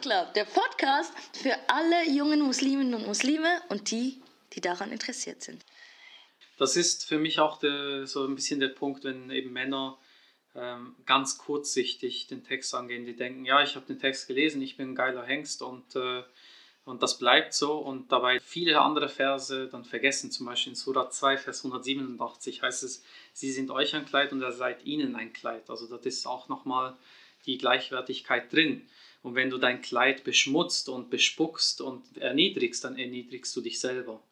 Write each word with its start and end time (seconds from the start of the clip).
Club, 0.00 0.34
der 0.34 0.44
Podcast 0.44 1.12
für 1.32 1.54
alle 1.68 2.08
jungen 2.08 2.40
Musliminnen 2.40 2.94
und 2.94 3.06
Muslime 3.06 3.62
und 3.68 3.90
die, 3.90 4.22
die 4.52 4.60
daran 4.60 4.92
interessiert 4.92 5.42
sind. 5.42 5.64
Das 6.58 6.76
ist 6.76 7.04
für 7.04 7.18
mich 7.18 7.40
auch 7.40 7.58
der, 7.58 8.06
so 8.06 8.24
ein 8.24 8.34
bisschen 8.34 8.60
der 8.60 8.68
Punkt, 8.68 9.04
wenn 9.04 9.30
eben 9.30 9.52
Männer 9.52 9.98
ähm, 10.54 10.96
ganz 11.06 11.38
kurzsichtig 11.38 12.26
den 12.26 12.44
Text 12.44 12.74
angehen. 12.74 13.06
Die 13.06 13.16
denken, 13.16 13.44
ja, 13.44 13.62
ich 13.62 13.76
habe 13.76 13.86
den 13.86 13.98
Text 13.98 14.26
gelesen, 14.26 14.62
ich 14.62 14.76
bin 14.76 14.90
ein 14.90 14.94
geiler 14.94 15.24
Hengst 15.24 15.62
und, 15.62 15.94
äh, 15.94 16.22
und 16.84 17.02
das 17.02 17.18
bleibt 17.18 17.54
so. 17.54 17.78
Und 17.78 18.10
dabei 18.10 18.40
viele 18.40 18.80
andere 18.80 19.08
Verse 19.08 19.68
dann 19.68 19.84
vergessen. 19.84 20.30
Zum 20.30 20.46
Beispiel 20.46 20.72
in 20.72 20.76
Surah 20.76 21.10
2, 21.10 21.38
Vers 21.38 21.64
187 21.64 22.62
heißt 22.62 22.82
es, 22.82 23.04
sie 23.32 23.52
sind 23.52 23.70
euch 23.70 23.94
ein 23.94 24.06
Kleid 24.06 24.32
und 24.32 24.42
er 24.42 24.52
seid 24.52 24.84
ihnen 24.84 25.14
ein 25.16 25.32
Kleid. 25.32 25.70
Also 25.70 25.86
das 25.86 26.04
ist 26.06 26.26
auch 26.26 26.48
nochmal 26.48 26.96
die 27.46 27.58
Gleichwertigkeit 27.58 28.52
drin. 28.52 28.88
Und 29.22 29.34
wenn 29.34 29.50
du 29.50 29.58
dein 29.58 29.82
Kleid 29.82 30.24
beschmutzt 30.24 30.88
und 30.88 31.10
bespuckst 31.10 31.80
und 31.80 32.16
erniedrigst, 32.18 32.84
dann 32.84 32.96
erniedrigst 32.96 33.54
du 33.56 33.60
dich 33.60 33.80
selber. 33.80 34.22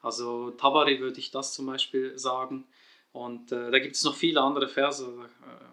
Also 0.00 0.50
Tabari 0.52 1.00
würde 1.00 1.18
ich 1.18 1.30
das 1.30 1.54
zum 1.54 1.66
Beispiel 1.66 2.16
sagen. 2.18 2.64
Und 3.12 3.52
äh, 3.52 3.70
da 3.70 3.78
gibt 3.78 3.96
es 3.96 4.04
noch 4.04 4.14
viele 4.14 4.40
andere 4.40 4.68
Verse. 4.68 5.04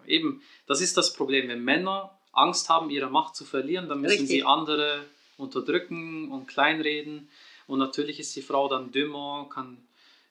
Äh, 0.06 0.14
eben, 0.16 0.42
das 0.66 0.80
ist 0.80 0.96
das 0.96 1.12
Problem. 1.12 1.48
Wenn 1.48 1.62
Männer 1.62 2.18
Angst 2.32 2.68
haben, 2.68 2.90
ihre 2.90 3.10
Macht 3.10 3.36
zu 3.36 3.44
verlieren, 3.44 3.88
dann 3.88 4.00
müssen 4.00 4.20
Richtig. 4.20 4.28
sie 4.28 4.44
andere 4.44 5.04
unterdrücken 5.36 6.30
und 6.30 6.46
kleinreden. 6.46 7.28
Und 7.66 7.78
natürlich 7.78 8.20
ist 8.20 8.34
die 8.36 8.42
Frau 8.42 8.68
dann 8.68 8.92
dümmer, 8.92 9.48
kann, 9.52 9.86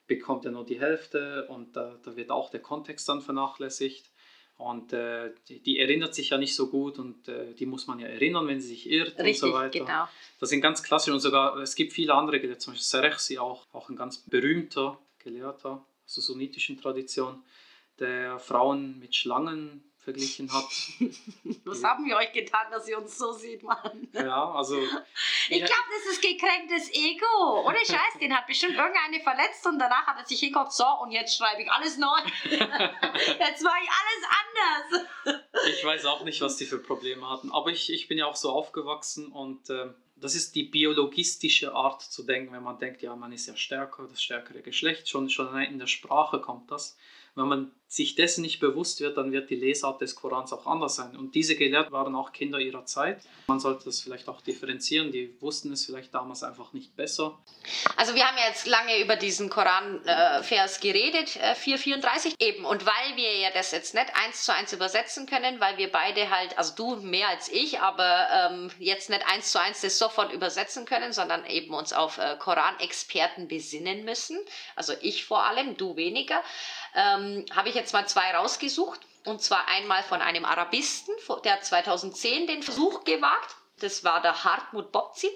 bekommt 0.07 0.45
ja 0.45 0.51
nur 0.51 0.65
die 0.65 0.79
Hälfte 0.79 1.47
und 1.49 1.75
da, 1.75 1.97
da 2.03 2.15
wird 2.15 2.31
auch 2.31 2.49
der 2.49 2.61
Kontext 2.61 3.07
dann 3.09 3.21
vernachlässigt. 3.21 4.09
Und 4.57 4.93
äh, 4.93 5.31
die, 5.49 5.59
die, 5.59 5.79
erinnert 5.79 6.15
sich 6.15 6.29
ja 6.29 6.37
nicht 6.37 6.55
so 6.55 6.69
gut 6.69 6.97
und 6.97 7.27
äh, 7.27 7.53
die 7.53 7.65
muss 7.65 7.87
man 7.87 7.99
ja 7.99 8.07
erinnern, 8.07 8.47
wenn 8.47 8.61
sie 8.61 8.69
sich 8.69 8.89
irrt 8.89 9.19
Richtig, 9.19 9.43
und 9.43 9.49
so 9.49 9.53
weiter. 9.53 9.79
Genau. 9.79 10.07
Das 10.39 10.49
sind 10.49 10.61
ganz 10.61 10.81
klassisch 10.81 11.13
und 11.13 11.19
sogar, 11.19 11.57
es 11.57 11.75
gibt 11.75 11.91
viele 11.91 12.13
andere 12.13 12.39
Gelehrte, 12.39 12.59
zum 12.59 12.73
Beispiel 12.73 12.85
Serechsi 12.85 13.37
auch, 13.37 13.65
auch 13.73 13.89
ein 13.89 13.97
ganz 13.97 14.17
berühmter 14.19 14.97
Gelehrter 15.19 15.85
aus 16.05 16.15
der 16.15 16.23
sunnitischen 16.23 16.79
Tradition, 16.79 17.43
der 17.99 18.39
Frauen 18.39 18.97
mit 18.99 19.15
Schlangen 19.15 19.83
verglichen 20.05 20.51
hat. 20.53 20.65
Was 21.65 21.83
haben 21.83 22.05
wir 22.05 22.15
euch 22.15 22.31
getan, 22.31 22.67
dass 22.71 22.87
ihr 22.87 22.97
uns 22.97 23.17
so 23.17 23.33
sieht, 23.33 23.63
Mann? 23.63 24.07
Ja, 24.13 24.51
also. 24.51 24.79
Ich 25.47 25.59
glaube, 25.59 25.89
das 25.91 26.13
ist 26.13 26.21
gekränktes 26.23 26.91
Ego. 26.91 27.67
Ohne 27.67 27.77
Scheiß, 27.85 28.19
den 28.19 28.35
hat 28.35 28.47
bestimmt 28.47 28.75
irgendeine 28.75 29.19
verletzt 29.21 29.65
und 29.67 29.77
danach 29.77 30.07
hat 30.07 30.17
er 30.17 30.25
sich 30.25 30.39
hingekommen, 30.39 30.71
so 30.71 30.85
und 31.03 31.11
jetzt 31.11 31.37
schreibe 31.37 31.61
ich 31.61 31.71
alles 31.71 31.97
neu. 31.97 32.17
jetzt 32.45 33.63
mache 33.63 33.79
ich 33.83 33.89
alles 33.91 34.23
anders. 34.41 35.07
ich 35.69 35.85
weiß 35.85 36.05
auch 36.05 36.23
nicht, 36.23 36.41
was 36.41 36.57
die 36.57 36.65
für 36.65 36.79
Probleme 36.79 37.29
hatten, 37.29 37.51
aber 37.51 37.69
ich, 37.69 37.91
ich 37.91 38.07
bin 38.07 38.17
ja 38.17 38.25
auch 38.25 38.35
so 38.35 38.51
aufgewachsen 38.51 39.27
und. 39.27 39.69
Äh, 39.69 39.89
das 40.17 40.33
ist 40.33 40.55
die 40.55 40.63
biologistische 40.63 41.73
Art 41.73 42.01
zu 42.01 42.23
denken, 42.23 42.53
wenn 42.53 42.63
man 42.63 42.79
denkt, 42.79 43.01
ja, 43.01 43.15
man 43.17 43.33
ist 43.33 43.47
ja 43.47 43.55
stärker, 43.57 44.07
das 44.07 44.23
stärkere 44.23 44.61
Geschlecht, 44.61 45.09
schon, 45.09 45.29
schon 45.29 45.55
in 45.61 45.77
der 45.77 45.87
Sprache 45.87 46.39
kommt 46.39 46.71
das. 46.71 46.97
Wenn 47.35 47.49
man 47.49 47.71
sich 47.87 48.15
dessen 48.15 48.41
nicht 48.41 48.59
bewusst 48.59 48.99
wird, 48.99 49.17
dann 49.17 49.31
wird 49.31 49.49
die 49.49 49.55
Lesart 49.55 50.01
des 50.01 50.15
Korans 50.15 50.51
auch 50.51 50.65
anders 50.65 50.95
sein. 50.95 51.15
Und 51.15 51.35
diese 51.35 51.55
Gelehrten 51.55 51.91
waren 51.91 52.15
auch 52.15 52.33
Kinder 52.33 52.59
ihrer 52.59 52.85
Zeit. 52.85 53.21
Man 53.47 53.59
sollte 53.59 53.85
das 53.85 54.01
vielleicht 54.01 54.27
auch 54.27 54.41
differenzieren. 54.41 55.11
Die 55.11 55.39
wussten 55.39 55.71
es 55.71 55.85
vielleicht 55.85 56.13
damals 56.13 56.43
einfach 56.43 56.73
nicht 56.73 56.95
besser. 56.95 57.37
Also 57.95 58.15
wir 58.15 58.25
haben 58.27 58.37
ja 58.37 58.47
jetzt 58.47 58.65
lange 58.65 58.99
über 59.01 59.15
diesen 59.15 59.49
Koran-Vers 59.49 60.79
geredet, 60.79 61.35
äh, 61.37 61.53
434 61.53 62.35
eben. 62.39 62.65
Und 62.65 62.85
weil 62.85 63.15
wir 63.15 63.37
ja 63.37 63.51
das 63.53 63.71
jetzt 63.71 63.93
nicht 63.93 64.07
eins 64.15 64.43
zu 64.43 64.53
eins 64.53 64.73
übersetzen 64.73 65.27
können, 65.27 65.59
weil 65.59 65.77
wir 65.77 65.91
beide 65.91 66.29
halt, 66.29 66.57
also 66.57 66.73
du 66.75 66.95
mehr 66.97 67.29
als 67.29 67.49
ich, 67.49 67.79
aber 67.79 68.27
ähm, 68.33 68.71
jetzt 68.79 69.09
nicht 69.09 69.25
eins 69.27 69.51
zu 69.51 69.61
eins 69.61 69.81
das 69.81 69.99
sofort 69.99 70.33
übersetzen 70.33 70.85
können, 70.85 71.13
sondern 71.13 71.45
eben 71.45 71.73
uns 71.73 71.93
auf 71.93 72.17
äh, 72.17 72.35
Koranexperten 72.39 73.47
besinnen 73.47 74.05
müssen. 74.05 74.39
Also 74.75 74.93
ich 75.01 75.23
vor 75.23 75.43
allem, 75.43 75.77
du 75.77 75.95
weniger 75.95 76.41
ähm, 76.95 77.45
habe 77.53 77.69
ich 77.69 77.74
jetzt 77.75 77.93
mal 77.93 78.07
zwei 78.07 78.33
rausgesucht. 78.33 79.01
Und 79.25 79.41
zwar 79.41 79.67
einmal 79.67 80.03
von 80.03 80.21
einem 80.21 80.45
Arabisten, 80.45 81.11
der 81.43 81.53
hat 81.53 81.65
2010 81.65 82.47
den 82.47 82.63
Versuch 82.63 83.03
gewagt. 83.03 83.55
Das 83.79 84.03
war 84.03 84.21
der 84.21 84.43
Hartmut 84.43 84.91
Bobzi. 84.91 85.29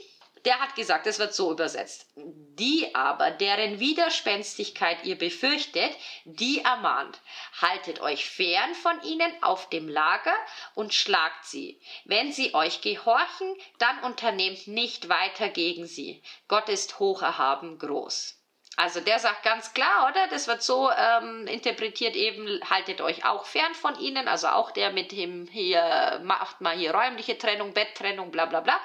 Der 0.46 0.60
hat 0.60 0.76
gesagt, 0.76 1.06
das 1.06 1.20
wird 1.20 1.34
so 1.34 1.52
übersetzt. 1.52 2.08
Die 2.16 2.96
aber, 2.96 3.32
deren 3.32 3.80
Widerspenstigkeit 3.80 5.04
ihr 5.04 5.18
befürchtet, 5.18 5.92
die 6.24 6.62
ermahnt. 6.62 7.20
Haltet 7.62 8.00
euch 8.00 8.30
fern 8.30 8.74
von 8.74 9.02
ihnen 9.04 9.32
auf 9.44 9.70
dem 9.70 9.90
Lager 9.90 10.36
und 10.76 10.94
schlagt 10.94 11.46
sie. 11.46 11.82
Wenn 12.06 12.32
sie 12.32 12.54
euch 12.54 12.82
gehorchen, 12.82 13.56
dann 13.80 14.00
unternehmt 14.04 14.68
nicht 14.68 15.10
weiter 15.10 15.50
gegen 15.50 15.88
sie. 15.88 16.24
Gott 16.48 16.70
ist 16.70 17.00
hoch 17.00 17.22
erhaben 17.22 17.78
groß. 17.78 18.39
Also 18.80 19.02
der 19.02 19.20
sagt 19.20 19.44
ganz 19.44 19.74
klar, 19.74 20.08
oder? 20.10 20.28
Das 20.28 20.48
wird 20.48 20.64
so 20.64 20.90
ähm, 20.90 21.46
interpretiert 21.48 22.16
eben, 22.16 22.62
haltet 22.70 23.02
euch 23.02 23.26
auch 23.26 23.46
fern 23.46 23.76
von 23.76 24.00
ihnen. 24.00 24.30
Also 24.30 24.48
auch 24.48 24.72
der 24.72 24.92
mit 24.92 25.12
dem 25.12 25.48
hier, 25.48 26.22
macht 26.24 26.62
mal 26.62 26.78
hier 26.78 26.96
räumliche 26.96 27.38
Trennung, 27.38 27.74
Betttrennung, 27.74 28.32
bla 28.32 28.46
bla 28.46 28.62
bla. 28.62 28.80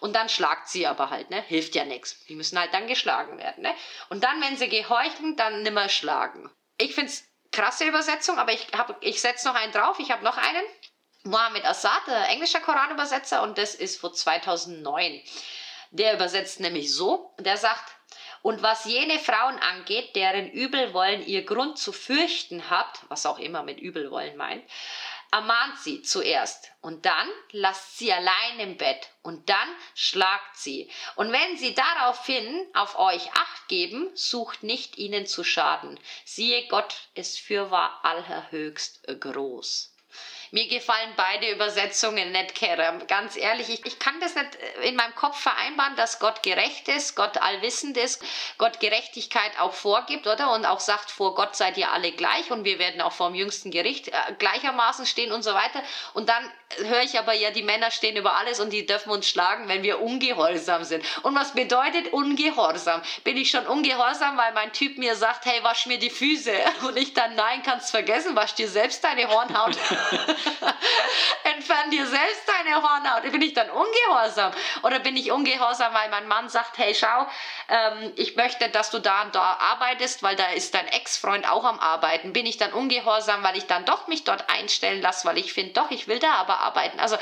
Und 0.00 0.14
dann 0.14 0.28
schlagt 0.28 0.68
sie 0.68 0.86
aber 0.86 1.08
halt, 1.08 1.30
ne? 1.30 1.40
Hilft 1.40 1.74
ja 1.74 1.86
nichts. 1.86 2.26
Die 2.26 2.34
müssen 2.34 2.60
halt 2.60 2.74
dann 2.74 2.88
geschlagen 2.88 3.38
werden, 3.38 3.62
ne? 3.62 3.74
Und 4.10 4.22
dann, 4.22 4.38
wenn 4.42 4.58
sie 4.58 4.68
gehorchen, 4.68 5.34
dann 5.36 5.62
nimmer 5.62 5.88
schlagen. 5.88 6.50
Ich 6.76 6.94
finde 6.94 7.10
es 7.10 7.24
krasse 7.50 7.86
Übersetzung, 7.86 8.38
aber 8.38 8.52
ich, 8.52 8.66
ich 9.00 9.18
setze 9.22 9.48
noch 9.48 9.54
einen 9.54 9.72
drauf. 9.72 9.98
Ich 9.98 10.10
habe 10.10 10.24
noch 10.24 10.36
einen. 10.36 10.64
Mohammed 11.24 11.64
Assad, 11.64 12.06
der 12.06 12.28
englischer 12.28 12.60
Koranübersetzer, 12.60 13.42
und 13.42 13.56
das 13.56 13.74
ist 13.74 13.98
von 13.98 14.12
2009. 14.12 15.22
Der 15.90 16.12
übersetzt 16.12 16.60
nämlich 16.60 16.94
so, 16.94 17.34
der 17.38 17.56
sagt, 17.56 17.97
und 18.42 18.62
was 18.62 18.84
jene 18.84 19.18
Frauen 19.18 19.58
angeht, 19.58 20.14
deren 20.16 20.50
Übelwollen 20.50 21.26
ihr 21.26 21.44
Grund 21.44 21.78
zu 21.78 21.92
fürchten 21.92 22.70
hat, 22.70 23.00
was 23.08 23.26
auch 23.26 23.38
immer 23.38 23.62
mit 23.62 23.80
Übelwollen 23.80 24.36
meint, 24.36 24.64
ermahnt 25.30 25.78
sie 25.78 26.02
zuerst 26.02 26.70
und 26.80 27.04
dann 27.04 27.28
lasst 27.50 27.98
sie 27.98 28.12
allein 28.12 28.60
im 28.60 28.76
Bett 28.78 29.10
und 29.22 29.48
dann 29.48 29.68
schlagt 29.94 30.56
sie. 30.56 30.90
Und 31.16 31.32
wenn 31.32 31.56
sie 31.56 31.74
daraufhin 31.74 32.66
auf 32.74 32.98
euch 32.98 33.30
acht 33.32 33.68
geben, 33.68 34.10
sucht 34.14 34.62
nicht 34.62 34.96
ihnen 34.96 35.26
zu 35.26 35.44
schaden. 35.44 36.00
Siehe, 36.24 36.66
Gott 36.68 36.94
ist 37.14 37.40
fürwahr 37.40 38.00
allerhöchst 38.04 39.06
groß. 39.20 39.94
Mir 40.50 40.66
gefallen 40.68 41.12
beide 41.16 41.50
Übersetzungen 41.50 42.32
nicht, 42.32 42.54
Kerem. 42.54 43.06
Ganz 43.06 43.36
ehrlich, 43.36 43.68
ich, 43.68 43.84
ich 43.84 43.98
kann 43.98 44.18
das 44.20 44.34
nicht 44.34 44.58
in 44.82 44.96
meinem 44.96 45.14
Kopf 45.14 45.38
vereinbaren, 45.38 45.96
dass 45.96 46.18
Gott 46.18 46.42
gerecht 46.42 46.88
ist, 46.88 47.16
Gott 47.16 47.36
allwissend 47.38 47.96
ist, 47.96 48.22
Gott 48.56 48.80
Gerechtigkeit 48.80 49.58
auch 49.60 49.74
vorgibt, 49.74 50.26
oder? 50.26 50.52
Und 50.52 50.64
auch 50.64 50.80
sagt, 50.80 51.10
vor 51.10 51.34
Gott 51.34 51.56
seid 51.56 51.76
ihr 51.76 51.92
alle 51.92 52.12
gleich 52.12 52.50
und 52.50 52.64
wir 52.64 52.78
werden 52.78 53.00
auch 53.00 53.12
vor 53.12 53.28
dem 53.28 53.34
jüngsten 53.34 53.70
Gericht 53.70 54.08
äh, 54.08 54.12
gleichermaßen 54.38 55.06
stehen 55.06 55.32
und 55.32 55.42
so 55.42 55.52
weiter. 55.52 55.82
Und 56.14 56.28
dann 56.28 56.50
höre 56.76 57.02
ich 57.02 57.18
aber 57.18 57.32
ja, 57.32 57.50
die 57.50 57.62
Männer 57.62 57.90
stehen 57.90 58.16
über 58.16 58.36
alles 58.36 58.60
und 58.60 58.72
die 58.72 58.86
dürfen 58.86 59.10
uns 59.10 59.28
schlagen, 59.28 59.68
wenn 59.68 59.82
wir 59.82 60.00
ungehorsam 60.00 60.84
sind. 60.84 61.04
Und 61.22 61.34
was 61.34 61.52
bedeutet 61.52 62.12
ungehorsam? 62.12 63.02
Bin 63.24 63.36
ich 63.36 63.50
schon 63.50 63.66
ungehorsam, 63.66 64.36
weil 64.36 64.52
mein 64.52 64.72
Typ 64.72 64.98
mir 64.98 65.16
sagt, 65.16 65.46
hey, 65.46 65.62
wasch 65.62 65.86
mir 65.86 65.98
die 65.98 66.10
Füße? 66.10 66.52
Und 66.86 66.96
ich 66.96 67.14
dann, 67.14 67.34
nein, 67.34 67.62
kannst 67.62 67.90
vergessen, 67.90 68.36
wasch 68.36 68.54
dir 68.54 68.68
selbst 68.68 69.02
deine 69.04 69.28
Hornhaut. 69.28 69.76
Entfern 71.44 71.90
dir 71.90 72.06
selbst 72.06 72.42
deine 72.46 72.82
Hornhaut. 72.82 73.30
Bin 73.30 73.42
ich 73.42 73.54
dann 73.54 73.70
ungehorsam? 73.70 74.52
Oder 74.82 74.98
bin 75.00 75.16
ich 75.16 75.30
ungehorsam, 75.30 75.92
weil 75.94 76.08
mein 76.10 76.28
Mann 76.28 76.48
sagt, 76.48 76.78
hey, 76.78 76.94
schau, 76.94 77.26
ähm, 77.68 78.12
ich 78.16 78.36
möchte, 78.36 78.68
dass 78.68 78.90
du 78.90 78.98
da 78.98 79.22
und 79.22 79.34
da 79.34 79.58
arbeitest, 79.60 80.22
weil 80.22 80.36
da 80.36 80.50
ist 80.50 80.74
dein 80.74 80.86
Ex-Freund 80.88 81.48
auch 81.48 81.64
am 81.64 81.78
Arbeiten. 81.78 82.32
Bin 82.32 82.46
ich 82.46 82.56
dann 82.56 82.72
ungehorsam, 82.72 83.42
weil 83.42 83.56
ich 83.56 83.66
dann 83.66 83.84
doch 83.84 84.08
mich 84.08 84.24
dort 84.24 84.48
einstellen 84.50 85.00
lasse, 85.00 85.26
weil 85.26 85.38
ich 85.38 85.52
finde, 85.52 85.72
doch, 85.72 85.90
ich 85.90 86.08
will 86.08 86.18
da 86.18 86.32
aber 86.34 86.60
arbeiten. 86.60 87.00
Also, 87.00 87.16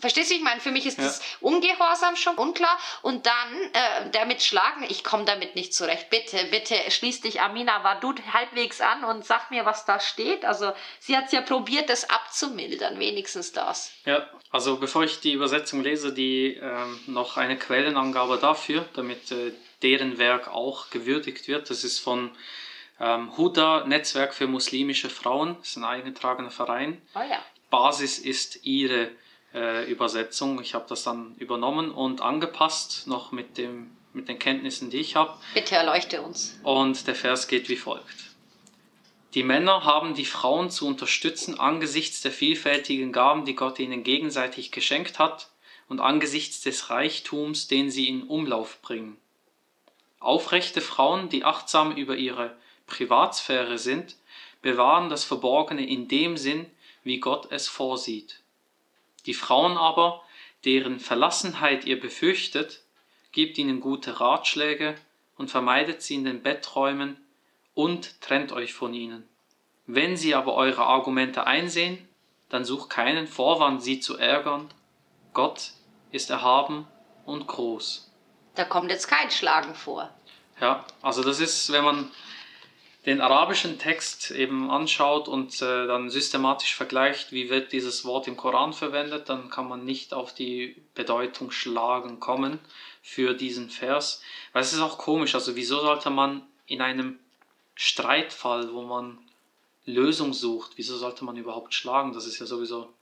verstehst 0.00 0.30
du, 0.30 0.34
ich 0.34 0.42
meine, 0.42 0.60
für 0.60 0.70
mich 0.70 0.86
ist 0.86 0.98
ja. 0.98 1.04
das 1.04 1.20
Ungehorsam 1.40 2.16
schon 2.16 2.36
unklar. 2.36 2.78
Und 3.02 3.26
dann 3.26 3.62
äh, 3.72 4.10
damit 4.12 4.42
schlagen, 4.42 4.84
ich 4.88 5.04
komme 5.04 5.24
damit 5.24 5.54
nicht 5.54 5.74
zurecht. 5.74 6.10
Bitte, 6.10 6.44
bitte, 6.44 6.76
schließ 6.90 7.20
dich 7.20 7.40
Amina 7.40 7.84
Wadud 7.84 8.20
halbwegs 8.32 8.80
an 8.80 9.04
und 9.04 9.24
sag 9.24 9.50
mir, 9.50 9.64
was 9.66 9.84
da 9.84 10.00
steht. 10.00 10.44
Also, 10.44 10.72
sie 11.00 11.16
hat 11.16 11.32
ja 11.32 11.40
probiert, 11.40 11.90
das 11.90 12.10
abzumildern 12.58 12.88
abmildern, 12.88 12.98
wenigstens 12.98 13.52
das. 13.52 13.92
Ja, 14.04 14.28
also 14.50 14.76
bevor 14.76 15.04
ich 15.04 15.20
die 15.20 15.32
Übersetzung 15.32 15.82
lese, 15.82 16.12
die 16.12 16.58
ähm, 16.60 17.00
noch 17.06 17.36
eine 17.36 17.56
Quellenangabe 17.56 18.38
dafür, 18.38 18.84
damit 18.94 19.30
äh, 19.30 19.52
deren 19.82 20.18
Werk 20.18 20.48
auch 20.48 20.90
gewürdigt 20.90 21.48
wird. 21.48 21.70
Das 21.70 21.84
ist 21.84 21.98
von 21.98 22.30
ähm, 23.00 23.36
Huda, 23.36 23.84
Netzwerk 23.86 24.34
für 24.34 24.46
muslimische 24.46 25.08
Frauen, 25.08 25.56
das 25.60 25.68
ist 25.70 25.76
ein 25.76 25.84
eingetragener 25.84 26.50
Verein. 26.50 27.00
Oh 27.14 27.20
ja. 27.20 27.42
Basis 27.70 28.18
ist 28.18 28.64
ihre 28.64 29.10
äh, 29.54 29.90
Übersetzung. 29.90 30.60
Ich 30.60 30.74
habe 30.74 30.86
das 30.88 31.04
dann 31.04 31.34
übernommen 31.38 31.90
und 31.90 32.22
angepasst, 32.22 33.06
noch 33.06 33.30
mit, 33.30 33.58
dem, 33.58 33.90
mit 34.12 34.28
den 34.28 34.38
Kenntnissen, 34.38 34.90
die 34.90 34.98
ich 34.98 35.16
habe. 35.16 35.34
Bitte 35.54 35.76
erleuchte 35.76 36.22
uns. 36.22 36.58
Und 36.62 37.06
der 37.06 37.14
Vers 37.14 37.46
geht 37.46 37.68
wie 37.68 37.76
folgt. 37.76 38.27
Die 39.34 39.42
Männer 39.42 39.84
haben 39.84 40.14
die 40.14 40.24
Frauen 40.24 40.70
zu 40.70 40.86
unterstützen 40.86 41.60
angesichts 41.60 42.22
der 42.22 42.32
vielfältigen 42.32 43.12
Gaben, 43.12 43.44
die 43.44 43.54
Gott 43.54 43.78
ihnen 43.78 44.02
gegenseitig 44.02 44.72
geschenkt 44.72 45.18
hat, 45.18 45.50
und 45.88 46.00
angesichts 46.00 46.60
des 46.60 46.90
Reichtums, 46.90 47.66
den 47.66 47.90
sie 47.90 48.08
in 48.08 48.24
Umlauf 48.24 48.80
bringen. 48.82 49.16
Aufrechte 50.20 50.80
Frauen, 50.80 51.28
die 51.28 51.44
achtsam 51.44 51.96
über 51.96 52.16
ihre 52.16 52.56
Privatsphäre 52.86 53.78
sind, 53.78 54.16
bewahren 54.60 55.08
das 55.08 55.24
Verborgene 55.24 55.86
in 55.86 56.08
dem 56.08 56.36
Sinn, 56.36 56.66
wie 57.04 57.20
Gott 57.20 57.50
es 57.50 57.68
vorsieht. 57.68 58.40
Die 59.26 59.34
Frauen 59.34 59.76
aber, 59.76 60.22
deren 60.64 61.00
Verlassenheit 61.00 61.84
ihr 61.84 62.00
befürchtet, 62.00 62.82
gibt 63.32 63.58
ihnen 63.58 63.80
gute 63.80 64.20
Ratschläge 64.20 64.96
und 65.36 65.50
vermeidet 65.50 66.02
sie 66.02 66.16
in 66.16 66.24
den 66.24 66.42
Betträumen 66.42 67.16
und 67.78 68.20
trennt 68.20 68.50
euch 68.50 68.74
von 68.74 68.92
ihnen. 68.92 69.28
Wenn 69.86 70.16
sie 70.16 70.34
aber 70.34 70.54
eure 70.54 70.84
Argumente 70.84 71.46
einsehen, 71.46 72.08
dann 72.48 72.64
sucht 72.64 72.90
keinen 72.90 73.28
Vorwand, 73.28 73.84
sie 73.84 74.00
zu 74.00 74.18
ärgern. 74.18 74.68
Gott 75.32 75.70
ist 76.10 76.28
erhaben 76.30 76.88
und 77.24 77.46
groß. 77.46 78.10
Da 78.56 78.64
kommt 78.64 78.90
jetzt 78.90 79.06
kein 79.06 79.30
Schlagen 79.30 79.76
vor. 79.76 80.10
Ja, 80.60 80.84
also 81.02 81.22
das 81.22 81.38
ist, 81.38 81.70
wenn 81.70 81.84
man 81.84 82.10
den 83.06 83.20
arabischen 83.20 83.78
Text 83.78 84.32
eben 84.32 84.72
anschaut 84.72 85.28
und 85.28 85.62
äh, 85.62 85.86
dann 85.86 86.10
systematisch 86.10 86.74
vergleicht, 86.74 87.30
wie 87.30 87.48
wird 87.48 87.70
dieses 87.70 88.04
Wort 88.04 88.26
im 88.26 88.36
Koran 88.36 88.72
verwendet, 88.72 89.28
dann 89.28 89.50
kann 89.50 89.68
man 89.68 89.84
nicht 89.84 90.14
auf 90.14 90.34
die 90.34 90.82
Bedeutung 90.96 91.52
schlagen 91.52 92.18
kommen 92.18 92.58
für 93.02 93.34
diesen 93.34 93.70
Vers. 93.70 94.20
Weil 94.52 94.62
es 94.62 94.72
ist 94.72 94.80
auch 94.80 94.98
komisch, 94.98 95.36
also 95.36 95.54
wieso 95.54 95.78
sollte 95.78 96.10
man 96.10 96.42
in 96.66 96.82
einem 96.82 97.20
Streitfall, 97.80 98.72
wo 98.72 98.82
man 98.82 99.18
Lösung 99.86 100.32
sucht, 100.32 100.72
wieso 100.74 100.96
sollte 100.96 101.24
man 101.24 101.36
überhaupt 101.36 101.72
schlagen? 101.72 102.12
Das 102.12 102.26
ist 102.26 102.40
ja 102.40 102.44
sowieso 102.44 102.92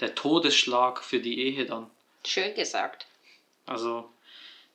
der 0.00 0.14
Todesschlag 0.14 1.02
für 1.02 1.18
die 1.18 1.40
Ehe 1.40 1.64
dann. 1.64 1.90
Schön 2.26 2.54
gesagt. 2.54 3.06
Also 3.64 4.06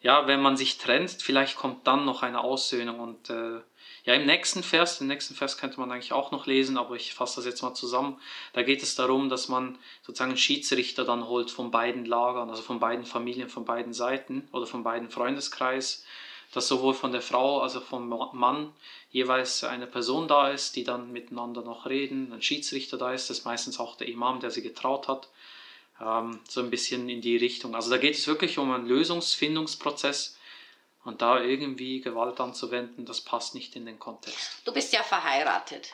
ja, 0.01 0.25
wenn 0.25 0.41
man 0.41 0.57
sich 0.57 0.79
trennt, 0.79 1.11
vielleicht 1.21 1.55
kommt 1.55 1.85
dann 1.85 2.03
noch 2.03 2.23
eine 2.23 2.43
Aussöhnung 2.43 2.99
und 2.99 3.29
äh, 3.29 3.61
ja, 4.05 4.15
im 4.15 4.25
nächsten 4.25 4.63
Vers, 4.63 4.97
den 4.97 5.07
nächsten 5.07 5.35
Vers 5.35 5.59
könnte 5.59 5.79
man 5.79 5.91
eigentlich 5.91 6.13
auch 6.13 6.31
noch 6.31 6.47
lesen, 6.47 6.75
aber 6.75 6.95
ich 6.95 7.13
fasse 7.13 7.35
das 7.35 7.45
jetzt 7.45 7.61
mal 7.61 7.75
zusammen. 7.75 8.19
Da 8.53 8.63
geht 8.63 8.81
es 8.81 8.95
darum, 8.95 9.29
dass 9.29 9.49
man 9.49 9.77
sozusagen 10.01 10.31
einen 10.31 10.39
Schiedsrichter 10.39 11.05
dann 11.05 11.27
holt 11.27 11.51
von 11.51 11.69
beiden 11.69 12.05
Lagern, 12.05 12.49
also 12.49 12.63
von 12.63 12.79
beiden 12.79 13.05
Familien, 13.05 13.49
von 13.49 13.65
beiden 13.65 13.93
Seiten 13.93 14.49
oder 14.51 14.65
von 14.65 14.81
beiden 14.81 15.11
Freundeskreis, 15.11 16.03
dass 16.53 16.67
sowohl 16.67 16.93
von 16.93 17.11
der 17.11 17.21
Frau 17.21 17.61
als 17.61 17.75
auch 17.75 17.83
vom 17.83 18.07
Mann 18.07 18.73
jeweils 19.11 19.63
eine 19.63 19.87
Person 19.87 20.27
da 20.27 20.49
ist, 20.49 20.75
die 20.75 20.83
dann 20.83 21.11
miteinander 21.11 21.61
noch 21.61 21.85
reden, 21.85 22.31
ein 22.31 22.41
Schiedsrichter 22.41 22.97
da 22.97 23.13
ist, 23.13 23.29
das 23.29 23.39
ist 23.39 23.45
meistens 23.45 23.79
auch 23.79 23.95
der 23.95 24.07
Imam, 24.07 24.39
der 24.39 24.51
sie 24.51 24.61
getraut 24.61 25.07
hat, 25.07 25.29
ähm, 25.99 26.39
so 26.47 26.61
ein 26.61 26.69
bisschen 26.69 27.09
in 27.09 27.21
die 27.21 27.37
Richtung. 27.37 27.75
Also 27.75 27.89
da 27.89 27.97
geht 27.97 28.15
es 28.15 28.27
wirklich 28.27 28.57
um 28.57 28.71
einen 28.71 28.87
Lösungsfindungsprozess 28.87 30.37
und 31.03 31.21
da 31.21 31.41
irgendwie 31.41 32.01
Gewalt 32.01 32.39
anzuwenden, 32.39 33.05
das 33.05 33.21
passt 33.21 33.55
nicht 33.55 33.75
in 33.75 33.85
den 33.85 33.99
Kontext. 33.99 34.61
Du 34.65 34.73
bist 34.73 34.93
ja 34.93 35.03
verheiratet. 35.03 35.93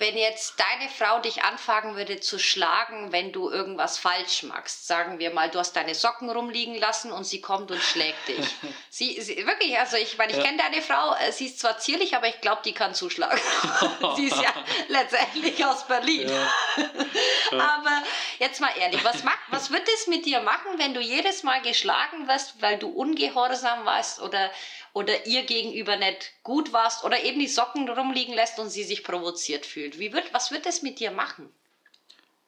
Wenn 0.00 0.16
jetzt 0.16 0.54
deine 0.58 0.88
Frau 0.88 1.18
dich 1.18 1.42
anfangen 1.42 1.94
würde 1.94 2.20
zu 2.20 2.38
schlagen, 2.38 3.12
wenn 3.12 3.32
du 3.32 3.50
irgendwas 3.50 3.98
falsch 3.98 4.44
machst, 4.44 4.86
sagen 4.86 5.18
wir 5.18 5.30
mal, 5.30 5.50
du 5.50 5.58
hast 5.58 5.76
deine 5.76 5.94
Socken 5.94 6.30
rumliegen 6.30 6.74
lassen 6.74 7.12
und 7.12 7.24
sie 7.24 7.42
kommt 7.42 7.70
und 7.70 7.82
schlägt 7.82 8.26
dich. 8.26 8.46
sie, 8.88 9.20
sie 9.20 9.46
wirklich, 9.46 9.78
also 9.78 9.98
ich 9.98 10.16
meine, 10.16 10.32
ich 10.32 10.38
ja. 10.38 10.44
kenne 10.44 10.56
deine 10.56 10.80
Frau, 10.80 11.14
äh, 11.16 11.30
sie 11.32 11.48
ist 11.48 11.60
zwar 11.60 11.76
zierlich, 11.76 12.16
aber 12.16 12.28
ich 12.28 12.40
glaube, 12.40 12.62
die 12.64 12.72
kann 12.72 12.94
zuschlagen. 12.94 13.38
sie 14.16 14.28
ist 14.28 14.40
ja 14.40 14.54
letztendlich 14.88 15.62
aus 15.66 15.86
Berlin. 15.86 16.30
Ja. 16.30 17.58
aber 17.74 18.02
jetzt 18.38 18.58
mal 18.62 18.72
ehrlich, 18.78 19.04
was, 19.04 19.22
macht, 19.22 19.38
was 19.50 19.70
wird 19.70 19.86
es 19.96 20.06
mit 20.06 20.24
dir 20.24 20.40
machen, 20.40 20.78
wenn 20.78 20.94
du 20.94 21.00
jedes 21.00 21.42
Mal 21.42 21.60
geschlagen 21.60 22.26
wirst, 22.26 22.62
weil 22.62 22.78
du 22.78 22.88
ungehorsam 22.88 23.84
warst 23.84 24.22
oder 24.22 24.50
oder 24.92 25.26
ihr 25.26 25.44
gegenüber 25.44 25.96
nicht 25.96 26.32
gut 26.42 26.72
warst 26.72 27.04
oder 27.04 27.22
eben 27.22 27.38
die 27.38 27.48
Socken 27.48 27.88
rumliegen 27.88 28.34
lässt 28.34 28.58
und 28.58 28.70
sie 28.70 28.82
sich 28.82 29.04
provoziert 29.04 29.64
fühlt. 29.64 29.89
Wie 29.98 30.12
wird, 30.12 30.32
was 30.32 30.50
wird 30.50 30.66
das 30.66 30.82
mit 30.82 31.00
dir 31.00 31.10
machen? 31.10 31.48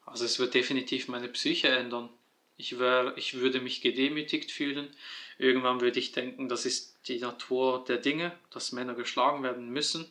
Also 0.06 0.24
es 0.24 0.38
wird 0.38 0.54
definitiv 0.54 1.08
meine 1.08 1.28
Psyche 1.28 1.68
ändern. 1.68 2.08
Ich, 2.56 2.78
wär, 2.78 3.14
ich 3.16 3.34
würde 3.34 3.60
mich 3.60 3.80
gedemütigt 3.80 4.50
fühlen. 4.50 4.94
Irgendwann 5.38 5.80
würde 5.80 5.98
ich 5.98 6.12
denken, 6.12 6.48
das 6.48 6.66
ist 6.66 6.96
die 7.08 7.18
Natur 7.18 7.84
der 7.86 7.98
Dinge, 7.98 8.32
dass 8.50 8.72
Männer 8.72 8.94
geschlagen 8.94 9.42
werden 9.42 9.70
müssen. 9.70 10.10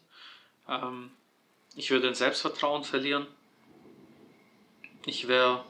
Ähm, 0.68 1.12
ich 1.76 1.92
würde 1.92 2.08
ein 2.08 2.16
Selbstvertrauen 2.16 2.84
verlieren. 2.84 3.28
Ich 5.06 5.28
wäre 5.28 5.64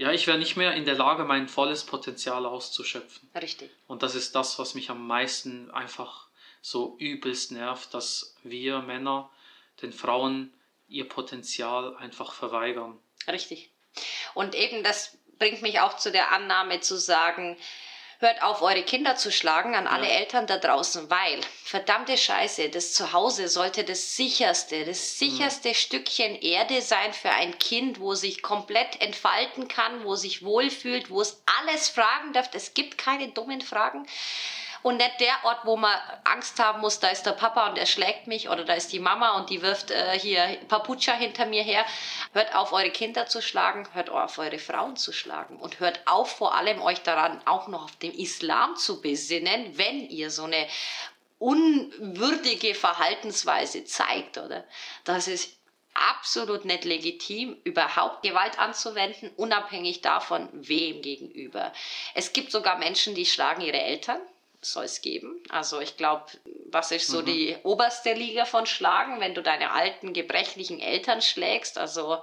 ja, 0.00 0.12
ich 0.12 0.26
wäre 0.26 0.38
nicht 0.38 0.56
mehr 0.56 0.72
in 0.72 0.86
der 0.86 0.94
Lage, 0.94 1.24
mein 1.24 1.46
volles 1.46 1.84
Potenzial 1.84 2.46
auszuschöpfen. 2.46 3.28
Richtig. 3.34 3.70
Und 3.86 4.02
das 4.02 4.14
ist 4.14 4.34
das, 4.34 4.58
was 4.58 4.74
mich 4.74 4.88
am 4.88 5.06
meisten 5.06 5.70
einfach 5.72 6.28
so 6.62 6.96
übelst 6.98 7.52
nervt, 7.52 7.92
dass 7.92 8.34
wir 8.42 8.80
Männer 8.80 9.28
den 9.82 9.92
Frauen 9.92 10.52
ihr 10.88 11.08
Potenzial 11.08 11.96
einfach 11.96 12.32
verweigern. 12.32 12.98
Richtig. 13.28 13.72
Und 14.34 14.54
eben 14.54 14.82
das 14.82 15.18
bringt 15.38 15.62
mich 15.62 15.80
auch 15.80 15.96
zu 15.96 16.12
der 16.12 16.32
Annahme 16.32 16.80
zu 16.80 16.98
sagen, 16.98 17.56
hört 18.20 18.42
auf, 18.42 18.60
eure 18.60 18.82
Kinder 18.82 19.16
zu 19.16 19.32
schlagen 19.32 19.74
an 19.74 19.86
alle 19.86 20.06
ja. 20.06 20.16
Eltern 20.16 20.46
da 20.46 20.58
draußen, 20.58 21.08
weil 21.08 21.40
verdammte 21.64 22.18
Scheiße, 22.18 22.68
das 22.68 22.92
Zuhause 22.92 23.48
sollte 23.48 23.82
das 23.82 24.14
sicherste, 24.14 24.84
das 24.84 25.18
sicherste 25.18 25.70
mhm. 25.70 25.74
Stückchen 25.74 26.36
Erde 26.36 26.82
sein 26.82 27.14
für 27.14 27.30
ein 27.30 27.58
Kind, 27.58 27.98
wo 27.98 28.14
sich 28.14 28.42
komplett 28.42 29.00
entfalten 29.00 29.68
kann, 29.68 30.04
wo 30.04 30.16
sich 30.16 30.44
wohlfühlt, 30.44 31.08
wo 31.08 31.22
es 31.22 31.42
alles 31.60 31.88
fragen 31.88 32.34
darf. 32.34 32.50
Es 32.52 32.74
gibt 32.74 32.98
keine 32.98 33.28
dummen 33.28 33.62
Fragen 33.62 34.06
und 34.82 34.96
nicht 34.96 35.20
der 35.20 35.34
Ort, 35.44 35.60
wo 35.64 35.76
man 35.76 35.96
Angst 36.24 36.58
haben 36.58 36.80
muss, 36.80 37.00
da 37.00 37.08
ist 37.08 37.24
der 37.24 37.32
Papa 37.32 37.68
und 37.68 37.76
er 37.76 37.86
schlägt 37.86 38.26
mich 38.26 38.48
oder 38.48 38.64
da 38.64 38.74
ist 38.74 38.92
die 38.92 38.98
Mama 38.98 39.36
und 39.36 39.50
die 39.50 39.62
wirft 39.62 39.90
äh, 39.90 40.18
hier 40.18 40.58
Papucha 40.68 41.12
hinter 41.12 41.46
mir 41.46 41.62
her. 41.62 41.84
Hört 42.32 42.54
auf, 42.54 42.72
eure 42.72 42.90
Kinder 42.90 43.26
zu 43.26 43.42
schlagen, 43.42 43.86
hört 43.92 44.10
auf, 44.10 44.38
eure 44.38 44.58
Frauen 44.58 44.96
zu 44.96 45.12
schlagen 45.12 45.56
und 45.56 45.80
hört 45.80 46.00
auf, 46.06 46.36
vor 46.36 46.54
allem 46.54 46.80
euch 46.80 47.02
daran 47.02 47.40
auch 47.44 47.68
noch 47.68 47.84
auf 47.84 47.96
den 47.96 48.12
Islam 48.12 48.76
zu 48.76 49.00
besinnen, 49.00 49.76
wenn 49.76 50.08
ihr 50.08 50.30
so 50.30 50.44
eine 50.44 50.66
unwürdige 51.38 52.74
Verhaltensweise 52.74 53.84
zeigt, 53.84 54.38
oder? 54.38 54.64
Das 55.04 55.26
ist 55.26 55.56
absolut 55.94 56.64
nicht 56.64 56.84
legitim, 56.84 57.56
überhaupt 57.64 58.22
Gewalt 58.22 58.58
anzuwenden, 58.58 59.30
unabhängig 59.36 60.02
davon, 60.02 60.48
wem 60.52 61.02
gegenüber. 61.02 61.72
Es 62.14 62.32
gibt 62.32 62.52
sogar 62.52 62.78
Menschen, 62.78 63.14
die 63.14 63.26
schlagen 63.26 63.62
ihre 63.62 63.80
Eltern 63.80 64.20
soll 64.62 64.84
es 64.84 65.00
geben. 65.00 65.42
Also 65.48 65.80
ich 65.80 65.96
glaube, 65.96 66.26
was 66.66 66.90
ist 66.90 67.08
so 67.08 67.22
mhm. 67.22 67.26
die 67.26 67.56
oberste 67.62 68.12
Liga 68.12 68.44
von 68.44 68.66
Schlagen, 68.66 69.20
wenn 69.20 69.34
du 69.34 69.42
deine 69.42 69.72
alten, 69.72 70.12
gebrechlichen 70.12 70.80
Eltern 70.80 71.22
schlägst? 71.22 71.78
Also 71.78 72.22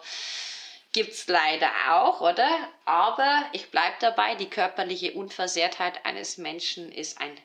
gibt 0.91 1.13
es 1.13 1.27
leider 1.27 1.69
auch, 1.89 2.21
oder? 2.21 2.49
Aber 2.85 3.45
ich 3.53 3.71
bleibe 3.71 3.95
dabei, 3.99 4.35
die 4.35 4.49
körperliche 4.49 5.13
Unversehrtheit 5.13 6.05
eines 6.05 6.37
Menschen 6.37 6.91
ist 6.91 7.19
ein 7.19 7.35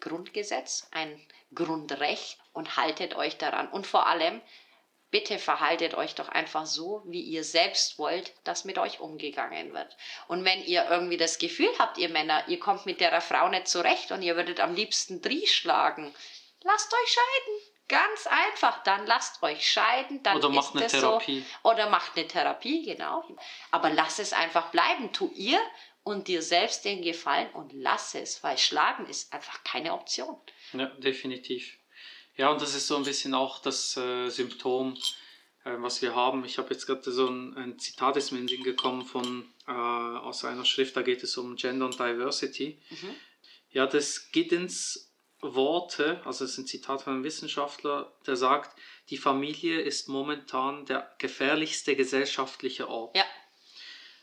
Grundgesetz, 0.00 0.88
ein 0.92 1.20
Grundrecht 1.54 2.38
und 2.52 2.76
haltet 2.76 3.16
euch 3.16 3.38
daran. 3.38 3.68
Und 3.68 3.86
vor 3.86 4.06
allem, 4.06 4.40
bitte 5.10 5.38
verhaltet 5.38 5.94
euch 5.94 6.14
doch 6.14 6.28
einfach 6.28 6.66
so, 6.66 7.02
wie 7.06 7.20
ihr 7.20 7.44
selbst 7.44 7.98
wollt, 7.98 8.32
dass 8.44 8.64
mit 8.64 8.78
euch 8.78 9.00
umgegangen 9.00 9.72
wird. 9.72 9.96
Und 10.28 10.44
wenn 10.44 10.64
ihr 10.64 10.86
irgendwie 10.88 11.16
das 11.16 11.38
Gefühl 11.38 11.70
habt, 11.78 11.98
ihr 11.98 12.08
Männer, 12.08 12.44
ihr 12.48 12.60
kommt 12.60 12.86
mit 12.86 13.00
der 13.00 13.20
Frau 13.20 13.48
nicht 13.48 13.68
zurecht 13.68 14.12
und 14.12 14.22
ihr 14.22 14.36
würdet 14.36 14.60
am 14.60 14.74
liebsten 14.74 15.20
Drie 15.20 15.46
schlagen, 15.46 16.14
lasst 16.62 16.92
euch 16.92 17.12
scheiden. 17.12 17.70
Ganz 17.88 18.28
einfach, 18.28 18.84
dann 18.84 19.04
lasst 19.06 19.42
euch 19.42 19.68
scheiden, 19.68 20.22
dann 20.22 20.36
Oder 20.36 20.48
macht 20.48 20.76
eine 20.76 20.86
Therapie. 20.86 21.40
So. 21.40 21.70
Oder 21.70 21.90
macht 21.90 22.16
eine 22.16 22.28
Therapie, 22.28 22.84
genau. 22.84 23.24
Aber 23.72 23.90
lass 23.90 24.20
es 24.20 24.32
einfach 24.32 24.70
bleiben. 24.70 25.12
Tu 25.12 25.28
ihr 25.34 25.60
und 26.04 26.28
dir 26.28 26.40
selbst 26.40 26.84
den 26.84 27.02
Gefallen 27.02 27.50
und 27.50 27.72
lass 27.72 28.14
es, 28.14 28.44
weil 28.44 28.56
Schlagen 28.58 29.06
ist 29.06 29.32
einfach 29.32 29.64
keine 29.64 29.92
Option. 29.92 30.36
Ja, 30.72 30.86
definitiv. 30.86 31.79
Ja, 32.40 32.48
und 32.48 32.62
das 32.62 32.74
ist 32.74 32.86
so 32.86 32.96
ein 32.96 33.02
bisschen 33.02 33.34
auch 33.34 33.58
das 33.58 33.98
äh, 33.98 34.30
Symptom, 34.30 34.96
äh, 35.64 35.74
was 35.76 36.00
wir 36.00 36.14
haben. 36.14 36.42
Ich 36.46 36.56
habe 36.56 36.70
jetzt 36.70 36.86
gerade 36.86 37.12
so 37.12 37.26
ein, 37.26 37.54
ein, 37.54 37.78
Zitat 37.78 38.16
ist 38.16 38.30
mir 38.30 38.38
in 38.38 38.46
den 38.46 38.56
Sinn 38.56 38.64
gekommen 38.64 39.04
von, 39.04 39.44
äh, 39.68 39.72
aus 39.72 40.42
einer 40.46 40.64
Schrift, 40.64 40.96
da 40.96 41.02
geht 41.02 41.22
es 41.22 41.36
um 41.36 41.56
Gender 41.56 41.84
und 41.84 41.98
Diversity. 41.98 42.80
Mhm. 42.88 43.14
Ja, 43.68 43.86
das 43.86 44.32
Giddens 44.32 45.12
Worte, 45.42 46.22
also 46.24 46.46
es 46.46 46.52
ist 46.52 46.58
ein 46.58 46.66
Zitat 46.66 47.02
von 47.02 47.12
einem 47.12 47.24
Wissenschaftler, 47.24 48.10
der 48.26 48.36
sagt, 48.36 48.74
die 49.10 49.18
Familie 49.18 49.82
ist 49.82 50.08
momentan 50.08 50.86
der 50.86 51.14
gefährlichste 51.18 51.94
gesellschaftliche 51.94 52.88
Ort. 52.88 53.18
Ja. 53.18 53.24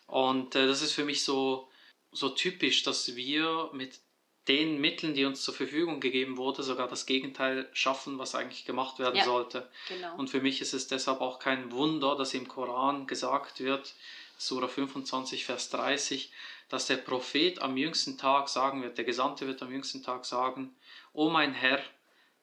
Und 0.08 0.56
äh, 0.56 0.66
das 0.66 0.82
ist 0.82 0.94
für 0.94 1.06
mich 1.06 1.24
so, 1.24 1.70
so 2.12 2.30
typisch, 2.30 2.82
dass 2.82 3.16
wir 3.16 3.70
mit 3.74 4.00
den 4.48 4.80
Mitteln, 4.80 5.14
die 5.14 5.26
uns 5.26 5.44
zur 5.44 5.54
Verfügung 5.54 6.00
gegeben 6.00 6.38
wurde, 6.38 6.64
sogar 6.64 6.88
das 6.88 7.06
Gegenteil 7.06 7.70
schaffen, 7.74 8.18
was 8.18 8.36
eigentlich 8.36 8.66
gemacht 8.66 9.00
werden 9.00 9.18
ja, 9.18 9.26
sollte. 9.26 9.70
Genau. 9.88 10.16
Und 10.16 10.30
für 10.30 10.42
mich 10.42 10.62
ist 10.62 10.74
es 10.74 10.88
deshalb 10.88 11.22
auch 11.22 11.40
kein 11.40 11.72
Wunder, 11.72 12.16
dass 12.16 12.34
im 12.34 12.48
Koran 12.48 13.08
gesagt 13.08 13.60
wird, 13.60 13.94
Sura 14.38 14.68
25, 14.68 15.46
Vers 15.46 15.70
30, 15.70 16.32
dass 16.70 16.88
der 16.88 16.98
Prophet 16.98 17.62
am 17.62 17.78
jüngsten 17.78 18.18
Tag 18.18 18.50
sagen 18.50 18.82
wird, 18.84 18.98
der 18.98 19.06
Gesandte 19.06 19.48
wird 19.48 19.62
am 19.62 19.72
jüngsten 19.72 20.04
Tag 20.04 20.26
sagen, 20.26 20.76
O 21.14 21.30
mein 21.30 21.54
Herr, 21.54 21.82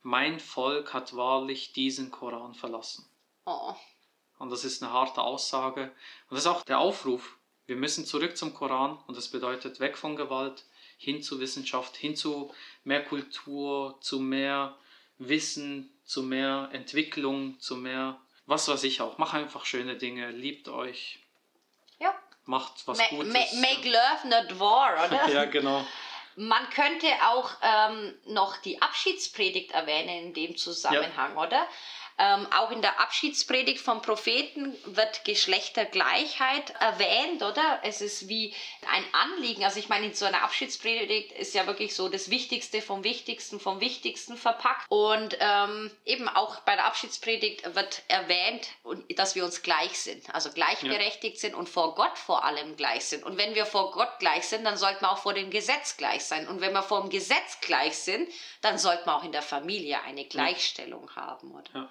mein 0.02 0.40
Volk 0.40 0.92
hat 0.92 1.16
wahrlich 1.16 1.72
diesen 1.72 2.10
Koran 2.10 2.54
verlassen. 2.54 3.06
Oh. 3.46 3.74
Und 4.38 4.50
das 4.50 4.64
ist 4.64 4.82
eine 4.82 4.92
harte 4.92 5.22
Aussage. 5.22 5.84
Und 6.28 6.36
das 6.36 6.40
ist 6.40 6.46
auch 6.46 6.62
der 6.62 6.78
Aufruf. 6.78 7.38
Wir 7.66 7.76
müssen 7.76 8.04
zurück 8.04 8.36
zum 8.36 8.52
Koran 8.52 8.98
und 9.06 9.16
das 9.16 9.28
bedeutet 9.28 9.80
weg 9.80 9.96
von 9.96 10.16
Gewalt, 10.16 10.64
hin 11.04 11.22
zu 11.22 11.40
Wissenschaft, 11.40 11.96
hin 11.96 12.16
zu 12.16 12.52
mehr 12.84 13.04
Kultur, 13.04 13.98
zu 14.00 14.18
mehr 14.20 14.76
Wissen, 15.18 15.90
zu 16.04 16.22
mehr 16.22 16.68
Entwicklung, 16.72 17.58
zu 17.60 17.76
mehr, 17.76 18.18
was 18.46 18.68
weiß 18.68 18.84
ich 18.84 19.00
auch. 19.00 19.18
Macht 19.18 19.34
einfach 19.34 19.64
schöne 19.64 19.96
Dinge, 19.96 20.30
liebt 20.30 20.68
euch, 20.68 21.18
Ja. 21.98 22.14
macht 22.44 22.86
was 22.86 22.98
Ma 22.98 23.04
Gutes. 23.10 23.32
ma 23.32 23.60
make 23.60 23.88
love, 23.88 24.28
not 24.28 24.58
war, 24.58 25.06
oder? 25.06 25.28
ja, 25.32 25.44
genau. 25.44 25.86
Man 26.36 26.68
könnte 26.70 27.06
auch 27.28 27.48
ähm, 27.62 28.12
noch 28.26 28.56
die 28.56 28.82
Abschiedspredigt 28.82 29.70
erwähnen 29.70 30.26
in 30.26 30.34
dem 30.34 30.56
Zusammenhang, 30.56 31.36
oder? 31.36 31.64
Ähm, 32.16 32.46
auch 32.52 32.70
in 32.70 32.80
der 32.80 33.00
Abschiedspredigt 33.00 33.80
vom 33.80 34.00
Propheten 34.00 34.76
wird 34.84 35.24
Geschlechtergleichheit 35.24 36.70
erwähnt, 36.78 37.42
oder? 37.42 37.80
Es 37.82 38.00
ist 38.00 38.28
wie 38.28 38.54
ein 38.92 39.04
Anliegen. 39.12 39.64
Also 39.64 39.80
ich 39.80 39.88
meine, 39.88 40.06
in 40.06 40.14
so 40.14 40.24
einer 40.24 40.42
Abschiedspredigt 40.42 41.32
ist 41.32 41.54
ja 41.54 41.66
wirklich 41.66 41.94
so 41.94 42.08
das 42.08 42.30
Wichtigste 42.30 42.82
vom 42.82 43.02
Wichtigsten 43.02 43.58
vom 43.58 43.80
Wichtigsten 43.80 44.36
verpackt. 44.36 44.86
Und 44.88 45.36
ähm, 45.40 45.90
eben 46.04 46.28
auch 46.28 46.60
bei 46.60 46.76
der 46.76 46.84
Abschiedspredigt 46.84 47.74
wird 47.74 48.02
erwähnt, 48.06 48.68
dass 49.16 49.34
wir 49.34 49.44
uns 49.44 49.62
gleich 49.62 49.98
sind, 49.98 50.32
also 50.32 50.52
gleichberechtigt 50.52 51.38
sind 51.40 51.54
und 51.54 51.68
vor 51.68 51.96
Gott 51.96 52.16
vor 52.16 52.44
allem 52.44 52.76
gleich 52.76 53.06
sind. 53.06 53.24
Und 53.24 53.38
wenn 53.38 53.56
wir 53.56 53.66
vor 53.66 53.90
Gott 53.90 54.20
gleich 54.20 54.46
sind, 54.46 54.64
dann 54.64 54.76
sollten 54.76 55.02
wir 55.02 55.10
auch 55.10 55.18
vor 55.18 55.34
dem 55.34 55.50
Gesetz 55.50 55.96
gleich 55.96 56.24
sein. 56.24 56.46
Und 56.46 56.60
wenn 56.60 56.72
wir 56.72 56.82
vor 56.82 57.00
dem 57.00 57.10
Gesetz 57.10 57.60
gleich 57.60 57.98
sind, 57.98 58.28
dann 58.60 58.78
sollten 58.78 59.06
wir 59.06 59.16
auch 59.16 59.24
in 59.24 59.32
der 59.32 59.42
Familie 59.42 60.00
eine 60.02 60.24
Gleichstellung 60.26 61.10
haben, 61.16 61.50
oder? 61.52 61.70
Ja. 61.74 61.90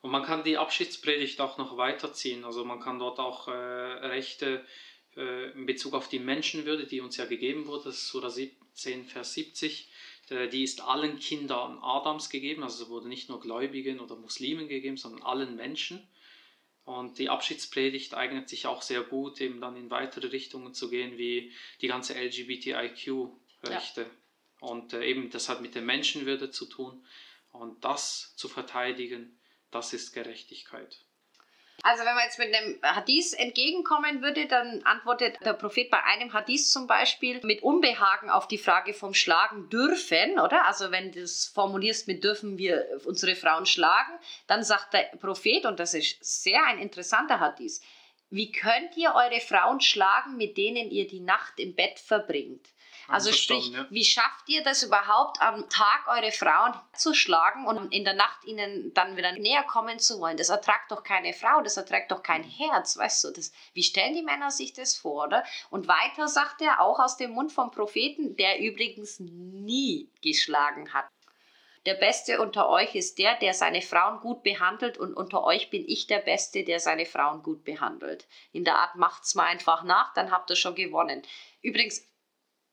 Und 0.00 0.10
man 0.10 0.22
kann 0.22 0.44
die 0.44 0.58
Abschiedspredigt 0.58 1.40
auch 1.40 1.58
noch 1.58 1.76
weiterziehen. 1.76 2.44
Also 2.44 2.64
man 2.64 2.80
kann 2.80 2.98
dort 2.98 3.18
auch 3.18 3.48
äh, 3.48 3.52
Rechte 3.52 4.64
äh, 5.16 5.50
in 5.50 5.66
Bezug 5.66 5.94
auf 5.94 6.08
die 6.08 6.20
Menschenwürde, 6.20 6.86
die 6.86 7.00
uns 7.00 7.16
ja 7.16 7.24
gegeben 7.24 7.66
wurde, 7.66 7.84
das 7.84 7.96
ist 7.96 8.08
Sura 8.08 8.30
17, 8.30 9.04
Vers 9.04 9.34
70, 9.34 9.88
äh, 10.30 10.48
die 10.48 10.62
ist 10.62 10.82
allen 10.82 11.18
Kindern 11.18 11.78
Adams 11.82 12.30
gegeben, 12.30 12.62
also 12.62 12.88
wurde 12.88 13.08
nicht 13.08 13.28
nur 13.28 13.40
Gläubigen 13.40 13.98
oder 13.98 14.14
Muslimen 14.14 14.68
gegeben, 14.68 14.96
sondern 14.96 15.22
allen 15.22 15.56
Menschen. 15.56 16.06
Und 16.84 17.18
die 17.18 17.28
Abschiedspredigt 17.28 18.14
eignet 18.14 18.48
sich 18.48 18.66
auch 18.66 18.80
sehr 18.80 19.02
gut, 19.02 19.40
eben 19.42 19.60
dann 19.60 19.76
in 19.76 19.90
weitere 19.90 20.28
Richtungen 20.28 20.72
zu 20.72 20.88
gehen, 20.88 21.18
wie 21.18 21.52
die 21.82 21.88
ganze 21.88 22.14
LGBTIQ-Rechte. 22.14 24.00
Ja. 24.02 24.10
Und 24.60 24.92
äh, 24.94 25.04
eben 25.04 25.28
das 25.30 25.48
hat 25.48 25.60
mit 25.60 25.74
der 25.74 25.82
Menschenwürde 25.82 26.50
zu 26.50 26.66
tun. 26.66 27.04
Und 27.50 27.84
das 27.84 28.36
zu 28.36 28.48
verteidigen, 28.48 29.38
das 29.70 29.92
ist 29.92 30.12
Gerechtigkeit. 30.12 30.98
Also 31.84 32.04
wenn 32.04 32.14
man 32.14 32.24
jetzt 32.24 32.40
mit 32.40 32.52
einem 32.52 32.78
Hadith 32.82 33.34
entgegenkommen 33.34 34.20
würde, 34.20 34.46
dann 34.46 34.82
antwortet 34.82 35.36
der 35.44 35.52
Prophet 35.52 35.90
bei 35.90 36.02
einem 36.02 36.32
Hadith 36.32 36.70
zum 36.70 36.88
Beispiel 36.88 37.40
mit 37.44 37.62
Unbehagen 37.62 38.30
auf 38.30 38.48
die 38.48 38.58
Frage 38.58 38.92
vom 38.92 39.14
Schlagen 39.14 39.68
dürfen, 39.70 40.40
oder? 40.40 40.66
Also 40.66 40.90
wenn 40.90 41.12
du 41.12 41.20
das 41.20 41.46
formulierst 41.46 42.08
mit 42.08 42.24
dürfen 42.24 42.58
wir 42.58 43.00
unsere 43.04 43.36
Frauen 43.36 43.64
schlagen, 43.64 44.12
dann 44.48 44.64
sagt 44.64 44.92
der 44.92 45.04
Prophet, 45.20 45.66
und 45.66 45.78
das 45.78 45.94
ist 45.94 46.18
sehr 46.24 46.64
ein 46.64 46.80
interessanter 46.80 47.38
Hadith, 47.38 47.80
wie 48.30 48.50
könnt 48.50 48.96
ihr 48.96 49.14
eure 49.14 49.40
Frauen 49.40 49.80
schlagen, 49.80 50.36
mit 50.36 50.56
denen 50.56 50.90
ihr 50.90 51.06
die 51.06 51.20
Nacht 51.20 51.60
im 51.60 51.74
Bett 51.74 51.98
verbringt? 52.00 52.66
Also 53.08 53.32
sprich, 53.32 53.70
ja. 53.70 53.86
wie 53.88 54.04
schafft 54.04 54.48
ihr 54.48 54.62
das 54.62 54.82
überhaupt 54.82 55.40
am 55.40 55.68
Tag 55.70 56.06
eure 56.08 56.30
Frauen 56.30 56.74
zu 56.92 57.14
schlagen 57.14 57.66
und 57.66 57.92
in 57.92 58.04
der 58.04 58.12
Nacht 58.12 58.44
ihnen 58.44 58.92
dann 58.92 59.16
wieder 59.16 59.32
näher 59.32 59.62
kommen 59.62 59.98
zu 59.98 60.20
wollen? 60.20 60.36
Das 60.36 60.50
ertragt 60.50 60.90
doch 60.90 61.02
keine 61.02 61.32
Frau, 61.32 61.62
das 61.62 61.78
erträgt 61.78 62.10
doch 62.10 62.22
kein 62.22 62.44
Herz, 62.44 62.98
weißt 62.98 63.24
du? 63.24 63.30
Das, 63.30 63.50
wie 63.72 63.82
stellen 63.82 64.14
die 64.14 64.22
Männer 64.22 64.50
sich 64.50 64.74
das 64.74 64.94
vor, 64.94 65.24
oder? 65.24 65.42
Und 65.70 65.88
weiter 65.88 66.28
sagt 66.28 66.60
er 66.60 66.80
auch 66.80 66.98
aus 66.98 67.16
dem 67.16 67.30
Mund 67.30 67.50
vom 67.50 67.70
Propheten, 67.70 68.36
der 68.36 68.60
übrigens 68.60 69.18
nie 69.20 70.10
geschlagen 70.22 70.92
hat. 70.92 71.08
Der 71.86 71.94
Beste 71.94 72.42
unter 72.42 72.68
euch 72.68 72.94
ist 72.94 73.18
der, 73.18 73.36
der 73.36 73.54
seine 73.54 73.80
Frauen 73.80 74.20
gut 74.20 74.42
behandelt 74.42 74.98
und 74.98 75.14
unter 75.14 75.44
euch 75.44 75.70
bin 75.70 75.88
ich 75.88 76.06
der 76.06 76.18
Beste, 76.18 76.62
der 76.62 76.80
seine 76.80 77.06
Frauen 77.06 77.42
gut 77.42 77.64
behandelt. 77.64 78.26
In 78.52 78.64
der 78.64 78.76
Art 78.76 78.96
macht's 78.96 79.34
mal 79.34 79.46
einfach 79.46 79.84
nach, 79.84 80.12
dann 80.12 80.30
habt 80.30 80.50
ihr 80.50 80.56
schon 80.56 80.74
gewonnen. 80.74 81.22
Übrigens, 81.62 82.06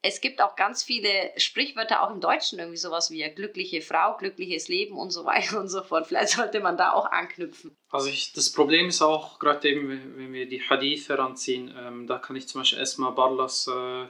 es 0.06 0.20
gibt 0.20 0.40
auch 0.40 0.54
ganz 0.54 0.84
viele 0.84 1.32
Sprichwörter, 1.36 2.02
auch 2.02 2.10
im 2.12 2.20
Deutschen 2.20 2.58
irgendwie 2.58 2.78
sowas 2.78 3.10
wie 3.10 3.22
glückliche 3.34 3.80
Frau, 3.82 4.16
glückliches 4.16 4.68
Leben 4.68 4.96
und 4.96 5.10
so 5.10 5.24
weiter 5.24 5.60
und 5.60 5.68
so 5.68 5.82
fort. 5.82 6.06
Vielleicht 6.06 6.30
sollte 6.30 6.60
man 6.60 6.76
da 6.76 6.92
auch 6.92 7.06
anknüpfen. 7.06 7.76
Also 7.90 8.08
ich, 8.08 8.32
das 8.32 8.52
Problem 8.52 8.88
ist 8.88 9.02
auch, 9.02 9.38
gerade 9.38 9.68
eben, 9.68 9.88
wenn 10.16 10.32
wir 10.32 10.48
die 10.48 10.62
Hadith 10.62 11.08
heranziehen, 11.08 11.74
ähm, 11.76 12.06
da 12.06 12.18
kann 12.18 12.36
ich 12.36 12.46
zum 12.46 12.60
Beispiel 12.60 12.78
Esma 12.78 13.10
Barlas 13.10 13.68
äh, 13.68 14.02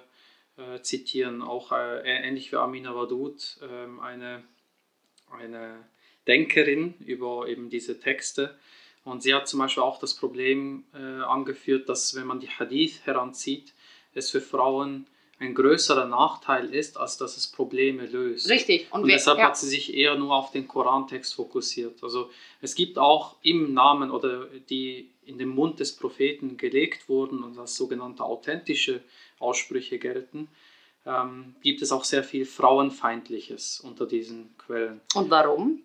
äh, 0.63 0.83
zitieren, 0.83 1.43
auch 1.43 1.73
äh, 1.73 2.01
ähnlich 2.03 2.53
wie 2.53 2.57
Amina 2.57 2.95
Wadud, 2.95 3.59
ähm, 3.63 4.01
eine, 4.01 4.45
eine 5.31 5.89
Denkerin 6.27 6.95
über 7.01 7.49
eben 7.49 7.71
diese 7.71 7.99
Texte. 8.01 8.59
Und 9.05 9.23
sie 9.23 9.35
hat 9.35 9.49
zum 9.49 9.61
Beispiel 9.61 9.83
auch 9.83 9.99
das 9.99 10.15
Problem 10.15 10.85
äh, 10.93 11.23
angeführt, 11.23 11.89
dass 11.89 12.15
wenn 12.17 12.27
man 12.27 12.41
die 12.41 12.51
Hadith 12.51 13.07
heranzieht, 13.07 13.73
es 14.13 14.31
für 14.31 14.41
Frauen 14.41 15.07
ein 15.39 15.55
größerer 15.55 16.07
Nachteil 16.07 16.73
ist, 16.73 16.97
als 16.97 17.19
dass 17.19 17.37
es 17.37 17.47
Probleme 17.47 18.07
löst. 18.07 18.49
Richtig. 18.49 18.87
Und, 18.91 19.03
und 19.03 19.09
deshalb 19.09 19.39
ja. 19.39 19.47
hat 19.47 19.59
sie 19.59 19.69
sich 19.69 19.95
eher 19.95 20.17
nur 20.17 20.35
auf 20.35 20.51
den 20.51 20.67
Korantext 20.67 21.35
fokussiert. 21.35 22.03
Also 22.03 22.31
es 22.63 22.75
gibt 22.75 22.99
auch 22.99 23.37
im 23.43 23.75
Namen 23.75 24.11
oder 24.11 24.47
die 24.71 25.11
in 25.27 25.37
den 25.37 25.49
Mund 25.49 25.81
des 25.81 25.95
Propheten 25.95 26.57
gelegt 26.57 27.09
wurden 27.09 27.43
und 27.43 27.59
als 27.59 27.77
sogenannte 27.77 28.25
authentische 28.25 29.03
Aussprüche 29.39 29.99
gelten, 29.99 30.49
ähm, 31.05 31.55
gibt 31.63 31.83
es 31.83 31.93
auch 31.93 32.05
sehr 32.05 32.25
viel 32.25 32.47
Frauenfeindliches 32.47 33.81
unter 33.81 34.07
diesen 34.07 34.57
Quellen. 34.57 35.01
Und 35.15 35.29
warum? 35.29 35.83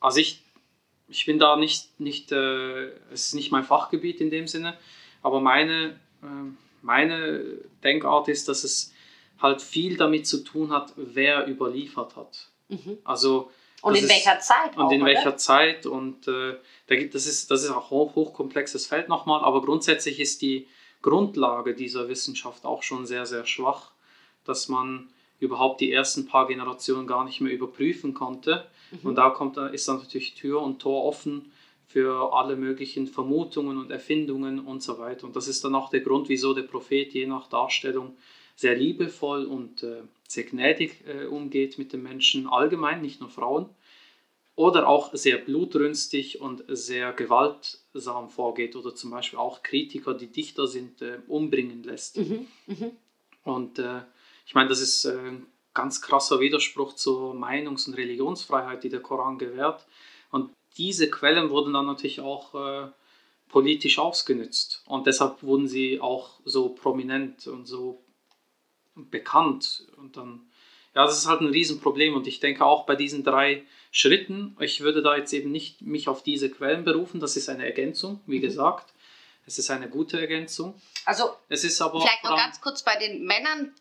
Also 0.00 0.20
ich, 0.20 0.42
ich 1.08 1.26
bin 1.26 1.38
da 1.38 1.56
nicht, 1.56 2.00
nicht 2.00 2.32
äh, 2.32 2.86
es 3.12 3.26
ist 3.26 3.34
nicht 3.34 3.52
mein 3.52 3.64
Fachgebiet 3.64 4.22
in 4.22 4.30
dem 4.30 4.48
Sinne, 4.48 4.78
aber 5.22 5.40
meine... 5.40 6.00
Äh, 6.22 6.69
meine 6.82 7.42
Denkart 7.82 8.28
ist, 8.28 8.48
dass 8.48 8.64
es 8.64 8.92
halt 9.40 9.62
viel 9.62 9.96
damit 9.96 10.26
zu 10.26 10.44
tun 10.44 10.72
hat, 10.72 10.92
wer 10.96 11.48
überliefert 11.48 12.16
hat. 12.16 12.48
Mhm. 12.68 12.98
Also 13.04 13.50
und 13.82 13.94
in 13.94 14.08
welcher 14.08 14.38
Zeit 14.40 14.76
und 14.76 14.84
auch, 14.84 14.92
in 14.92 15.04
welcher 15.04 15.36
Zeit 15.36 15.86
und 15.86 16.28
äh, 16.28 16.56
da 16.86 16.96
gibt 16.96 17.14
das 17.14 17.26
ist 17.26 17.50
das 17.50 17.64
ist 17.64 17.70
auch 17.70 17.90
hoch, 17.90 18.14
hochkomplexes 18.14 18.86
Feld 18.86 19.08
nochmal, 19.08 19.42
aber 19.42 19.62
grundsätzlich 19.62 20.20
ist 20.20 20.42
die 20.42 20.68
Grundlage 21.00 21.74
dieser 21.74 22.08
Wissenschaft 22.08 22.66
auch 22.66 22.82
schon 22.82 23.06
sehr 23.06 23.24
sehr 23.24 23.46
schwach, 23.46 23.92
dass 24.44 24.68
man 24.68 25.08
überhaupt 25.38 25.80
die 25.80 25.90
ersten 25.90 26.26
paar 26.26 26.46
Generationen 26.46 27.06
gar 27.06 27.24
nicht 27.24 27.40
mehr 27.40 27.52
überprüfen 27.52 28.12
konnte 28.12 28.66
mhm. 28.90 29.08
und 29.08 29.14
da 29.14 29.30
kommt 29.30 29.56
ist 29.56 29.88
dann 29.88 29.98
natürlich 29.98 30.34
Tür 30.34 30.60
und 30.60 30.80
Tor 30.80 31.04
offen 31.04 31.50
für 31.90 32.32
alle 32.32 32.54
möglichen 32.54 33.08
Vermutungen 33.08 33.76
und 33.76 33.90
Erfindungen 33.90 34.60
und 34.60 34.80
so 34.80 35.00
weiter. 35.00 35.26
Und 35.26 35.34
das 35.34 35.48
ist 35.48 35.64
dann 35.64 35.74
auch 35.74 35.90
der 35.90 35.98
Grund, 36.00 36.28
wieso 36.28 36.54
der 36.54 36.62
Prophet 36.62 37.12
je 37.12 37.26
nach 37.26 37.48
Darstellung 37.48 38.16
sehr 38.54 38.76
liebevoll 38.76 39.44
und 39.44 39.82
äh, 39.82 40.02
sehr 40.28 40.44
gnädig 40.44 41.04
äh, 41.08 41.26
umgeht 41.26 41.78
mit 41.78 41.92
den 41.92 42.04
Menschen 42.04 42.46
allgemein, 42.46 43.02
nicht 43.02 43.20
nur 43.20 43.28
Frauen. 43.28 43.68
Oder 44.54 44.86
auch 44.86 45.12
sehr 45.14 45.38
blutrünstig 45.38 46.40
und 46.40 46.62
sehr 46.68 47.12
gewaltsam 47.12 48.30
vorgeht 48.30 48.76
oder 48.76 48.94
zum 48.94 49.10
Beispiel 49.10 49.40
auch 49.40 49.64
Kritiker, 49.64 50.14
die 50.14 50.28
Dichter 50.28 50.68
sind, 50.68 51.02
äh, 51.02 51.18
umbringen 51.26 51.82
lässt. 51.82 52.18
Mhm, 52.18 52.46
mh. 52.68 52.90
Und 53.42 53.80
äh, 53.80 54.02
ich 54.46 54.54
meine, 54.54 54.68
das 54.68 54.80
ist 54.80 55.06
ein 55.06 55.38
äh, 55.38 55.40
ganz 55.74 56.00
krasser 56.00 56.38
Widerspruch 56.38 56.92
zur 56.94 57.34
Meinungs- 57.34 57.88
und 57.88 57.94
Religionsfreiheit, 57.94 58.84
die 58.84 58.90
der 58.90 59.00
Koran 59.00 59.38
gewährt. 59.38 59.86
Und 60.30 60.52
diese 60.76 61.10
Quellen 61.10 61.50
wurden 61.50 61.72
dann 61.72 61.86
natürlich 61.86 62.20
auch 62.20 62.54
äh, 62.54 62.88
politisch 63.48 63.98
ausgenutzt. 63.98 64.82
Und 64.86 65.06
deshalb 65.06 65.42
wurden 65.42 65.68
sie 65.68 66.00
auch 66.00 66.40
so 66.44 66.70
prominent 66.70 67.46
und 67.46 67.66
so 67.66 68.02
bekannt. 68.94 69.86
Und 69.96 70.16
dann, 70.16 70.42
ja, 70.94 71.04
das 71.04 71.18
ist 71.18 71.26
halt 71.26 71.40
ein 71.40 71.48
Riesenproblem. 71.48 72.14
Und 72.14 72.26
ich 72.26 72.40
denke 72.40 72.64
auch 72.64 72.86
bei 72.86 72.96
diesen 72.96 73.24
drei 73.24 73.64
Schritten, 73.90 74.56
ich 74.60 74.80
würde 74.80 75.02
da 75.02 75.16
jetzt 75.16 75.32
eben 75.32 75.50
nicht 75.50 75.82
mich 75.82 76.08
auf 76.08 76.22
diese 76.22 76.50
Quellen 76.50 76.84
berufen, 76.84 77.20
das 77.20 77.36
ist 77.36 77.48
eine 77.48 77.66
Ergänzung, 77.66 78.20
wie 78.26 78.38
mhm. 78.38 78.42
gesagt. 78.42 78.94
Es 79.50 79.58
ist 79.58 79.68
eine 79.70 79.88
gute 79.88 80.20
Ergänzung. 80.20 80.80
Also 81.04 81.36
Es 81.48 81.64
ist 81.64 81.80
aber 81.82 82.00
vielleicht 82.00 82.22
noch 82.22 82.36
ganz 82.36 82.60
kurz 82.60 82.84
bei 82.84 82.94
den 82.94 83.24
Männern 83.24 83.74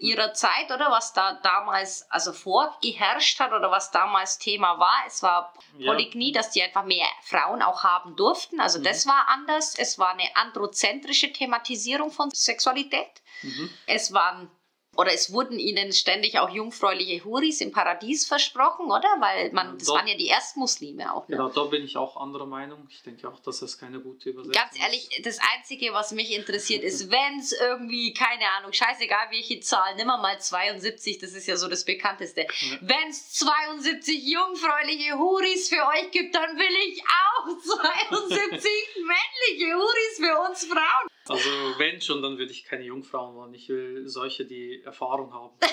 ihrer 0.00 0.32
Zeit, 0.32 0.70
oder 0.72 0.90
was 0.90 1.12
da 1.12 1.34
damals 1.42 2.06
also 2.10 2.32
vorgeherrscht 2.32 3.38
hat 3.38 3.52
oder 3.52 3.70
was 3.70 3.90
damals 3.90 4.38
Thema 4.38 4.78
war. 4.78 5.04
Es 5.06 5.22
war 5.22 5.52
Ja. 5.76 5.92
Polygnie, 5.92 6.32
dass 6.32 6.50
die 6.52 6.62
einfach 6.62 6.84
mehr 6.84 7.06
Frauen 7.22 7.60
auch 7.60 7.84
haben 7.84 8.16
durften. 8.16 8.60
Also 8.60 8.78
Mhm. 8.78 8.84
das 8.84 9.06
war 9.06 9.28
anders. 9.28 9.74
Es 9.78 9.98
war 9.98 10.08
eine 10.14 10.34
androzentrische 10.36 11.30
Thematisierung 11.34 12.10
von 12.10 12.30
Sexualität. 12.30 13.10
Mhm. 13.42 13.68
Es 13.86 14.14
waren 14.14 14.50
oder 14.96 15.12
es 15.12 15.32
wurden 15.32 15.58
ihnen 15.58 15.92
ständig 15.92 16.38
auch 16.38 16.50
jungfräuliche 16.50 17.24
Huris 17.24 17.60
im 17.60 17.72
Paradies 17.72 18.26
versprochen, 18.26 18.86
oder? 18.86 19.08
Weil 19.20 19.52
man, 19.52 19.78
das 19.78 19.88
Doch. 19.88 19.96
waren 19.96 20.06
ja 20.06 20.16
die 20.16 20.26
Erstmuslime 20.26 21.14
auch. 21.14 21.28
Ne? 21.28 21.36
Genau, 21.36 21.48
da 21.48 21.64
bin 21.64 21.84
ich 21.84 21.96
auch 21.96 22.16
anderer 22.16 22.46
Meinung. 22.46 22.86
Ich 22.90 23.02
denke 23.02 23.28
auch, 23.28 23.40
dass 23.40 23.60
das 23.60 23.78
keine 23.78 24.00
gute 24.00 24.30
Übersetzung 24.30 24.52
Ganz 24.52 24.78
ehrlich, 24.78 25.08
das 25.22 25.38
Einzige, 25.56 25.92
was 25.92 26.12
mich 26.12 26.32
interessiert, 26.32 26.82
ist, 26.82 27.10
wenn 27.10 27.38
es 27.38 27.52
irgendwie, 27.52 28.12
keine 28.14 28.44
Ahnung, 28.58 28.72
scheißegal 28.72 29.28
welche 29.30 29.60
Zahl, 29.60 29.94
nimm 29.96 30.06
mal 30.06 30.38
72, 30.38 31.18
das 31.18 31.32
ist 31.32 31.46
ja 31.46 31.56
so 31.56 31.68
das 31.68 31.84
bekannteste. 31.84 32.42
Ja. 32.42 32.78
Wenn 32.80 33.08
es 33.08 33.32
72 33.32 34.24
jungfräuliche 34.24 35.18
Huris 35.18 35.68
für 35.68 35.86
euch 35.86 36.10
gibt, 36.10 36.34
dann 36.34 36.56
will 36.56 36.92
ich 36.92 37.02
auch 37.02 37.48
72 38.08 38.70
männliche 38.96 39.74
Huris 39.74 40.16
für 40.16 40.48
uns 40.48 40.64
Frauen. 40.66 41.13
Also 41.28 41.48
wenn 41.78 42.00
schon, 42.00 42.20
dann 42.22 42.36
würde 42.38 42.52
ich 42.52 42.64
keine 42.64 42.84
Jungfrauen 42.84 43.34
wollen. 43.34 43.54
Ich 43.54 43.68
will 43.68 44.06
solche, 44.08 44.44
die 44.44 44.82
Erfahrung 44.82 45.32
haben. 45.32 45.50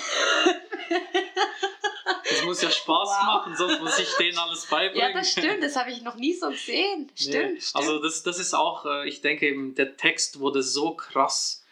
Das 2.30 2.46
muss 2.46 2.62
ja 2.62 2.72
Spaß 2.72 3.10
Wow. 3.10 3.26
machen, 3.26 3.56
sonst 3.56 3.82
muss 3.82 4.00
ich 4.00 4.10
denen 4.16 4.38
alles 4.38 4.66
beibringen. 4.68 5.10
Ja, 5.10 5.14
das 5.14 5.32
stimmt, 5.32 5.62
das 5.62 5.76
habe 5.76 5.92
ich 5.92 6.02
noch 6.02 6.16
nie 6.16 6.34
so 6.34 6.50
gesehen. 6.50 7.10
Stimmt, 7.14 7.54
Nee, 7.54 7.60
stimmt. 7.62 7.76
Also 7.76 8.02
das, 8.02 8.24
das 8.24 8.40
ist 8.40 8.54
auch, 8.54 8.86
äh, 8.86 9.08
ich 9.08 9.22
denke 9.22 9.48
eben, 9.48 9.76
der 9.76 9.98
Text 9.98 10.40
wurde 10.40 10.64
so 10.64 10.96
krass 10.96 11.64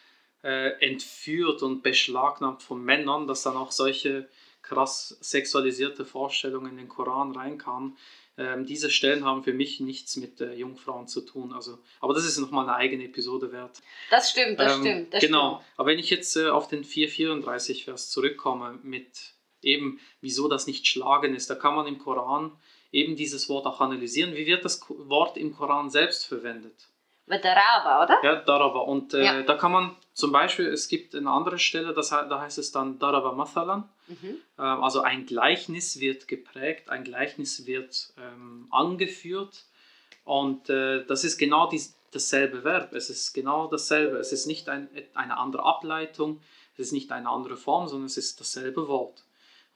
äh, 0.42 0.70
entführt 0.86 1.62
und 1.62 1.82
beschlagnahmt 1.82 2.62
von 2.62 2.82
Männern, 2.84 3.26
dass 3.26 3.42
dann 3.42 3.56
auch 3.56 3.72
solche 3.72 4.28
krass 4.62 5.16
sexualisierte 5.20 6.04
Vorstellungen 6.04 6.72
in 6.72 6.76
den 6.76 6.88
Koran 6.88 7.32
reinkamen. 7.34 7.96
Ähm, 8.36 8.64
diese 8.64 8.90
Stellen 8.90 9.24
haben 9.24 9.42
für 9.42 9.52
mich 9.52 9.80
nichts 9.80 10.16
mit 10.16 10.40
äh, 10.40 10.54
Jungfrauen 10.54 11.08
zu 11.08 11.20
tun. 11.20 11.52
Also, 11.52 11.78
aber 12.00 12.14
das 12.14 12.24
ist 12.24 12.38
nochmal 12.38 12.68
eine 12.68 12.76
eigene 12.76 13.04
Episode 13.04 13.52
wert. 13.52 13.80
das 14.10 14.30
stimmt, 14.30 14.58
das 14.58 14.74
Ähm, 14.76 14.80
stimmt. 14.80 15.14
Das 15.14 15.20
genau. 15.20 15.56
Stimmt. 15.56 15.72
Aber 15.76 15.88
wenn 15.88 15.98
ich 15.98 16.10
jetzt 16.10 16.36
äh, 16.36 16.48
auf 16.48 16.68
den 16.68 16.84
434 16.84 17.84
Vers 17.84 18.10
zurückkomme 18.10 18.78
mit 18.82 19.34
eben, 19.62 20.00
wieso 20.20 20.48
das 20.48 20.66
nicht 20.66 20.86
schlagen 20.86 21.34
ist, 21.34 21.50
da 21.50 21.54
kann 21.54 21.74
man 21.74 21.86
im 21.86 21.98
Koran 21.98 22.52
eben 22.92 23.16
dieses 23.16 23.48
Wort 23.48 23.66
auch 23.66 23.80
analysieren. 23.80 24.34
Wie 24.34 24.46
wird 24.46 24.64
das 24.64 24.80
Wort 24.88 25.36
im 25.36 25.54
Koran 25.54 25.90
selbst 25.90 26.26
verwendet? 26.26 26.88
Mit 27.30 27.44
der 27.44 27.54
Raba, 27.56 28.04
oder? 28.04 28.18
Ja, 28.24 28.34
Daraba. 28.42 28.80
Und 28.80 29.14
äh, 29.14 29.24
Ja. 29.24 29.42
da 29.42 29.54
kann 29.54 29.70
man 29.70 29.96
zum 30.14 30.32
Beispiel, 30.32 30.66
es 30.66 30.88
gibt 30.88 31.14
eine 31.14 31.30
andere 31.30 31.60
Stelle, 31.60 31.94
das, 31.94 32.10
da 32.10 32.40
heißt 32.40 32.58
es 32.58 32.72
dann 32.72 32.98
Daraba 32.98 33.32
Mathalan. 33.32 33.88
Mhm. 34.08 34.36
Ähm, 34.58 34.82
also 34.82 35.02
ein 35.02 35.26
Gleichnis 35.26 36.00
wird 36.00 36.26
geprägt, 36.26 36.90
ein 36.90 37.04
Gleichnis 37.04 37.66
wird 37.66 38.12
ähm, 38.18 38.66
angeführt. 38.70 39.64
Und 40.24 40.68
äh, 40.70 41.04
das 41.06 41.22
ist 41.22 41.38
genau 41.38 41.68
dies, 41.68 41.96
dasselbe 42.10 42.64
Verb. 42.64 42.92
Es 42.94 43.10
ist 43.10 43.32
genau 43.32 43.68
dasselbe. 43.68 44.16
Es 44.18 44.32
ist 44.32 44.46
nicht 44.46 44.68
ein, 44.68 44.88
eine 45.14 45.38
andere 45.38 45.62
Ableitung, 45.64 46.40
es 46.74 46.80
ist 46.80 46.92
nicht 46.92 47.12
eine 47.12 47.28
andere 47.28 47.56
Form, 47.56 47.86
sondern 47.86 48.06
es 48.06 48.16
ist 48.16 48.40
dasselbe 48.40 48.88
Wort. 48.88 49.22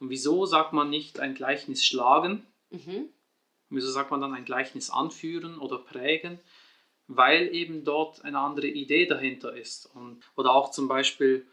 Und 0.01 0.09
wieso 0.09 0.45
sagt 0.45 0.73
man 0.73 0.89
nicht 0.89 1.21
ein 1.21 1.35
Gleichnis 1.35 1.85
schlagen? 1.85 2.45
Mhm. 2.69 3.07
Wieso 3.69 3.89
sagt 3.89 4.11
man 4.11 4.19
dann 4.19 4.33
ein 4.33 4.43
Gleichnis 4.45 4.89
anführen 4.89 5.57
oder 5.57 5.77
prägen? 5.77 6.39
Weil 7.07 7.53
eben 7.53 7.83
dort 7.83 8.23
eine 8.25 8.39
andere 8.39 8.67
Idee 8.67 9.05
dahinter 9.05 9.55
ist. 9.55 9.89
Und, 9.93 10.23
oder 10.35 10.53
auch 10.53 10.71
zum 10.71 10.87
Beispiel 10.87 11.45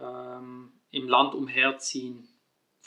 ähm, 0.00 0.72
im 0.90 1.08
Land 1.08 1.34
umherziehen. 1.34 2.28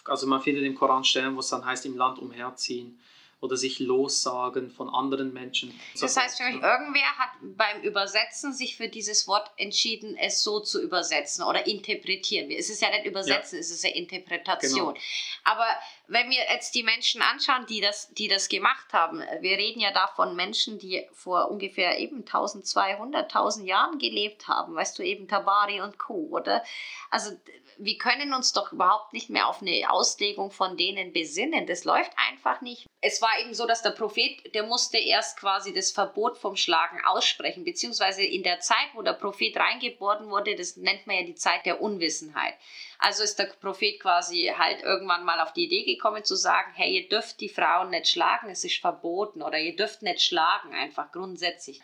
Also 0.05 0.27
man 0.27 0.41
findet 0.41 0.63
im 0.63 0.75
Koran 0.75 1.03
Stellen, 1.03 1.35
wo 1.35 1.39
es 1.39 1.49
dann 1.49 1.65
heißt, 1.65 1.85
im 1.85 1.97
Land 1.97 2.19
umherziehen 2.19 2.99
oder 3.41 3.57
sich 3.57 3.79
lossagen 3.79 4.71
von 4.71 4.89
anderen 4.89 5.33
Menschen. 5.33 5.77
Das 5.99 6.17
heißt 6.17 6.37
für 6.37 6.45
mich, 6.45 6.55
irgendwer 6.55 7.17
hat 7.17 7.29
beim 7.41 7.81
Übersetzen 7.81 8.53
sich 8.53 8.77
für 8.77 8.87
dieses 8.87 9.27
Wort 9.27 9.51
entschieden, 9.57 10.15
es 10.17 10.43
so 10.43 10.59
zu 10.59 10.81
übersetzen 10.81 11.43
oder 11.43 11.67
interpretieren. 11.67 12.49
Es 12.49 12.69
ist 12.69 12.81
ja 12.81 12.89
nicht 12.89 13.05
übersetzen, 13.05 13.59
es 13.59 13.71
ist 13.71 13.83
ja 13.83 13.91
Interpretation. 13.91 14.93
Genau. 14.93 15.05
Aber 15.43 15.67
wenn 16.07 16.29
wir 16.29 16.43
jetzt 16.51 16.75
die 16.75 16.83
Menschen 16.83 17.21
anschauen, 17.21 17.65
die 17.67 17.81
das, 17.81 18.13
die 18.13 18.27
das 18.27 18.49
gemacht 18.49 18.93
haben, 18.93 19.23
wir 19.41 19.57
reden 19.57 19.79
ja 19.79 19.91
da 19.91 20.07
von 20.07 20.35
Menschen, 20.35 20.77
die 20.77 21.07
vor 21.13 21.49
ungefähr 21.49 21.99
eben 21.99 22.19
1200, 22.19 23.23
1000 23.23 23.67
Jahren 23.67 23.97
gelebt 23.97 24.47
haben, 24.47 24.75
weißt 24.75 24.97
du, 24.99 25.03
eben 25.03 25.27
Tabari 25.27 25.81
und 25.81 25.97
Co., 25.97 26.27
oder? 26.31 26.63
Also 27.09 27.31
wir 27.77 27.97
können 27.97 28.33
uns 28.33 28.53
doch 28.53 28.71
überhaupt 28.71 29.13
nicht 29.13 29.29
mehr 29.29 29.47
auf 29.47 29.61
eine 29.61 29.89
Auslegung 29.89 30.51
von 30.51 30.77
denen 30.77 31.11
besinnen. 31.11 31.67
Das 31.67 31.83
läuft 31.83 32.11
einfach 32.29 32.61
nicht. 32.61 32.85
Es 33.01 33.21
war 33.21 33.37
eben 33.39 33.53
so, 33.53 33.67
dass 33.67 33.81
der 33.81 33.91
Prophet, 33.91 34.53
der 34.55 34.63
musste 34.63 34.97
erst 34.97 35.39
quasi 35.39 35.73
das 35.73 35.91
Verbot 35.91 36.37
vom 36.37 36.55
Schlagen 36.55 37.01
aussprechen, 37.05 37.63
beziehungsweise 37.63 38.23
in 38.23 38.43
der 38.43 38.59
Zeit, 38.61 38.87
wo 38.93 39.01
der 39.01 39.13
Prophet 39.13 39.57
reingeboren 39.57 40.29
wurde, 40.29 40.55
das 40.55 40.77
nennt 40.77 41.05
man 41.05 41.17
ja 41.17 41.23
die 41.23 41.35
Zeit 41.35 41.65
der 41.65 41.81
Unwissenheit. 41.81 42.55
Also 42.99 43.23
ist 43.23 43.37
der 43.39 43.45
Prophet 43.45 43.99
quasi 43.99 44.51
halt 44.57 44.81
irgendwann 44.83 45.25
mal 45.25 45.39
auf 45.39 45.53
die 45.53 45.65
Idee 45.65 45.83
gekommen 45.83 46.23
zu 46.23 46.35
sagen, 46.35 46.71
hey, 46.75 47.01
ihr 47.01 47.09
dürft 47.09 47.39
die 47.41 47.49
Frauen 47.49 47.89
nicht 47.89 48.07
schlagen, 48.07 48.49
es 48.49 48.63
ist 48.63 48.79
verboten 48.79 49.41
oder 49.41 49.59
ihr 49.59 49.75
dürft 49.75 50.01
nicht 50.01 50.21
schlagen, 50.21 50.73
einfach 50.73 51.11
grundsätzlich. 51.11 51.81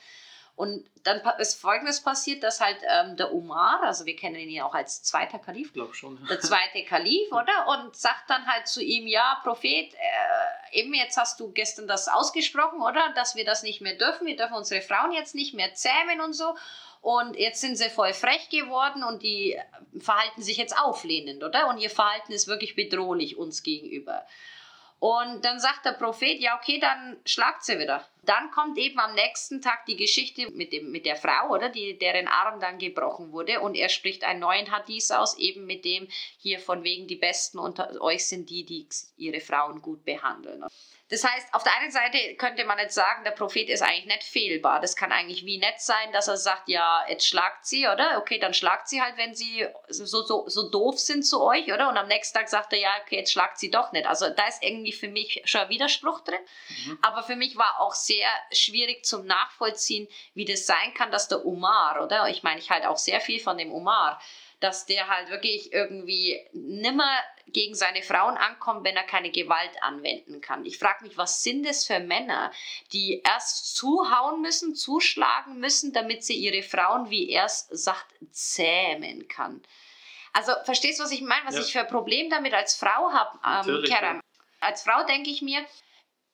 Und 0.56 0.86
dann 1.04 1.22
ist 1.40 1.60
Folgendes 1.60 2.02
passiert, 2.02 2.44
dass 2.44 2.62
halt 2.62 2.78
ähm, 2.88 3.16
der 3.16 3.34
Umar, 3.34 3.82
also 3.84 4.06
wir 4.06 4.16
kennen 4.16 4.36
ihn 4.36 4.50
ja 4.50 4.66
auch 4.66 4.76
als 4.76 5.02
zweiter 5.02 5.40
Kalif, 5.40 5.68
Ich 5.68 5.74
glaube 5.74 5.96
schon. 5.96 6.24
der 6.30 6.40
zweite 6.40 6.84
Kalif, 6.84 7.32
oder? 7.32 7.68
Und 7.70 7.96
sagt 7.96 8.30
dann 8.30 8.46
halt 8.46 8.68
zu 8.68 8.84
ihm, 8.84 9.08
ja, 9.08 9.40
Prophet, 9.44 9.94
äh, 9.94 10.80
eben 10.80 10.94
jetzt 10.94 11.18
hast 11.18 11.40
du 11.40 11.52
gestern 11.52 11.88
das 11.88 12.08
ausgesprochen, 12.08 12.82
oder? 12.82 13.12
Dass 13.16 13.36
wir 13.36 13.46
das 13.46 13.64
nicht 13.64 13.82
mehr 13.82 13.96
dürfen, 13.96 14.28
wir 14.28 14.36
dürfen 14.36 14.54
unsere 14.54 14.82
Frauen 14.82 15.14
jetzt 15.14 15.34
nicht 15.36 15.54
mehr 15.56 15.74
zähmen 15.74 16.22
und 16.22 16.34
so. 16.34 16.56
Und 17.02 17.36
jetzt 17.36 17.62
sind 17.62 17.78
sie 17.78 17.90
voll 17.90 18.14
frech 18.14 18.50
geworden 18.50 19.04
und 19.04 19.24
die 19.24 19.58
verhalten 20.00 20.44
sich 20.44 20.58
jetzt 20.58 20.78
auflehnend, 20.78 21.44
oder? 21.44 21.68
Und 21.68 21.80
ihr 21.80 21.90
Verhalten 21.90 22.32
ist 22.32 22.48
wirklich 22.48 22.76
bedrohlich 22.76 23.38
uns 23.38 23.64
gegenüber. 23.64 24.26
Und 25.02 25.44
dann 25.44 25.60
sagt 25.60 25.84
der 25.86 25.94
Prophet, 25.94 26.40
ja, 26.40 26.56
okay, 26.56 26.80
dann 26.80 27.18
schlagt 27.26 27.64
sie 27.64 27.80
wieder. 27.80 28.08
Dann 28.22 28.52
kommt 28.52 28.78
eben 28.78 29.00
am 29.00 29.16
nächsten 29.16 29.60
Tag 29.60 29.88
die 29.88 29.96
Geschichte 29.96 30.52
mit, 30.52 30.72
dem, 30.72 30.92
mit 30.92 31.08
der 31.08 31.16
Frau, 31.16 31.50
oder? 31.50 31.70
Die, 31.70 31.98
deren 31.98 32.28
Arm 32.28 32.60
dann 32.60 32.78
gebrochen 32.78 33.32
wurde. 33.32 33.62
Und 33.62 33.74
er 33.74 33.90
spricht 33.90 34.24
einen 34.24 34.42
neuen 34.42 34.70
Hadith 34.70 35.10
aus, 35.10 35.40
eben 35.40 35.66
mit 35.66 35.86
dem 35.86 36.08
hier 36.38 36.60
von 36.60 36.84
wegen 36.84 37.08
die 37.08 37.16
Besten 37.16 37.58
unter 37.58 38.00
euch 38.00 38.28
sind 38.28 38.52
die, 38.52 38.64
die 38.64 38.88
ihre 39.18 39.40
Frauen 39.40 39.82
gut 39.82 40.06
behandeln. 40.06 40.64
Das 41.12 41.26
heißt, 41.26 41.54
auf 41.54 41.64
der 41.64 41.76
einen 41.78 41.92
Seite 41.92 42.36
könnte 42.36 42.64
man 42.64 42.80
jetzt 42.80 42.96
sagen, 42.96 43.26
der 43.26 43.32
Prophet 43.32 43.68
ist 43.68 43.82
eigentlich 43.82 44.06
nicht 44.06 44.24
fehlbar. 44.24 44.80
Das 44.80 44.96
kann 44.96 45.12
eigentlich 45.12 45.46
wie 45.46 45.58
nett 45.58 45.82
sein, 45.82 46.14
dass 46.14 46.30
er 46.30 46.38
sagt, 46.38 46.70
ja, 46.70 47.04
jetzt 47.10 47.28
schlagt 47.28 47.66
sie, 47.66 47.86
oder? 47.86 48.18
Okay, 48.18 48.40
dann 48.40 48.54
schlagt 48.54 48.88
sie 48.88 49.02
halt, 49.02 49.18
wenn 49.18 49.36
sie 49.36 49.68
so, 49.90 50.06
so, 50.06 50.48
so 50.48 50.70
doof 50.70 50.98
sind 50.98 51.24
zu 51.24 51.44
euch, 51.44 51.66
oder? 51.74 51.90
Und 51.90 51.98
am 51.98 52.08
nächsten 52.08 52.38
Tag 52.38 52.48
sagt 52.48 52.72
er, 52.72 52.80
ja, 52.80 52.92
okay, 53.04 53.18
jetzt 53.18 53.34
schlagt 53.34 53.60
sie 53.60 53.70
doch 53.70 53.92
nicht. 53.92 54.06
Also 54.06 54.30
da 54.30 54.48
ist 54.48 54.64
irgendwie 54.64 54.94
für 54.94 55.10
mich 55.10 55.42
schon 55.44 55.62
ein 55.62 55.70
Widerspruch 55.70 56.22
drin. 56.22 56.40
Mhm. 56.86 57.00
Aber 57.02 57.24
für 57.24 57.36
mich 57.36 57.58
war 57.58 57.82
auch 57.82 57.94
sehr 57.94 58.30
schwierig 58.54 59.04
zum 59.04 59.26
Nachvollziehen, 59.26 60.08
wie 60.34 60.46
das 60.46 60.66
sein 60.66 60.94
kann, 60.94 61.12
dass 61.12 61.28
der 61.28 61.46
Umar, 61.46 62.02
oder? 62.02 62.30
Ich 62.30 62.42
meine, 62.42 62.62
ich 62.62 62.70
halte 62.70 62.90
auch 62.90 62.98
sehr 62.98 63.20
viel 63.20 63.42
von 63.42 63.58
dem 63.58 63.74
Umar, 63.74 64.22
dass 64.62 64.86
der 64.86 65.10
halt 65.10 65.30
wirklich 65.30 65.74
irgendwie 65.74 66.40
nimmer 66.54 67.12
gegen 67.54 67.76
seine 67.76 68.02
Frauen 68.04 68.38
ankommt, 68.38 68.84
wenn 68.84 68.96
er 68.96 69.04
keine 69.04 69.32
Gewalt 69.32 69.72
anwenden 69.82 70.42
kann. 70.42 70.66
Ich 70.66 70.78
frage 70.78 71.04
mich, 71.04 71.18
was 71.18 71.44
sind 71.44 71.66
das 71.66 71.86
für 71.86 72.00
Männer, 72.00 72.52
die 72.94 73.22
erst 73.24 73.76
zuhauen 73.76 74.42
müssen, 74.42 74.76
zuschlagen 74.76 75.60
müssen, 75.60 75.94
damit 75.94 76.24
sie 76.24 76.36
ihre 76.36 76.64
Frauen, 76.64 77.10
wie 77.10 77.30
er 77.30 77.46
es 77.46 77.68
sagt, 77.72 78.14
zähmen 78.32 79.28
kann. 79.28 79.62
Also 80.34 80.54
verstehst 80.64 81.00
du, 81.00 81.04
was 81.04 81.12
ich 81.12 81.22
meine? 81.22 81.46
Was 81.46 81.56
Ja. 81.56 81.62
ich 81.62 81.72
für 81.72 81.82
ein 81.82 81.88
Problem 81.88 82.30
damit 82.30 82.54
als 82.54 82.76
Frau 82.76 83.12
habe, 83.12 83.40
ähm, 83.70 83.84
Kerem? 83.84 84.22
Als 84.62 84.84
Frau 84.84 85.04
denke 85.04 85.30
ich 85.30 85.42
mir, 85.42 85.66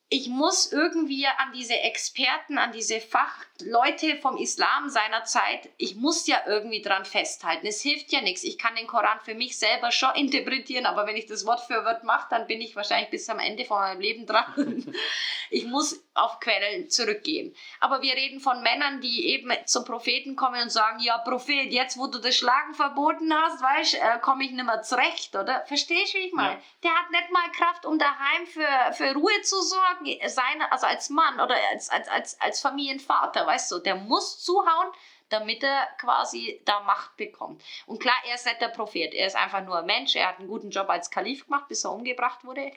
ich 0.09 0.29
muss 0.29 0.71
irgendwie 0.71 1.27
an 1.27 1.51
diese 1.53 1.77
Experten, 1.81 2.57
an 2.57 2.71
diese 2.71 3.01
Fachleute 3.01 4.15
vom 4.21 4.37
Islam 4.37 4.87
seiner 4.89 5.25
Zeit, 5.25 5.69
ich 5.75 5.95
muss 5.95 6.27
ja 6.27 6.41
irgendwie 6.47 6.81
dran 6.81 7.03
festhalten. 7.03 7.67
Es 7.67 7.81
hilft 7.81 8.13
ja 8.13 8.21
nichts. 8.21 8.45
Ich 8.45 8.57
kann 8.57 8.75
den 8.75 8.87
Koran 8.87 9.19
für 9.25 9.35
mich 9.35 9.59
selber 9.59 9.91
schon 9.91 10.15
interpretieren, 10.15 10.85
aber 10.85 11.07
wenn 11.07 11.17
ich 11.17 11.25
das 11.25 11.45
Wort 11.45 11.59
für 11.59 11.83
Wort 11.83 12.05
mache, 12.05 12.27
dann 12.29 12.47
bin 12.47 12.61
ich 12.61 12.73
wahrscheinlich 12.77 13.09
bis 13.09 13.29
am 13.29 13.39
Ende 13.39 13.65
von 13.65 13.79
meinem 13.79 13.99
Leben 13.99 14.25
dran. 14.25 14.95
Ich 15.49 15.65
muss 15.65 16.03
auf 16.13 16.41
Quellen 16.41 16.89
zurückgehen. 16.89 17.55
Aber 17.79 18.01
wir 18.01 18.15
reden 18.15 18.41
von 18.41 18.61
Männern, 18.63 18.99
die 18.99 19.27
eben 19.27 19.49
zum 19.65 19.85
Propheten 19.85 20.35
kommen 20.35 20.61
und 20.61 20.69
sagen, 20.69 20.99
ja 20.99 21.19
Prophet, 21.19 21.71
jetzt 21.71 21.97
wo 21.97 22.07
du 22.07 22.19
das 22.19 22.35
Schlagen 22.35 22.73
verboten 22.73 23.33
hast, 23.33 23.61
weißt, 23.61 23.93
äh, 23.95 24.19
komme 24.19 24.43
ich 24.43 24.51
nicht 24.51 24.65
mehr 24.65 24.81
zurecht, 24.81 25.37
oder? 25.37 25.63
Verstehst 25.65 26.13
du, 26.13 26.17
wie 26.17 26.27
ich 26.27 26.33
meine? 26.33 26.55
Ja. 26.55 26.61
Der 26.83 26.91
hat 26.95 27.11
nicht 27.11 27.31
mal 27.31 27.49
Kraft, 27.51 27.85
um 27.85 27.97
daheim 27.97 28.45
für, 28.45 28.93
für 28.93 29.13
Ruhe 29.13 29.41
zu 29.43 29.61
sorgen 29.61 29.96
zuschlagen, 30.05 30.29
seine, 30.29 30.71
also 30.71 30.85
als 30.85 31.09
Mann 31.09 31.35
oder 31.35 31.55
als, 31.71 31.89
als, 31.89 32.07
als, 32.07 32.41
als 32.41 32.61
Familienvater, 32.61 33.45
weißt 33.45 33.71
du, 33.71 33.79
der 33.79 33.95
muss 33.95 34.43
zuhauen, 34.43 34.91
damit 35.29 35.63
er 35.63 35.87
quasi 35.99 36.61
da 36.65 36.81
Macht 36.81 37.17
bekommt. 37.17 37.61
Und 37.85 37.99
klar, 37.99 38.15
er 38.27 38.35
ist 38.35 38.45
nicht 38.45 38.61
der 38.61 38.69
Prophet, 38.69 39.13
er 39.13 39.27
ist 39.27 39.35
einfach 39.35 39.65
nur 39.65 39.79
ein 39.79 39.85
Mensch, 39.85 40.15
er 40.15 40.29
hat 40.29 40.39
einen 40.39 40.47
guten 40.47 40.69
Job 40.69 40.89
als 40.89 41.09
Kalif 41.09 41.45
gemacht, 41.45 41.67
bis 41.67 41.83
er 41.83 41.91
umgebracht 41.91 42.43
wurde. 42.45 42.71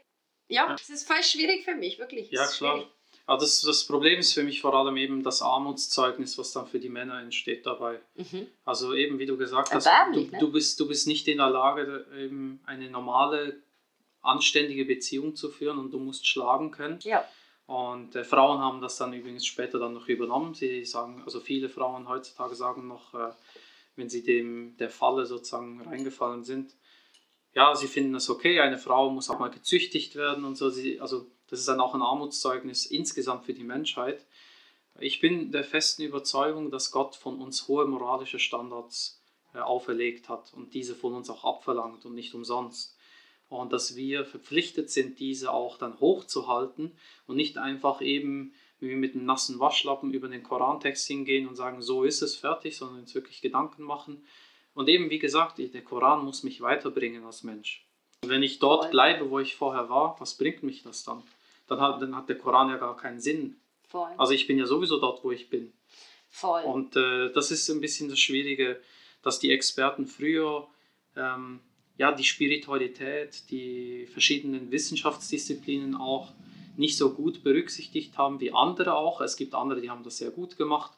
Ja, 0.48 0.66
ja. 0.66 0.72
das 0.72 0.90
ist 0.90 1.06
voll 1.06 1.22
schwierig 1.22 1.64
für 1.64 1.74
mich, 1.74 1.98
wirklich. 1.98 2.30
Ja, 2.30 2.46
klar. 2.46 2.76
Schwierig. 2.76 2.88
Aber 3.26 3.38
das, 3.38 3.60
das 3.60 3.84
Problem 3.84 4.18
ist 4.18 4.32
für 4.32 4.42
mich 4.42 4.60
vor 4.60 4.74
allem 4.74 4.96
eben 4.96 5.22
das 5.22 5.40
Armutszeugnis, 5.40 6.36
was 6.36 6.50
dann 6.52 6.66
für 6.66 6.80
die 6.80 6.88
Männer 6.88 7.20
entsteht 7.20 7.64
dabei. 7.64 8.00
Mhm. 8.16 8.48
Also 8.64 8.92
eben, 8.92 9.20
wie 9.20 9.26
du 9.26 9.36
gesagt 9.36 9.72
hast, 9.72 9.86
du, 9.86 10.20
ne? 10.22 10.38
du, 10.40 10.50
bist, 10.50 10.80
du 10.80 10.88
bist 10.88 11.06
nicht 11.06 11.28
in 11.28 11.38
der 11.38 11.48
Lage, 11.48 12.06
eben 12.18 12.60
eine 12.66 12.90
normale, 12.90 13.62
anständige 14.22 14.84
Beziehung 14.84 15.34
zu 15.34 15.50
führen 15.50 15.78
und 15.78 15.92
du 15.92 15.98
musst 15.98 16.26
schlagen 16.26 16.70
können. 16.70 16.98
Ja. 17.02 17.24
Und 17.66 18.16
äh, 18.16 18.24
Frauen 18.24 18.58
haben 18.58 18.80
das 18.80 18.96
dann 18.96 19.12
übrigens 19.12 19.46
später 19.46 19.78
dann 19.78 19.94
noch 19.94 20.08
übernommen. 20.08 20.54
Sie 20.54 20.84
sagen, 20.84 21.22
also 21.24 21.40
viele 21.40 21.68
Frauen 21.68 22.08
heutzutage 22.08 22.54
sagen 22.54 22.88
noch, 22.88 23.14
äh, 23.14 23.32
wenn 23.96 24.08
sie 24.08 24.22
dem 24.22 24.76
der 24.78 24.90
Falle 24.90 25.26
sozusagen 25.26 25.80
reingefallen 25.82 26.44
sind, 26.44 26.74
ja, 27.52 27.74
sie 27.74 27.88
finden 27.88 28.14
es 28.14 28.30
okay, 28.30 28.60
eine 28.60 28.78
Frau 28.78 29.10
muss 29.10 29.30
auch 29.30 29.38
mal 29.38 29.50
gezüchtigt 29.50 30.14
werden 30.14 30.44
und 30.44 30.56
so. 30.56 30.70
Sie, 30.70 31.00
also 31.00 31.26
das 31.48 31.60
ist 31.60 31.68
dann 31.68 31.80
auch 31.80 31.94
ein 31.94 32.02
Armutszeugnis 32.02 32.86
insgesamt 32.86 33.44
für 33.44 33.54
die 33.54 33.64
Menschheit. 33.64 34.24
Ich 35.00 35.20
bin 35.20 35.50
der 35.50 35.64
festen 35.64 36.02
Überzeugung, 36.02 36.70
dass 36.70 36.90
Gott 36.90 37.16
von 37.16 37.40
uns 37.40 37.66
hohe 37.68 37.86
moralische 37.86 38.38
Standards 38.38 39.22
äh, 39.54 39.58
auferlegt 39.58 40.28
hat 40.28 40.52
und 40.54 40.74
diese 40.74 40.94
von 40.94 41.14
uns 41.14 41.30
auch 41.30 41.44
abverlangt 41.44 42.04
und 42.04 42.14
nicht 42.14 42.34
umsonst. 42.34 42.96
Und 43.50 43.72
dass 43.72 43.96
wir 43.96 44.24
verpflichtet 44.24 44.90
sind, 44.90 45.18
diese 45.18 45.52
auch 45.52 45.76
dann 45.76 46.00
hochzuhalten 46.00 46.92
und 47.26 47.36
nicht 47.36 47.58
einfach 47.58 48.00
eben 48.00 48.54
wie 48.78 48.94
mit 48.94 49.14
einem 49.14 49.26
nassen 49.26 49.58
Waschlappen 49.58 50.14
über 50.14 50.28
den 50.28 50.42
Korantext 50.42 51.06
hingehen 51.06 51.46
und 51.46 51.56
sagen, 51.56 51.82
so 51.82 52.04
ist 52.04 52.22
es 52.22 52.36
fertig, 52.36 52.78
sondern 52.78 53.00
uns 53.00 53.14
wirklich 53.14 53.42
Gedanken 53.42 53.82
machen. 53.82 54.24
Und 54.72 54.88
eben, 54.88 55.10
wie 55.10 55.18
gesagt, 55.18 55.58
der 55.58 55.84
Koran 55.84 56.24
muss 56.24 56.44
mich 56.44 56.62
weiterbringen 56.62 57.24
als 57.24 57.42
Mensch. 57.42 57.84
Wenn 58.24 58.42
ich 58.42 58.58
dort 58.58 58.90
bleibe, 58.90 59.30
wo 59.30 59.38
ich 59.38 59.56
vorher 59.56 59.90
war, 59.90 60.16
was 60.18 60.38
bringt 60.38 60.62
mich 60.62 60.82
das 60.82 61.04
dann? 61.04 61.22
dann 61.66 61.80
hat, 61.80 62.02
dann 62.02 62.16
hat 62.16 62.28
der 62.28 62.38
Koran 62.38 62.68
ja 62.68 62.76
gar 62.76 62.96
keinen 62.96 63.20
Sinn. 63.20 63.56
Voll. 63.88 64.10
Also 64.16 64.32
ich 64.32 64.46
bin 64.46 64.58
ja 64.58 64.66
sowieso 64.66 64.98
dort, 64.98 65.24
wo 65.24 65.30
ich 65.30 65.50
bin. 65.50 65.72
Voll. 66.28 66.62
Und 66.62 66.96
äh, 66.96 67.32
das 67.32 67.50
ist 67.50 67.68
ein 67.68 67.80
bisschen 67.80 68.08
das 68.08 68.18
Schwierige, 68.18 68.80
dass 69.22 69.38
die 69.38 69.50
Experten 69.50 70.06
früher 70.06 70.66
ähm, 71.16 71.60
ja, 72.00 72.12
die 72.12 72.24
Spiritualität, 72.24 73.50
die 73.50 74.06
verschiedenen 74.06 74.70
Wissenschaftsdisziplinen 74.70 75.94
auch 75.94 76.32
nicht 76.78 76.96
so 76.96 77.12
gut 77.12 77.42
berücksichtigt 77.42 78.16
haben 78.16 78.40
wie 78.40 78.54
andere 78.54 78.94
auch. 78.94 79.20
Es 79.20 79.36
gibt 79.36 79.54
andere, 79.54 79.82
die 79.82 79.90
haben 79.90 80.02
das 80.02 80.16
sehr 80.16 80.30
gut 80.30 80.56
gemacht. 80.56 80.92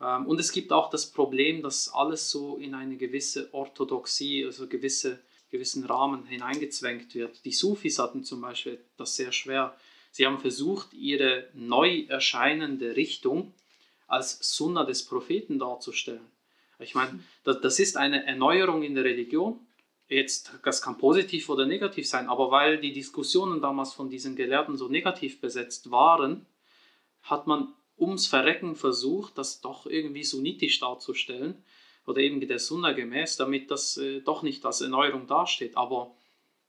Ähm, 0.00 0.26
und 0.26 0.40
es 0.40 0.50
gibt 0.50 0.72
auch 0.72 0.90
das 0.90 1.06
Problem, 1.06 1.62
dass 1.62 1.88
alles 1.94 2.28
so 2.28 2.56
in 2.56 2.74
eine 2.74 2.96
gewisse 2.96 3.54
Orthodoxie, 3.54 4.44
also 4.44 4.66
gewisse, 4.66 5.20
gewissen 5.52 5.84
Rahmen 5.84 6.26
hineingezwängt 6.26 7.14
wird. 7.14 7.44
Die 7.44 7.52
Sufis 7.52 8.00
hatten 8.00 8.24
zum 8.24 8.40
Beispiel 8.40 8.80
das 8.96 9.14
sehr 9.14 9.30
schwer 9.30 9.76
Sie 10.14 10.26
haben 10.26 10.38
versucht, 10.38 10.92
ihre 10.92 11.48
neu 11.54 12.04
erscheinende 12.06 12.96
Richtung 12.96 13.54
als 14.06 14.38
Sunna 14.42 14.84
des 14.84 15.06
Propheten 15.06 15.58
darzustellen. 15.58 16.26
Ich 16.78 16.94
meine, 16.94 17.20
das 17.44 17.78
ist 17.78 17.96
eine 17.96 18.26
Erneuerung 18.26 18.82
in 18.82 18.94
der 18.94 19.04
Religion. 19.04 19.58
Jetzt, 20.12 20.52
das 20.64 20.82
kann 20.82 20.98
positiv 20.98 21.48
oder 21.48 21.66
negativ 21.66 22.08
sein, 22.08 22.28
aber 22.28 22.50
weil 22.50 22.78
die 22.78 22.92
Diskussionen 22.92 23.60
damals 23.60 23.92
von 23.92 24.10
diesen 24.10 24.36
Gelehrten 24.36 24.76
so 24.76 24.88
negativ 24.88 25.40
besetzt 25.40 25.90
waren, 25.90 26.46
hat 27.22 27.46
man 27.46 27.72
ums 27.98 28.26
Verrecken 28.26 28.74
versucht, 28.76 29.38
das 29.38 29.60
doch 29.60 29.86
irgendwie 29.86 30.24
sunnitisch 30.24 30.80
darzustellen 30.80 31.62
oder 32.06 32.20
eben 32.20 32.40
der 32.40 32.58
Sunna 32.58 32.92
gemäß, 32.92 33.36
damit 33.36 33.70
das 33.70 33.96
äh, 33.96 34.20
doch 34.20 34.42
nicht 34.42 34.64
als 34.66 34.80
Erneuerung 34.80 35.26
dasteht. 35.26 35.76
Aber 35.76 36.14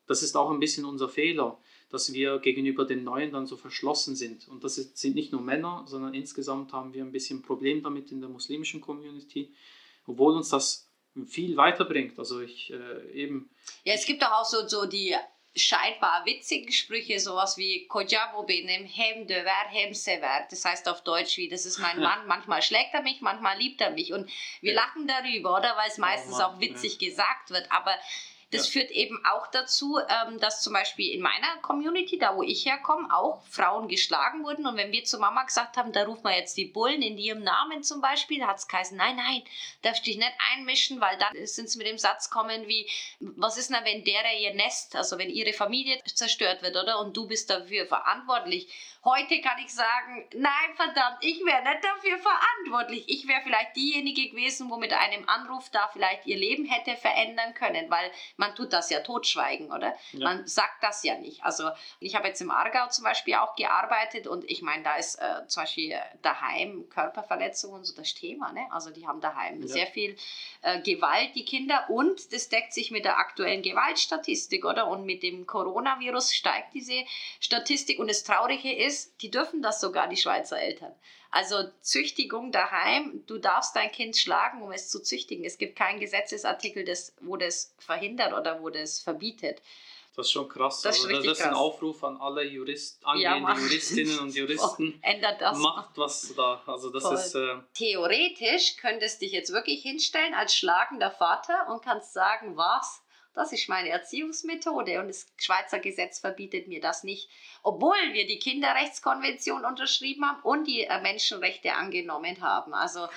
das 0.05 0.21
ist 0.21 0.35
auch 0.37 0.51
ein 0.51 0.59
bisschen 0.59 0.85
unser 0.85 1.09
Fehler 1.09 1.57
dass 1.93 2.11
wir 2.11 2.39
gegenüber 2.39 2.85
den 2.85 3.03
Neuen 3.03 3.31
dann 3.31 3.45
so 3.45 3.55
verschlossen 3.55 4.15
sind. 4.15 4.47
Und 4.47 4.63
das 4.63 4.77
sind 4.77 5.13
nicht 5.13 5.31
nur 5.31 5.41
Männer, 5.41 5.83
sondern 5.85 6.15
insgesamt 6.15 6.73
haben 6.73 6.91
wir 6.91 7.03
ein 7.03 7.11
bisschen 7.11 7.37
ein 7.37 7.43
Problem 7.43 7.83
damit 7.83 8.11
in 8.11 8.19
der 8.19 8.31
muslimischen 8.31 8.81
Community, 8.81 9.53
obwohl 10.07 10.35
uns 10.35 10.49
das 10.49 10.89
viel 11.27 11.57
weiterbringt. 11.57 12.17
Also 12.17 12.41
ich 12.41 12.71
äh, 12.71 13.11
eben. 13.11 13.49
Ja, 13.83 13.93
es 13.93 14.05
gibt 14.05 14.21
doch 14.21 14.31
auch 14.31 14.45
so, 14.45 14.67
so 14.67 14.85
die 14.85 15.15
scheinbar 15.55 16.25
witzigen 16.25 16.71
Sprüche, 16.71 17.19
sowas 17.19 17.57
wie 17.57 17.85
Kojabo 17.87 18.43
benem 18.43 18.85
hem 18.85 19.27
dever 19.27 19.69
hem 19.69 19.93
sever. 19.93 20.47
Das 20.49 20.65
heißt 20.65 20.89
auf 20.89 21.03
Deutsch 21.03 21.37
wie, 21.37 21.47
das 21.47 21.65
ist 21.65 21.77
mein 21.77 21.99
Mann, 22.01 22.25
manchmal 22.27 22.61
schlägt 22.61 22.93
er 22.93 23.03
mich, 23.03 23.21
manchmal 23.21 23.57
liebt 23.57 23.79
er 23.81 23.91
mich. 23.91 24.13
Und 24.13 24.29
wir 24.61 24.73
ja. 24.73 24.81
lachen 24.81 25.07
darüber, 25.07 25.57
oder? 25.57 25.75
Weil 25.77 25.89
es 25.89 25.97
oh 25.97 26.01
meistens 26.01 26.35
oh 26.35 26.37
Mann, 26.37 26.55
auch 26.55 26.59
witzig 26.59 26.99
ja. 26.99 27.09
gesagt 27.09 27.51
wird. 27.51 27.71
Aber 27.71 27.93
das 28.53 28.67
ja. 28.67 28.81
führt 28.81 28.91
eben 28.91 29.23
auch 29.25 29.47
dazu, 29.47 29.97
ähm, 29.97 30.39
dass 30.39 30.61
zum 30.61 30.73
Beispiel 30.73 31.13
in 31.13 31.21
meiner 31.21 31.57
Community, 31.61 32.17
da 32.17 32.35
wo 32.35 32.43
ich 32.43 32.65
herkomme, 32.65 33.13
auch 33.13 33.43
Frauen 33.47 33.87
geschlagen 33.87 34.43
wurden. 34.43 34.65
Und 34.65 34.77
wenn 34.77 34.91
wir 34.91 35.03
zu 35.03 35.19
Mama 35.19 35.43
gesagt 35.43 35.77
haben, 35.77 35.91
da 35.91 36.03
rufen 36.03 36.23
wir 36.23 36.37
jetzt 36.37 36.57
die 36.57 36.65
Bullen 36.65 37.01
in 37.01 37.17
ihrem 37.17 37.43
Namen 37.43 37.83
zum 37.83 38.01
Beispiel, 38.01 38.45
hat 38.45 38.57
es 38.57 38.67
geheißen, 38.67 38.97
nein, 38.97 39.15
nein, 39.15 39.43
darfst 39.81 40.05
dich 40.05 40.17
nicht 40.17 40.33
einmischen, 40.53 41.01
weil 41.01 41.17
dann 41.17 41.33
sind 41.45 41.69
sie 41.69 41.77
mit 41.77 41.87
dem 41.87 41.97
Satz 41.97 42.29
kommen 42.29 42.67
wie, 42.67 42.89
was 43.19 43.57
ist 43.57 43.69
denn, 43.69 43.83
wenn 43.83 44.03
derer 44.03 44.33
ihr 44.33 44.53
Nest, 44.53 44.95
also 44.95 45.17
wenn 45.17 45.29
ihre 45.29 45.53
Familie 45.53 46.01
zerstört 46.05 46.61
wird, 46.61 46.75
oder? 46.75 46.99
Und 46.99 47.15
du 47.17 47.27
bist 47.27 47.49
dafür 47.49 47.85
verantwortlich. 47.85 48.67
Heute 49.05 49.41
kann 49.41 49.57
ich 49.59 49.73
sagen, 49.73 50.29
nein, 50.33 50.75
verdammt, 50.75 51.17
ich 51.21 51.43
wäre 51.43 51.61
nicht 51.61 51.83
dafür 51.83 52.17
verantwortlich. 52.19 53.03
Ich 53.07 53.27
wäre 53.27 53.41
vielleicht 53.43 53.75
diejenige 53.75 54.29
gewesen, 54.29 54.69
wo 54.69 54.77
mit 54.77 54.93
einem 54.93 55.27
Anruf 55.27 55.69
da 55.71 55.89
vielleicht 55.91 56.25
ihr 56.25 56.37
Leben 56.37 56.65
hätte 56.65 56.95
verändern 56.95 57.53
können, 57.53 57.89
weil 57.89 58.09
man 58.37 58.42
tut 58.51 58.73
das 58.73 58.89
ja 58.89 58.99
totschweigen, 58.99 59.71
oder? 59.71 59.95
Ja. 60.11 60.25
Man 60.25 60.47
sagt 60.47 60.83
das 60.83 61.03
ja 61.03 61.17
nicht. 61.17 61.43
Also 61.43 61.69
ich 61.99 62.15
habe 62.15 62.27
jetzt 62.27 62.41
im 62.41 62.51
Aargau 62.51 62.87
zum 62.89 63.03
Beispiel 63.03 63.35
auch 63.35 63.55
gearbeitet 63.55 64.27
und 64.27 64.49
ich 64.49 64.61
meine, 64.61 64.83
da 64.83 64.95
ist 64.95 65.15
äh, 65.15 65.47
zum 65.47 65.63
Beispiel 65.63 65.95
daheim 66.21 66.89
Körperverletzungen 66.89 67.83
so 67.83 67.95
das 67.95 68.13
Thema, 68.13 68.51
ne? 68.51 68.67
Also 68.71 68.91
die 68.91 69.07
haben 69.07 69.21
daheim 69.21 69.61
ja. 69.61 69.67
sehr 69.67 69.87
viel 69.87 70.15
äh, 70.61 70.81
Gewalt, 70.81 71.35
die 71.35 71.45
Kinder, 71.45 71.85
und 71.89 72.33
das 72.33 72.49
deckt 72.49 72.73
sich 72.73 72.91
mit 72.91 73.05
der 73.05 73.17
aktuellen 73.17 73.61
Gewaltstatistik, 73.61 74.65
oder? 74.65 74.87
Und 74.87 75.05
mit 75.05 75.23
dem 75.23 75.47
Coronavirus 75.47 76.33
steigt 76.33 76.73
diese 76.73 77.03
Statistik 77.39 77.99
und 77.99 78.09
das 78.09 78.23
Traurige 78.23 78.73
ist, 78.73 79.21
die 79.21 79.31
dürfen 79.31 79.61
das 79.61 79.79
sogar, 79.79 80.07
die 80.07 80.17
Schweizer 80.17 80.59
Eltern. 80.59 80.93
Also 81.33 81.63
Züchtigung 81.81 82.51
daheim, 82.51 83.23
du 83.25 83.39
darfst 83.39 83.75
dein 83.75 83.91
Kind 83.91 84.15
schlagen, 84.15 84.61
um 84.61 84.71
es 84.71 84.89
zu 84.89 85.01
züchtigen. 85.01 85.43
Es 85.43 85.57
gibt 85.57 85.75
keinen 85.75 85.99
Gesetzesartikel, 85.99 86.85
das, 86.85 87.15
wo 87.21 87.37
das 87.37 87.73
verhindert 87.79 88.33
oder 88.33 88.61
wo 88.61 88.69
das 88.69 88.99
verbietet. 88.99 89.59
Das 90.15 90.27
ist 90.27 90.31
schon 90.31 90.47
krass. 90.47 90.81
Das 90.81 90.99
ist, 90.99 91.05
also, 91.07 91.23
das 91.23 91.39
ist 91.39 91.43
ein 91.43 91.55
Aufruf 91.55 92.03
an 92.03 92.17
alle 92.17 92.43
Jurist, 92.43 93.03
angehende 93.03 93.51
ja, 93.51 93.57
Juristinnen 93.57 94.19
und 94.19 94.35
Juristen. 94.35 94.93
Oh, 94.95 95.07
ändert 95.07 95.41
das. 95.41 95.57
Macht 95.57 95.97
was 95.97 96.35
da. 96.35 96.61
Also 96.67 96.91
das 96.91 97.03
ist. 97.11 97.33
Äh 97.33 97.55
Theoretisch 97.73 98.77
könntest 98.77 99.19
du 99.19 99.25
dich 99.25 99.33
jetzt 99.33 99.51
wirklich 99.51 99.81
hinstellen 99.81 100.35
als 100.35 100.55
schlagender 100.55 101.09
Vater 101.09 101.67
und 101.71 101.83
kannst 101.83 102.13
sagen, 102.13 102.55
was? 102.55 103.01
Das 103.33 103.51
ist 103.51 103.67
meine 103.67 103.89
Erziehungsmethode 103.89 104.99
und 104.99 105.07
das 105.07 105.25
Schweizer 105.37 105.79
Gesetz 105.79 106.19
verbietet 106.19 106.67
mir 106.67 106.81
das 106.81 107.03
nicht, 107.03 107.29
obwohl 107.63 107.97
wir 108.13 108.27
die 108.27 108.39
Kinderrechtskonvention 108.39 109.65
unterschrieben 109.65 110.25
haben 110.25 110.41
und 110.43 110.65
die 110.67 110.81
äh, 110.81 111.01
Menschenrechte 111.01 111.73
angenommen 111.73 112.41
haben. 112.41 112.73
Also 112.73 113.07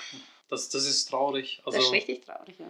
das, 0.49 0.69
das 0.69 0.85
ist 0.85 1.05
traurig. 1.07 1.61
Also, 1.65 1.77
das 1.77 1.87
ist 1.87 1.93
richtig 1.93 2.25
traurig, 2.25 2.55
ja. 2.57 2.65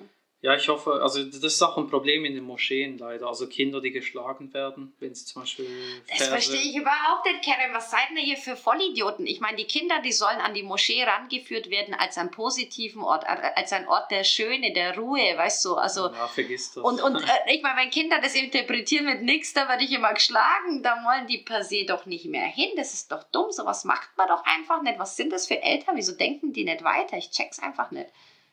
Ja, 0.48 0.56
ich 0.56 0.70
hoffe, 0.70 1.02
also 1.04 1.22
das 1.26 1.44
ist 1.44 1.62
auch 1.62 1.78
ein 1.78 1.90
Problem 1.90 2.24
in 2.24 2.34
den 2.34 2.46
Moscheen 2.46 2.98
leider. 2.98 3.28
Also 3.28 3.48
Kinder, 3.48 3.82
die 3.82 3.92
geschlagen 3.92 4.54
werden, 4.54 4.94
wenn 5.02 5.14
sie 5.14 5.26
zum 5.26 5.42
Beispiel. 5.42 5.68
Das 6.08 6.20
Verse 6.20 6.32
verstehe 6.32 6.62
ich 6.62 6.78
überhaupt 6.78 7.26
nicht, 7.26 7.44
Karen. 7.44 7.74
Was 7.74 7.92
seid 7.92 8.12
ihr 8.16 8.22
hier 8.22 8.38
für 8.38 8.56
Vollidioten? 8.56 9.28
Ich 9.28 9.42
meine, 9.42 9.58
die 9.58 9.66
Kinder, 9.66 10.00
die 10.02 10.14
sollen 10.14 10.40
an 10.40 10.54
die 10.54 10.64
Moschee 10.64 11.04
rangeführt 11.04 11.70
werden 11.70 11.94
als 11.94 12.18
einen 12.18 12.32
positiven 12.32 13.04
Ort, 13.04 13.26
als 13.28 13.74
ein 13.74 13.90
Ort 13.90 14.10
der 14.10 14.24
Schöne, 14.24 14.72
der 14.72 14.98
Ruhe, 14.98 15.20
weißt 15.36 15.66
du? 15.66 15.76
Also, 15.76 16.12
ja, 16.14 16.28
vergiss 16.30 16.72
das. 16.72 16.82
Und, 16.82 17.02
und 17.02 17.16
äh, 17.22 17.54
ich 17.54 17.62
meine, 17.62 17.82
wenn 17.82 17.90
Kinder 17.90 18.22
das 18.22 18.34
interpretieren 18.34 19.04
mit 19.04 19.24
nichts, 19.24 19.52
da 19.52 19.68
werde 19.68 19.84
ich 19.84 19.92
immer 19.92 20.14
geschlagen, 20.14 20.82
da 20.82 21.04
wollen 21.04 21.28
die 21.28 21.40
per 21.40 21.66
se 21.66 21.84
doch 21.86 22.06
nicht 22.06 22.28
mehr 22.28 22.48
hin. 22.48 22.70
Das 22.78 22.94
ist 22.94 23.12
doch 23.12 23.24
dumm. 23.34 23.52
Sowas 23.52 23.84
macht 23.84 24.12
man 24.16 24.30
doch 24.30 24.46
einfach 24.46 24.82
nicht. 24.82 24.98
Was 24.98 25.18
sind 25.18 25.34
das 25.34 25.46
für 25.46 25.62
Eltern? 25.62 25.98
Wieso 25.98 26.14
denken 26.14 26.54
die 26.54 26.64
nicht 26.64 26.86
weiter? 26.86 27.18
Ich 27.18 27.32
check's 27.32 27.60
einfach 27.60 27.92
nicht 27.92 28.08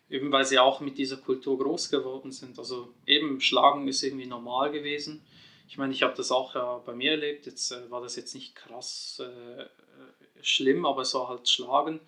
eben 0.08 0.30
weil 0.32 0.44
sie 0.44 0.58
auch 0.58 0.80
mit 0.80 0.98
dieser 0.98 1.16
Kultur 1.16 1.58
groß 1.58 1.90
geworden 1.90 2.32
sind. 2.32 2.58
Also 2.58 2.94
eben 3.06 3.40
Schlagen 3.40 3.88
ist 3.88 4.02
irgendwie 4.02 4.26
normal 4.26 4.70
gewesen. 4.70 5.24
Ich 5.68 5.78
meine, 5.78 5.92
ich 5.92 6.02
habe 6.02 6.14
das 6.14 6.30
auch 6.30 6.54
ja 6.54 6.78
bei 6.78 6.94
mir 6.94 7.12
erlebt. 7.12 7.46
Jetzt 7.46 7.72
äh, 7.72 7.90
war 7.90 8.02
das 8.02 8.16
jetzt 8.16 8.34
nicht 8.34 8.54
krass 8.54 9.20
äh, 9.20 9.64
schlimm, 10.42 10.84
aber 10.84 11.02
es 11.02 11.14
war 11.14 11.28
halt 11.28 11.48
Schlagen. 11.48 12.00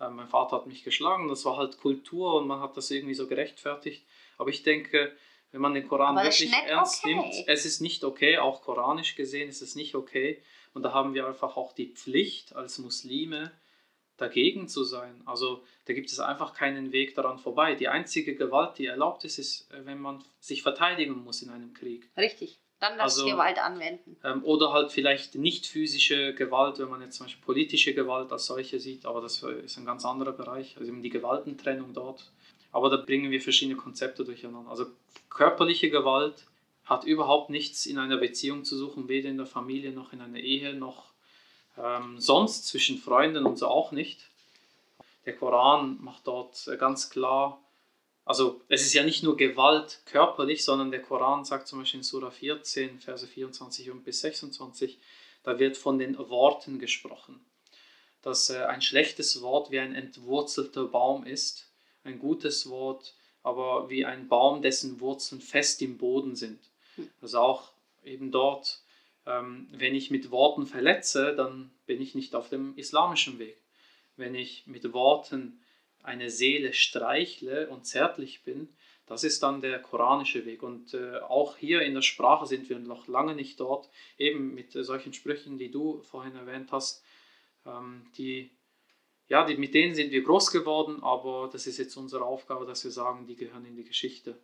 Äh, 0.00 0.10
mein 0.10 0.28
Vater 0.28 0.56
hat 0.56 0.66
mich 0.66 0.84
geschlagen. 0.84 1.28
Das 1.28 1.44
war 1.44 1.56
halt 1.56 1.78
Kultur 1.78 2.34
und 2.34 2.46
man 2.46 2.60
hat 2.60 2.76
das 2.76 2.90
irgendwie 2.90 3.14
so 3.14 3.26
gerechtfertigt. 3.26 4.04
Aber 4.38 4.50
ich 4.50 4.62
denke, 4.62 5.12
wenn 5.52 5.60
man 5.60 5.74
den 5.74 5.88
Koran 5.88 6.16
wirklich 6.16 6.52
ernst 6.52 7.04
okay. 7.04 7.14
nimmt, 7.14 7.34
es 7.46 7.64
ist 7.64 7.80
nicht 7.80 8.04
okay, 8.04 8.38
auch 8.38 8.62
koranisch 8.62 9.14
gesehen 9.14 9.48
ist 9.48 9.62
es 9.62 9.76
nicht 9.76 9.94
okay. 9.94 10.42
Und 10.74 10.82
da 10.82 10.92
haben 10.92 11.14
wir 11.14 11.26
einfach 11.26 11.56
auch 11.56 11.72
die 11.72 11.94
Pflicht 11.94 12.54
als 12.54 12.78
Muslime 12.78 13.52
dagegen 14.16 14.68
zu 14.68 14.84
sein. 14.84 15.22
Also 15.24 15.62
da 15.86 15.92
gibt 15.92 16.10
es 16.10 16.20
einfach 16.20 16.54
keinen 16.54 16.92
Weg 16.92 17.14
daran 17.14 17.38
vorbei. 17.38 17.74
Die 17.74 17.88
einzige 17.88 18.34
Gewalt, 18.34 18.78
die 18.78 18.86
erlaubt 18.86 19.24
ist, 19.24 19.38
ist, 19.38 19.70
äh, 19.72 19.84
wenn 19.84 20.00
man 20.00 20.24
sich 20.40 20.62
verteidigen 20.62 21.22
muss 21.24 21.42
in 21.42 21.50
einem 21.50 21.74
Krieg. 21.74 22.10
Richtig. 22.16 22.58
Dann 22.78 22.98
darfst 22.98 23.18
also, 23.18 23.30
Gewalt 23.30 23.58
anwenden. 23.58 24.18
Ähm, 24.22 24.44
oder 24.44 24.72
halt 24.72 24.92
vielleicht 24.92 25.34
nicht 25.34 25.66
physische 25.66 26.34
Gewalt, 26.34 26.78
wenn 26.78 26.90
man 26.90 27.00
jetzt 27.00 27.16
zum 27.16 27.26
Beispiel 27.26 27.44
politische 27.44 27.94
Gewalt 27.94 28.32
als 28.32 28.46
solche 28.46 28.78
sieht, 28.80 29.06
aber 29.06 29.22
das 29.22 29.42
ist 29.42 29.78
ein 29.78 29.86
ganz 29.86 30.04
anderer 30.04 30.32
Bereich, 30.32 30.76
also 30.76 30.88
eben 30.88 31.02
die 31.02 31.08
Gewaltentrennung 31.08 31.94
dort. 31.94 32.30
Aber 32.72 32.90
da 32.90 32.98
bringen 32.98 33.30
wir 33.30 33.40
verschiedene 33.40 33.78
Konzepte 33.78 34.24
durcheinander. 34.24 34.70
Also 34.70 34.86
körperliche 35.30 35.88
Gewalt 35.88 36.44
hat 36.84 37.04
überhaupt 37.04 37.48
nichts 37.48 37.86
in 37.86 37.98
einer 37.98 38.18
Beziehung 38.18 38.64
zu 38.64 38.76
suchen, 38.76 39.08
weder 39.08 39.30
in 39.30 39.38
der 39.38 39.46
Familie 39.46 39.92
noch 39.92 40.12
in 40.12 40.20
einer 40.20 40.38
Ehe 40.38 40.74
noch 40.74 41.12
ähm, 41.82 42.20
sonst 42.20 42.66
zwischen 42.66 42.98
Freunden 42.98 43.46
und 43.46 43.58
so 43.58 43.68
auch 43.68 43.92
nicht. 43.92 44.20
Der 45.24 45.36
Koran 45.36 45.98
macht 46.00 46.26
dort 46.26 46.68
ganz 46.78 47.10
klar, 47.10 47.60
also 48.24 48.60
es 48.68 48.82
ist 48.82 48.94
ja 48.94 49.04
nicht 49.04 49.22
nur 49.22 49.36
Gewalt 49.36 50.00
körperlich, 50.06 50.64
sondern 50.64 50.90
der 50.90 51.02
Koran 51.02 51.44
sagt 51.44 51.68
zum 51.68 51.80
Beispiel 51.80 52.00
in 52.00 52.04
Surah 52.04 52.30
14, 52.30 52.98
Verse 53.00 53.26
24 53.26 53.90
und 53.90 54.04
bis 54.04 54.20
26, 54.20 54.98
da 55.42 55.58
wird 55.58 55.76
von 55.76 55.98
den 55.98 56.18
Worten 56.18 56.78
gesprochen. 56.78 57.40
Dass 58.22 58.50
äh, 58.50 58.64
ein 58.64 58.82
schlechtes 58.82 59.42
Wort 59.42 59.70
wie 59.70 59.78
ein 59.78 59.94
entwurzelter 59.94 60.86
Baum 60.86 61.24
ist, 61.24 61.68
ein 62.04 62.18
gutes 62.18 62.68
Wort 62.68 63.14
aber 63.46 63.88
wie 63.88 64.04
ein 64.04 64.26
Baum, 64.26 64.60
dessen 64.60 64.98
Wurzeln 64.98 65.40
fest 65.40 65.80
im 65.80 65.98
Boden 65.98 66.34
sind. 66.34 66.58
Also 67.22 67.38
auch 67.38 67.70
eben 68.04 68.32
dort, 68.32 68.80
wenn 69.26 69.94
ich 69.94 70.10
mit 70.10 70.30
Worten 70.30 70.66
verletze, 70.66 71.34
dann 71.34 71.72
bin 71.84 72.00
ich 72.00 72.14
nicht 72.14 72.34
auf 72.34 72.48
dem 72.48 72.76
islamischen 72.76 73.38
Weg. 73.38 73.60
Wenn 74.16 74.34
ich 74.34 74.66
mit 74.66 74.92
Worten 74.92 75.60
eine 76.02 76.30
Seele 76.30 76.72
streichle 76.72 77.68
und 77.68 77.86
zärtlich 77.86 78.44
bin, 78.44 78.68
das 79.06 79.22
ist 79.22 79.42
dann 79.42 79.60
der 79.60 79.80
koranische 79.80 80.44
Weg. 80.46 80.62
Und 80.62 80.94
äh, 80.94 81.18
auch 81.20 81.56
hier 81.56 81.82
in 81.82 81.94
der 81.94 82.02
Sprache 82.02 82.46
sind 82.46 82.68
wir 82.68 82.78
noch 82.78 83.06
lange 83.06 83.34
nicht 83.34 83.60
dort, 83.60 83.88
eben 84.18 84.54
mit 84.54 84.74
äh, 84.74 84.84
solchen 84.84 85.12
Sprüchen, 85.12 85.58
die 85.58 85.70
du 85.70 86.02
vorhin 86.02 86.34
erwähnt 86.34 86.72
hast, 86.72 87.04
ähm, 87.64 88.06
die, 88.18 88.50
ja, 89.28 89.44
die, 89.46 89.56
mit 89.56 89.74
denen 89.74 89.94
sind 89.94 90.10
wir 90.10 90.22
groß 90.22 90.50
geworden, 90.50 91.02
aber 91.02 91.48
das 91.52 91.66
ist 91.66 91.78
jetzt 91.78 91.96
unsere 91.96 92.24
Aufgabe, 92.24 92.66
dass 92.66 92.84
wir 92.84 92.90
sagen, 92.90 93.26
die 93.26 93.36
gehören 93.36 93.64
in 93.64 93.76
die 93.76 93.84
Geschichte. 93.84 94.38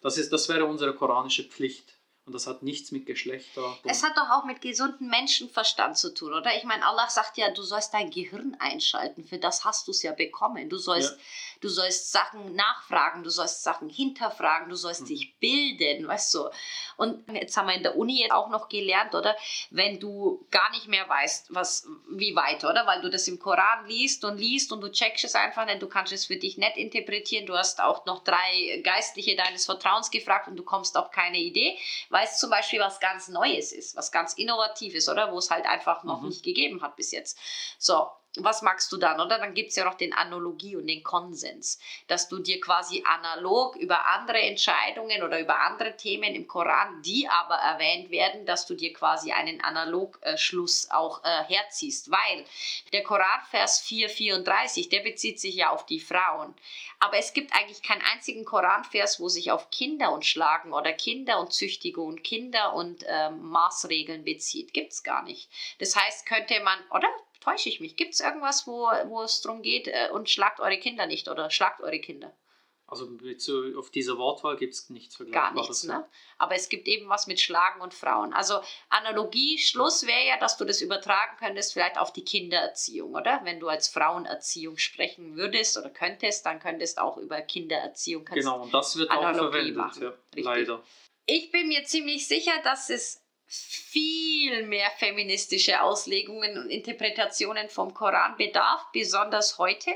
Das, 0.00 0.18
ist, 0.18 0.32
das 0.32 0.48
wäre 0.48 0.64
unsere 0.64 0.94
koranische 0.94 1.44
Pflicht. 1.44 1.98
Und 2.26 2.32
das 2.32 2.48
hat 2.48 2.64
nichts 2.64 2.90
mit 2.90 3.06
Geschlechter. 3.06 3.78
Es 3.84 4.02
hat 4.02 4.16
doch 4.16 4.28
auch 4.30 4.44
mit 4.44 4.60
gesundem 4.60 5.08
Menschenverstand 5.08 5.96
zu 5.96 6.12
tun, 6.12 6.34
oder? 6.34 6.56
Ich 6.56 6.64
meine, 6.64 6.84
Allah 6.84 7.08
sagt 7.08 7.38
ja, 7.38 7.50
du 7.50 7.62
sollst 7.62 7.94
dein 7.94 8.10
Gehirn 8.10 8.56
einschalten. 8.58 9.22
Für 9.22 9.38
das 9.38 9.64
hast 9.64 9.86
du 9.86 9.92
es 9.92 10.02
ja 10.02 10.10
bekommen. 10.10 10.68
Du 10.68 10.76
sollst, 10.76 11.12
ja. 11.12 11.22
du 11.60 11.68
sollst 11.68 12.10
Sachen 12.10 12.56
nachfragen, 12.56 13.22
du 13.22 13.30
sollst 13.30 13.62
Sachen 13.62 13.88
hinterfragen, 13.88 14.68
du 14.68 14.74
sollst 14.74 15.02
mhm. 15.02 15.06
dich 15.06 15.38
bilden, 15.38 16.08
weißt 16.08 16.34
du. 16.34 16.50
Und 16.96 17.30
jetzt 17.32 17.56
haben 17.56 17.68
wir 17.68 17.76
in 17.76 17.84
der 17.84 17.96
Uni 17.96 18.20
jetzt 18.20 18.32
auch 18.32 18.48
noch 18.48 18.68
gelernt, 18.68 19.14
oder? 19.14 19.36
Wenn 19.70 20.00
du 20.00 20.44
gar 20.50 20.70
nicht 20.72 20.88
mehr 20.88 21.08
weißt, 21.08 21.54
was, 21.54 21.86
wie 22.10 22.34
weiter, 22.34 22.70
oder? 22.70 22.88
Weil 22.88 23.02
du 23.02 23.08
das 23.08 23.28
im 23.28 23.38
Koran 23.38 23.86
liest 23.86 24.24
und 24.24 24.38
liest 24.38 24.72
und 24.72 24.80
du 24.80 24.90
checkst 24.90 25.24
es 25.24 25.36
einfach 25.36 25.64
nicht, 25.64 25.80
du 25.80 25.86
kannst 25.86 26.12
es 26.12 26.26
für 26.26 26.36
dich 26.36 26.58
nicht 26.58 26.76
interpretieren. 26.76 27.46
Du 27.46 27.56
hast 27.56 27.80
auch 27.80 28.04
noch 28.04 28.24
drei 28.24 28.80
Geistliche 28.82 29.36
deines 29.36 29.64
Vertrauens 29.64 30.10
gefragt 30.10 30.48
und 30.48 30.56
du 30.56 30.64
kommst 30.64 30.96
auf 30.96 31.12
keine 31.12 31.38
Idee 31.38 31.78
weil 32.16 32.24
es 32.24 32.38
zum 32.38 32.48
Beispiel 32.48 32.80
was 32.80 32.98
ganz 32.98 33.28
Neues 33.28 33.72
ist, 33.72 33.94
was 33.94 34.10
ganz 34.10 34.32
Innovatives, 34.32 35.06
oder? 35.10 35.32
Wo 35.32 35.38
es 35.38 35.50
halt 35.50 35.66
einfach 35.66 36.02
noch 36.02 36.22
mhm. 36.22 36.28
nicht 36.28 36.42
gegeben 36.42 36.80
hat 36.80 36.96
bis 36.96 37.12
jetzt. 37.12 37.38
So, 37.78 38.08
was 38.44 38.62
magst 38.62 38.90
du 38.92 38.96
dann, 38.96 39.20
oder? 39.20 39.38
Dann 39.38 39.54
gibt 39.54 39.70
es 39.70 39.76
ja 39.76 39.84
noch 39.84 39.94
den 39.94 40.12
Analogie 40.12 40.76
und 40.76 40.86
den 40.86 41.02
Konsens, 41.02 41.78
dass 42.06 42.28
du 42.28 42.38
dir 42.38 42.60
quasi 42.60 43.04
analog 43.06 43.76
über 43.76 44.06
andere 44.06 44.40
Entscheidungen 44.40 45.22
oder 45.22 45.40
über 45.40 45.60
andere 45.60 45.96
Themen 45.96 46.34
im 46.34 46.46
Koran, 46.46 47.02
die 47.02 47.28
aber 47.28 47.56
erwähnt 47.56 48.10
werden, 48.10 48.46
dass 48.46 48.66
du 48.66 48.74
dir 48.74 48.92
quasi 48.92 49.32
einen 49.32 49.60
Analogschluss 49.60 50.90
auch 50.90 51.22
äh, 51.24 51.44
herziehst, 51.44 52.10
weil 52.10 52.44
der 52.92 53.02
Koranvers 53.02 53.80
434, 53.80 54.88
der 54.88 55.00
bezieht 55.00 55.40
sich 55.40 55.54
ja 55.54 55.70
auf 55.70 55.86
die 55.86 56.00
Frauen, 56.00 56.54
aber 56.98 57.18
es 57.18 57.32
gibt 57.32 57.52
eigentlich 57.54 57.82
keinen 57.82 58.02
einzigen 58.02 58.44
Koranvers, 58.44 59.20
wo 59.20 59.28
sich 59.28 59.50
auf 59.50 59.70
Kinder 59.70 60.12
und 60.12 60.24
Schlagen 60.24 60.72
oder 60.72 60.92
Kinder 60.92 61.40
und 61.40 61.52
Züchtigung 61.52 62.08
und 62.08 62.24
Kinder 62.24 62.74
und 62.74 63.04
ähm, 63.06 63.42
Maßregeln 63.42 64.24
bezieht. 64.24 64.72
Gibt 64.72 64.92
es 64.92 65.02
gar 65.02 65.22
nicht. 65.22 65.50
Das 65.78 65.94
heißt, 65.94 66.26
könnte 66.26 66.58
man, 66.60 66.78
oder? 66.90 67.08
Täusche 67.46 67.68
ich 67.68 67.80
mich? 67.80 67.96
Gibt 67.96 68.14
es 68.14 68.20
irgendwas, 68.20 68.66
wo, 68.66 68.88
wo 69.06 69.22
es 69.22 69.40
darum 69.40 69.62
geht, 69.62 69.88
äh, 69.88 70.10
und 70.12 70.28
schlagt 70.28 70.60
eure 70.60 70.78
Kinder 70.78 71.06
nicht 71.06 71.28
oder 71.28 71.50
schlagt 71.50 71.80
eure 71.80 72.00
Kinder? 72.00 72.36
Also 72.88 73.08
auf 73.76 73.90
dieser 73.90 74.16
Wortwahl 74.16 74.56
gibt 74.56 74.74
es 74.74 74.90
nichts 74.90 75.16
Vergleichbares. 75.16 75.54
Gar 75.54 75.62
nichts, 75.64 75.84
ne? 75.84 76.08
Aber 76.38 76.54
es 76.54 76.68
gibt 76.68 76.86
eben 76.86 77.08
was 77.08 77.26
mit 77.26 77.40
Schlagen 77.40 77.80
und 77.80 77.92
Frauen. 77.92 78.32
Also 78.32 78.60
Analogie, 78.90 79.58
Schluss 79.58 80.06
wäre 80.06 80.24
ja, 80.24 80.38
dass 80.38 80.56
du 80.56 80.64
das 80.64 80.80
übertragen 80.80 81.36
könntest, 81.36 81.72
vielleicht 81.72 81.98
auf 81.98 82.12
die 82.12 82.24
Kindererziehung, 82.24 83.14
oder? 83.14 83.40
Wenn 83.42 83.58
du 83.58 83.66
als 83.66 83.88
Frauenerziehung 83.88 84.78
sprechen 84.78 85.34
würdest 85.34 85.76
oder 85.76 85.90
könntest, 85.90 86.46
dann 86.46 86.60
könntest 86.60 87.00
auch 87.00 87.16
über 87.16 87.40
Kindererziehung 87.40 88.24
Genau, 88.24 88.62
und 88.62 88.72
das 88.72 88.96
wird 88.96 89.10
Analogie 89.10 89.40
auch 89.40 89.92
verwendet, 89.92 90.18
ja, 90.34 90.42
leider. 90.42 90.84
Ich 91.26 91.50
bin 91.50 91.66
mir 91.66 91.82
ziemlich 91.84 92.28
sicher, 92.28 92.52
dass 92.62 92.88
es 92.88 93.25
viel 93.46 94.66
mehr 94.66 94.90
feministische 94.98 95.80
Auslegungen 95.82 96.58
und 96.58 96.70
Interpretationen 96.70 97.68
vom 97.68 97.94
Koran 97.94 98.36
bedarf, 98.36 98.86
besonders 98.92 99.58
heute. 99.58 99.90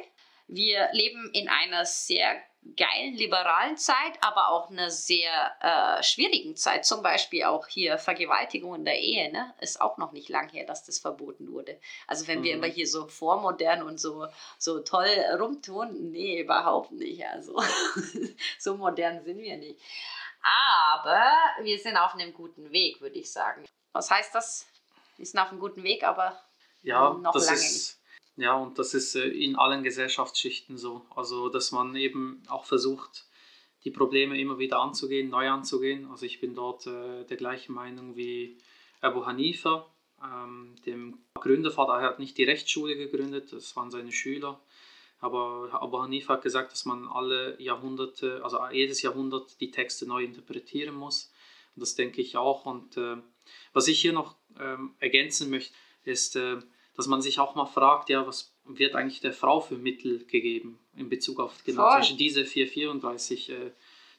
Wir 0.47 0.89
leben 0.93 1.31
in 1.33 1.49
einer 1.49 1.85
sehr 1.85 2.43
geilen 2.77 3.15
liberalen 3.15 3.77
Zeit, 3.77 4.19
aber 4.21 4.49
auch 4.51 4.71
einer 4.71 4.91
sehr 4.91 5.31
äh, 5.61 6.03
schwierigen 6.03 6.57
Zeit. 6.57 6.85
Zum 6.85 7.03
Beispiel 7.03 7.45
auch 7.45 7.67
hier 7.67 7.99
Vergewaltigung 7.99 8.75
in 8.75 8.85
der 8.85 8.99
Ehe, 8.99 9.33
ne? 9.33 9.55
Ist 9.61 9.81
auch 9.81 9.97
noch 9.97 10.13
nicht 10.13 10.29
lang 10.29 10.49
her, 10.51 10.67
dass 10.67 10.85
das 10.85 10.99
verboten 10.99 11.53
wurde. 11.53 11.81
Also 12.07 12.27
wenn 12.29 12.41
mhm. 12.41 12.45
wir 12.45 12.55
immer 12.55 12.67
hier 12.67 12.87
so 12.87 13.07
vormodern 13.07 13.83
und 13.83 13.99
so, 13.99 14.27
so 14.59 14.81
toll 14.81 15.09
rumtun, 15.39 16.11
nee, 16.11 16.41
überhaupt 16.41 16.93
nicht. 16.93 17.25
Also 17.27 17.61
so 18.59 18.77
modern 18.77 19.25
sind 19.25 19.39
wir 19.39 19.57
nicht. 19.57 19.81
Aber 20.43 21.23
wir 21.63 21.79
sind 21.79 21.97
auf 21.97 22.15
einem 22.15 22.33
guten 22.33 22.71
Weg, 22.73 23.01
würde 23.01 23.19
ich 23.19 23.31
sagen. 23.31 23.65
Was 23.93 24.11
heißt 24.11 24.35
das? 24.35 24.67
Wir 25.17 25.27
sind 25.27 25.39
auf 25.39 25.51
einem 25.51 25.61
guten 25.61 25.83
Weg, 25.83 26.03
aber 26.03 26.41
ja, 26.83 27.13
noch 27.13 27.33
das 27.33 27.47
lange 27.47 27.59
ist, 27.59 28.01
nicht. 28.37 28.45
Ja, 28.45 28.55
und 28.55 28.79
das 28.79 28.95
ist 28.95 29.17
äh, 29.17 29.29
in 29.29 29.57
allen 29.57 29.83
Gesellschaftsschichten 29.83 30.79
so. 30.79 31.05
Also, 31.15 31.49
dass 31.49 31.73
man 31.73 31.95
eben 31.97 32.43
auch 32.49 32.65
versucht, 32.65 33.27
die 33.85 33.91
Probleme 33.91 34.39
immer 34.39 34.59
wieder 34.59 34.81
anzugehen, 34.81 35.31
neu 35.31 35.49
anzugehen. 35.49 36.09
Also 36.11 36.27
ich 36.27 36.41
bin 36.41 36.55
dort 36.55 36.87
äh, 36.87 37.25
der 37.25 37.37
gleichen 37.37 37.75
Meinung 37.75 38.17
wie 38.17 38.59
Abu 39.01 39.25
Hanifa, 39.27 39.87
ähm, 40.23 40.75
dem 40.87 41.19
Gründervater. 41.35 41.95
Er 41.95 42.03
hat 42.03 42.19
nicht 42.19 42.37
die 42.39 42.45
Rechtsschule 42.45 42.97
gegründet, 42.97 43.53
das 43.53 43.75
waren 43.77 43.91
seine 43.91 44.13
Schüler. 44.13 44.61
Aber 45.21 45.69
Abu 45.73 45.99
Hanifa 46.01 46.35
hat 46.35 46.43
gesagt, 46.43 46.73
dass 46.73 46.85
man 46.85 47.07
alle 47.07 47.61
Jahrhunderte, 47.61 48.41
also 48.43 48.59
jedes 48.73 49.03
Jahrhundert 49.03 49.61
die 49.61 49.71
Texte 49.71 50.07
neu 50.07 50.25
interpretieren 50.25 50.95
muss. 50.95 51.31
Und 51.77 51.83
das 51.83 51.95
denke 51.95 52.23
ich 52.23 52.37
auch. 52.37 52.65
Und 52.67 52.97
äh, 52.97 53.17
was 53.73 53.89
ich 53.89 54.01
hier 54.01 54.13
noch 54.13 54.37
ähm, 54.59 54.95
ergänzen 54.99 55.51
möchte, 55.51 55.75
ist, 56.05 56.37
äh, 56.37 56.57
dass 56.97 57.07
man 57.07 57.23
sich 57.23 57.39
auch 57.39 57.55
mal 57.55 57.67
fragt, 57.67 58.09
ja, 58.09 58.27
was 58.27 58.55
wird 58.65 58.95
eigentlich 58.95 59.21
der 59.21 59.33
Frau 59.33 59.61
für 59.61 59.77
Mittel 59.77 60.25
gegeben 60.27 60.79
in 60.97 61.09
Bezug 61.09 61.41
auf 61.41 61.65
genau 61.65 61.95
zwischen 61.97 62.17
diese 62.17 62.45
434 62.45 63.51
äh, 63.51 63.71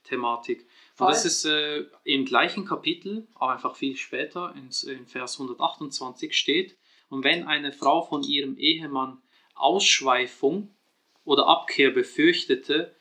Thematik. 0.04 0.68
Voll. 0.96 1.08
Und 1.08 1.14
das 1.14 1.26
ist 1.26 1.46
äh, 1.46 1.86
im 2.04 2.26
gleichen 2.26 2.66
Kapitel, 2.66 3.28
aber 3.36 3.54
einfach 3.54 3.76
viel 3.76 3.96
später, 3.96 4.54
in, 4.56 4.70
in 4.90 5.08
Vers 5.08 5.40
128 5.40 6.36
steht, 6.38 6.78
und 7.10 7.26
wenn 7.26 7.46
eine 7.46 7.74
Frau 7.74 8.04
von 8.04 8.24
ihrem 8.24 8.58
Ehemann 8.58 9.22
Ausschweifung 9.54 10.74
oder 11.24 11.48
Abkehr 11.48 11.92
befürchtete 11.92 12.96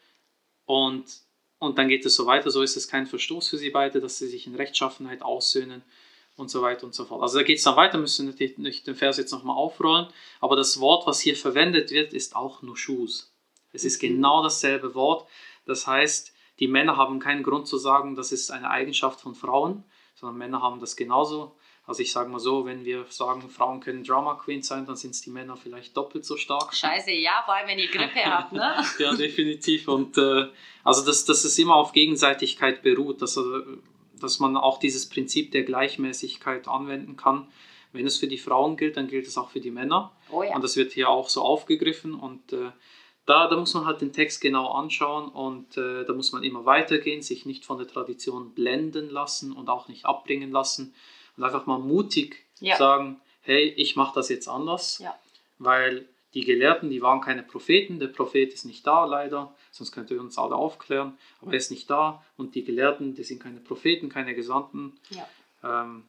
und, 0.65 1.05
und 1.59 1.79
dann 1.79 1.89
geht 1.89 2.05
es 2.05 2.15
so 2.15 2.27
weiter, 2.27 2.51
so 2.51 2.63
ist 2.63 2.77
es 2.77 2.89
kein 2.89 3.07
Verstoß 3.07 3.49
für 3.49 3.59
sie 3.59 3.71
beide, 3.71 4.01
dass 4.01 4.19
sie 4.19 4.29
sich 4.29 4.47
in 4.47 4.55
Rechtschaffenheit 4.55 5.23
aussöhnen 5.23 5.83
und 6.37 6.51
so 6.51 6.63
weiter 6.63 6.85
und 6.85 6.95
so 6.95 7.05
fort. 7.05 7.23
Also 7.23 7.39
da 7.39 7.45
geht 7.45 7.59
es 7.59 7.65
dann 7.65 7.77
weiter, 7.77 7.99
müssen 7.99 8.27
natürlich 8.27 8.59
nicht 8.59 8.87
den 8.87 8.95
Vers 8.95 9.19
jetzt 9.19 9.33
nochmal 9.33 9.57
aufrollen, 9.57 10.07
aber 10.41 10.57
das 10.57 10.81
Wort, 10.81 11.07
was 11.07 11.21
hier 11.21 11.37
verwendet 11.37 11.91
wird, 11.91 12.13
ist 12.13 12.37
auch 12.37 12.63
Nushus. 12.63 13.33
Es 13.73 13.85
ist 13.85 14.03
mhm. 14.03 14.09
genau 14.09 14.43
dasselbe 14.43 14.95
Wort, 14.95 15.29
das 15.67 15.87
heißt, 15.87 16.33
die 16.59 16.69
Männer 16.69 16.97
haben 16.97 17.21
keinen 17.21 17.43
Grund 17.43 17.67
zu 17.67 17.79
sagen, 17.79 18.17
das 18.17 18.33
ist 18.33 18.51
eine 18.51 18.71
Eigenschaft 18.71 19.21
von 19.21 19.35
Frauen, 19.35 19.85
sondern 20.15 20.37
Männer 20.39 20.63
haben 20.63 20.81
das 20.81 20.95
genauso 20.97 21.57
also 21.87 22.03
ich 22.03 22.13
sage 22.13 22.31
mal 22.31 22.39
so, 22.39 22.67
wenn 22.67 22.85
wir 22.85 23.05
sagen, 23.09 23.49
Frauen 23.49 23.81
können 23.81 24.05
Drama 24.05 24.35
Queens 24.35 24.69
sein, 24.69 24.87
dann 24.87 24.97
sind 24.97 25.11
es 25.11 25.23
die 25.23 25.31
Männer 25.31 25.57
vielleicht 25.57 25.97
doppelt 25.97 26.25
so 26.25 26.37
stark. 26.37 26.75
Scheiße, 26.75 27.11
ja, 27.11 27.43
vor 27.45 27.55
allem 27.55 27.69
wenn 27.69 27.79
ihr 27.79 27.89
Grippe 27.89 28.25
habt, 28.25 28.53
ne? 28.53 28.85
ja, 28.99 29.15
definitiv. 29.15 29.89
Und 29.89 30.17
äh, 30.19 30.47
also 30.85 31.05
dass, 31.05 31.25
dass 31.25 31.45
es 31.45 31.59
immer 31.59 31.75
auf 31.75 31.93
Gegenseitigkeit 31.93 32.83
beruht, 32.83 33.23
dass, 33.23 33.39
dass 34.21 34.39
man 34.39 34.57
auch 34.57 34.79
dieses 34.79 35.09
Prinzip 35.09 35.53
der 35.53 35.65
Gleichmäßigkeit 35.65 36.69
anwenden 36.69 37.17
kann. 37.17 37.49
wenn 37.93 38.07
es 38.07 38.19
für 38.19 38.29
die 38.29 38.39
Frauen 38.39 38.77
gilt, 38.77 38.97
dann 38.97 39.09
gilt 39.09 39.27
es 39.27 39.37
auch 39.37 39.51
für 39.51 39.61
die 39.61 39.73
Männer. 39.73 40.13
Oh 40.31 40.43
ja. 40.43 40.55
Und 40.55 40.63
das 40.63 40.77
wird 40.77 40.93
hier 40.93 41.09
auch 41.09 41.29
so 41.29 41.43
aufgegriffen 41.43 42.15
und 42.15 42.53
äh, 42.53 42.71
da, 43.27 43.49
da 43.49 43.57
muss 43.57 43.75
man 43.75 43.85
halt 43.85 44.01
den 44.01 44.13
Text 44.13 44.41
genau 44.41 44.73
anschauen 44.73 45.29
und 45.29 45.77
äh, 45.77 46.05
da 46.05 46.13
muss 46.13 46.33
man 46.33 46.43
immer 46.43 46.67
weitergehen, 46.67 47.23
sich 47.23 47.47
nicht 47.47 47.65
von 47.65 47.79
der 47.79 47.87
Tradition 47.87 48.55
blenden 48.55 49.11
lassen 49.11 49.53
und 49.53 49.69
auch 49.69 49.89
nicht 49.89 50.05
abbringen 50.05 50.51
lassen 50.51 50.95
und 51.37 51.45
einfach 51.45 51.67
mal 51.67 51.79
mutig 51.79 52.37
Ja. 52.61 52.77
sagen, 52.77 53.21
hey, 53.43 53.69
ich 53.77 53.97
mache 53.97 54.15
das 54.15 54.29
jetzt 54.29 54.49
anders, 54.49 54.99
Ja. 54.99 55.19
weil 55.59 56.07
die 56.35 56.45
Gelehrten, 56.45 56.91
die 56.91 57.03
waren 57.03 57.21
keine 57.21 57.43
Propheten, 57.43 57.99
der 57.99 58.07
Prophet 58.09 58.53
ist 58.53 58.65
nicht 58.65 58.87
da 58.87 59.05
leider, 59.05 59.53
sonst 59.73 59.91
könnte 59.93 60.15
er 60.15 60.21
uns 60.21 60.39
alle 60.39 60.55
aufklären, 60.55 61.19
aber 61.41 61.53
er 61.53 61.59
ist 61.59 61.71
nicht 61.71 61.91
da 61.91 62.25
und 62.37 62.55
die 62.55 62.63
Gelehrten, 62.65 63.15
die 63.15 63.25
sind 63.25 63.43
keine 63.43 63.59
Propheten, 63.61 64.09
keine 64.09 64.35
Gesandten. 64.35 64.99
Ja. 65.11 65.29
Ähm, 65.65 66.05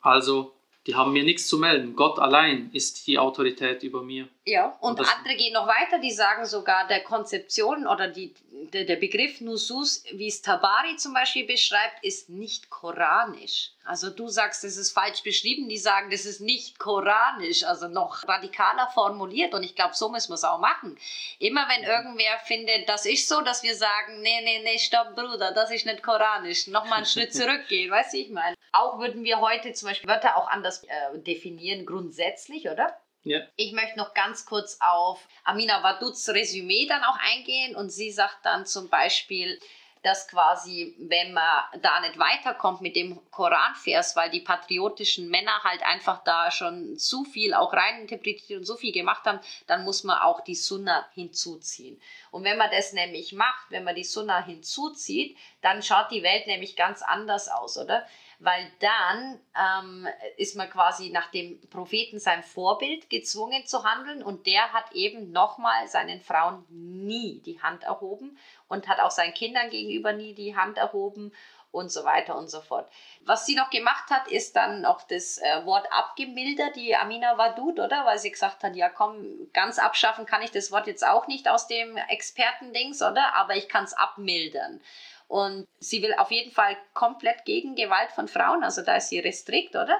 also, 0.00 0.54
die 0.86 0.94
haben 0.94 1.12
mir 1.12 1.24
nichts 1.24 1.48
zu 1.48 1.58
melden. 1.58 1.96
Gott 1.96 2.18
allein 2.18 2.70
ist 2.72 3.06
die 3.06 3.18
Autorität 3.18 3.82
über 3.82 4.02
mir. 4.02 4.28
Ja, 4.46 4.76
und, 4.80 5.00
Und 5.00 5.08
andere 5.08 5.36
gehen 5.36 5.54
noch 5.54 5.66
weiter, 5.66 5.98
die 5.98 6.10
sagen 6.10 6.44
sogar 6.44 6.86
der 6.86 7.02
Konzeption 7.02 7.86
oder 7.86 8.08
die, 8.08 8.34
der, 8.50 8.84
der 8.84 8.96
Begriff 8.96 9.40
Nusus, 9.40 10.04
wie 10.12 10.28
es 10.28 10.42
Tabari 10.42 10.96
zum 10.96 11.14
Beispiel 11.14 11.46
beschreibt, 11.46 12.04
ist 12.04 12.28
nicht 12.28 12.68
koranisch. 12.68 13.70
Also 13.86 14.10
du 14.10 14.28
sagst, 14.28 14.62
das 14.62 14.76
ist 14.76 14.92
falsch 14.92 15.22
beschrieben, 15.22 15.70
die 15.70 15.78
sagen, 15.78 16.10
das 16.10 16.26
ist 16.26 16.42
nicht 16.42 16.78
koranisch, 16.78 17.64
also 17.64 17.88
noch 17.88 18.28
radikaler 18.28 18.90
formuliert 18.92 19.54
und 19.54 19.62
ich 19.62 19.74
glaube, 19.74 19.94
so 19.94 20.10
müssen 20.10 20.30
wir 20.30 20.34
es 20.34 20.44
auch 20.44 20.60
machen. 20.60 20.98
Immer 21.38 21.66
wenn 21.70 21.84
irgendwer 21.84 22.38
findet, 22.44 22.86
das 22.86 23.06
ist 23.06 23.26
so, 23.26 23.40
dass 23.40 23.62
wir 23.62 23.74
sagen, 23.74 24.20
nee, 24.20 24.42
nee, 24.42 24.60
nee, 24.62 24.78
stopp, 24.78 25.14
Bruder, 25.14 25.52
das 25.52 25.70
ist 25.70 25.86
nicht 25.86 26.02
koranisch, 26.02 26.66
nochmal 26.66 26.98
einen 26.98 27.06
Schritt 27.06 27.32
zurückgehen, 27.34 27.90
weißt 27.90 28.12
du, 28.12 28.18
ich 28.18 28.28
meine. 28.28 28.56
Auch 28.72 28.98
würden 28.98 29.24
wir 29.24 29.40
heute 29.40 29.72
zum 29.72 29.88
Beispiel 29.88 30.10
Wörter 30.10 30.36
auch 30.36 30.48
anders 30.48 30.84
äh, 30.84 31.18
definieren, 31.18 31.86
grundsätzlich, 31.86 32.68
oder? 32.68 32.94
Ja. 33.24 33.40
Ich 33.56 33.72
möchte 33.72 33.98
noch 33.98 34.12
ganz 34.14 34.44
kurz 34.44 34.78
auf 34.80 35.26
Amina 35.44 35.82
Waduds 35.82 36.28
Resümee 36.28 36.86
dann 36.86 37.02
auch 37.02 37.18
eingehen 37.18 37.74
und 37.74 37.90
sie 37.90 38.10
sagt 38.10 38.44
dann 38.44 38.66
zum 38.66 38.88
Beispiel, 38.88 39.58
dass 40.04 40.28
quasi, 40.28 40.94
wenn 40.98 41.32
man 41.32 41.64
da 41.80 42.00
nicht 42.00 42.18
weiterkommt 42.18 42.82
mit 42.82 42.94
dem 42.94 43.18
Koranvers, 43.30 44.14
weil 44.14 44.30
die 44.30 44.42
patriotischen 44.42 45.30
Männer 45.30 45.64
halt 45.64 45.82
einfach 45.82 46.22
da 46.24 46.50
schon 46.50 46.98
zu 46.98 47.24
viel 47.24 47.54
auch 47.54 47.72
reininterpretiert 47.72 48.60
und 48.60 48.66
so 48.66 48.76
viel 48.76 48.92
gemacht 48.92 49.24
haben, 49.24 49.40
dann 49.66 49.82
muss 49.82 50.04
man 50.04 50.18
auch 50.18 50.42
die 50.42 50.54
Sunna 50.54 51.08
hinzuziehen. 51.14 52.00
Und 52.30 52.44
wenn 52.44 52.58
man 52.58 52.70
das 52.70 52.92
nämlich 52.92 53.32
macht, 53.32 53.70
wenn 53.70 53.84
man 53.84 53.94
die 53.94 54.04
Sunna 54.04 54.44
hinzuzieht, 54.44 55.38
dann 55.62 55.82
schaut 55.82 56.10
die 56.10 56.22
Welt 56.22 56.46
nämlich 56.46 56.76
ganz 56.76 57.00
anders 57.00 57.48
aus, 57.48 57.78
oder? 57.78 58.06
weil 58.44 58.70
dann 58.80 59.40
ähm, 59.56 60.08
ist 60.36 60.56
man 60.56 60.68
quasi 60.68 61.10
nach 61.10 61.30
dem 61.30 61.60
Propheten 61.70 62.18
sein 62.18 62.42
Vorbild 62.42 63.08
gezwungen 63.08 63.66
zu 63.66 63.84
handeln 63.84 64.22
und 64.22 64.46
der 64.46 64.72
hat 64.72 64.92
eben 64.92 65.32
nochmal 65.32 65.88
seinen 65.88 66.20
Frauen 66.20 66.64
nie 66.68 67.40
die 67.40 67.62
Hand 67.62 67.84
erhoben 67.84 68.38
und 68.68 68.88
hat 68.88 69.00
auch 69.00 69.10
seinen 69.10 69.34
Kindern 69.34 69.70
gegenüber 69.70 70.12
nie 70.12 70.34
die 70.34 70.56
Hand 70.56 70.78
erhoben 70.78 71.32
und 71.74 71.90
so 71.90 72.04
weiter 72.04 72.36
und 72.36 72.48
so 72.48 72.60
fort. 72.60 72.88
Was 73.22 73.46
sie 73.46 73.56
noch 73.56 73.68
gemacht 73.68 74.08
hat, 74.10 74.28
ist 74.28 74.54
dann 74.54 74.82
noch 74.82 75.02
das 75.02 75.38
äh, 75.38 75.66
Wort 75.66 75.86
abgemildert, 75.90 76.76
die 76.76 76.94
Amina 76.94 77.36
Wadud, 77.36 77.80
oder? 77.80 78.06
Weil 78.06 78.18
sie 78.18 78.30
gesagt 78.30 78.62
hat, 78.62 78.76
ja 78.76 78.88
komm, 78.88 79.50
ganz 79.52 79.78
abschaffen 79.78 80.24
kann 80.24 80.42
ich 80.42 80.52
das 80.52 80.70
Wort 80.70 80.86
jetzt 80.86 81.04
auch 81.04 81.26
nicht 81.26 81.48
aus 81.48 81.66
dem 81.66 81.96
Expertendings, 81.96 83.02
oder? 83.02 83.34
Aber 83.34 83.56
ich 83.56 83.68
kann 83.68 83.84
es 83.84 83.92
abmildern. 83.92 84.80
Und 85.26 85.66
sie 85.80 86.00
will 86.02 86.14
auf 86.14 86.30
jeden 86.30 86.52
Fall 86.52 86.76
komplett 86.92 87.44
gegen 87.44 87.74
Gewalt 87.74 88.12
von 88.12 88.28
Frauen, 88.28 88.62
also 88.62 88.82
da 88.82 88.96
ist 88.96 89.08
sie 89.08 89.18
restrikt, 89.18 89.74
oder? 89.74 89.98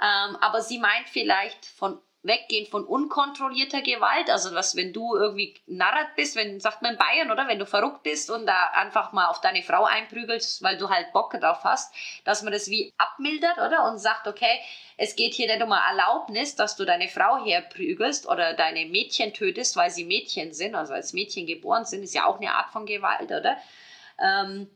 Ähm, 0.00 0.36
aber 0.36 0.60
sie 0.60 0.78
meint 0.78 1.08
vielleicht 1.08 1.64
von 1.64 2.00
weggehen 2.22 2.66
von 2.66 2.84
unkontrollierter 2.84 3.80
Gewalt, 3.80 4.28
also 4.28 4.54
was, 4.54 4.74
wenn 4.74 4.92
du 4.92 5.14
irgendwie 5.16 5.54
narrat 5.66 6.16
bist, 6.16 6.34
wenn, 6.36 6.58
sagt 6.58 6.82
man 6.82 6.92
in 6.92 6.98
Bayern, 6.98 7.30
oder? 7.30 7.46
Wenn 7.46 7.58
du 7.58 7.66
verrückt 7.66 8.02
bist 8.02 8.30
und 8.30 8.46
da 8.46 8.70
einfach 8.74 9.12
mal 9.12 9.26
auf 9.28 9.40
deine 9.40 9.62
Frau 9.62 9.84
einprügelst, 9.84 10.62
weil 10.62 10.76
du 10.76 10.90
halt 10.90 11.12
Bock 11.12 11.38
drauf 11.40 11.62
hast, 11.62 11.94
dass 12.24 12.42
man 12.42 12.52
das 12.52 12.68
wie 12.68 12.92
abmildert, 12.98 13.58
oder? 13.58 13.84
Und 13.90 13.98
sagt, 13.98 14.26
okay, 14.26 14.60
es 14.96 15.14
geht 15.14 15.34
hier 15.34 15.46
nicht 15.46 15.62
um 15.62 15.70
eine 15.70 15.84
Erlaubnis, 15.90 16.56
dass 16.56 16.74
du 16.74 16.84
deine 16.84 17.08
Frau 17.08 17.44
herprügelst 17.44 18.28
oder 18.28 18.54
deine 18.54 18.86
Mädchen 18.86 19.32
tötest, 19.32 19.76
weil 19.76 19.90
sie 19.90 20.04
Mädchen 20.04 20.52
sind, 20.52 20.74
also 20.74 20.94
als 20.94 21.12
Mädchen 21.12 21.46
geboren 21.46 21.84
sind, 21.84 22.02
ist 22.02 22.14
ja 22.14 22.26
auch 22.26 22.38
eine 22.38 22.52
Art 22.52 22.70
von 22.70 22.84
Gewalt, 22.84 23.30
oder? 23.30 23.56
Ähm, 24.20 24.68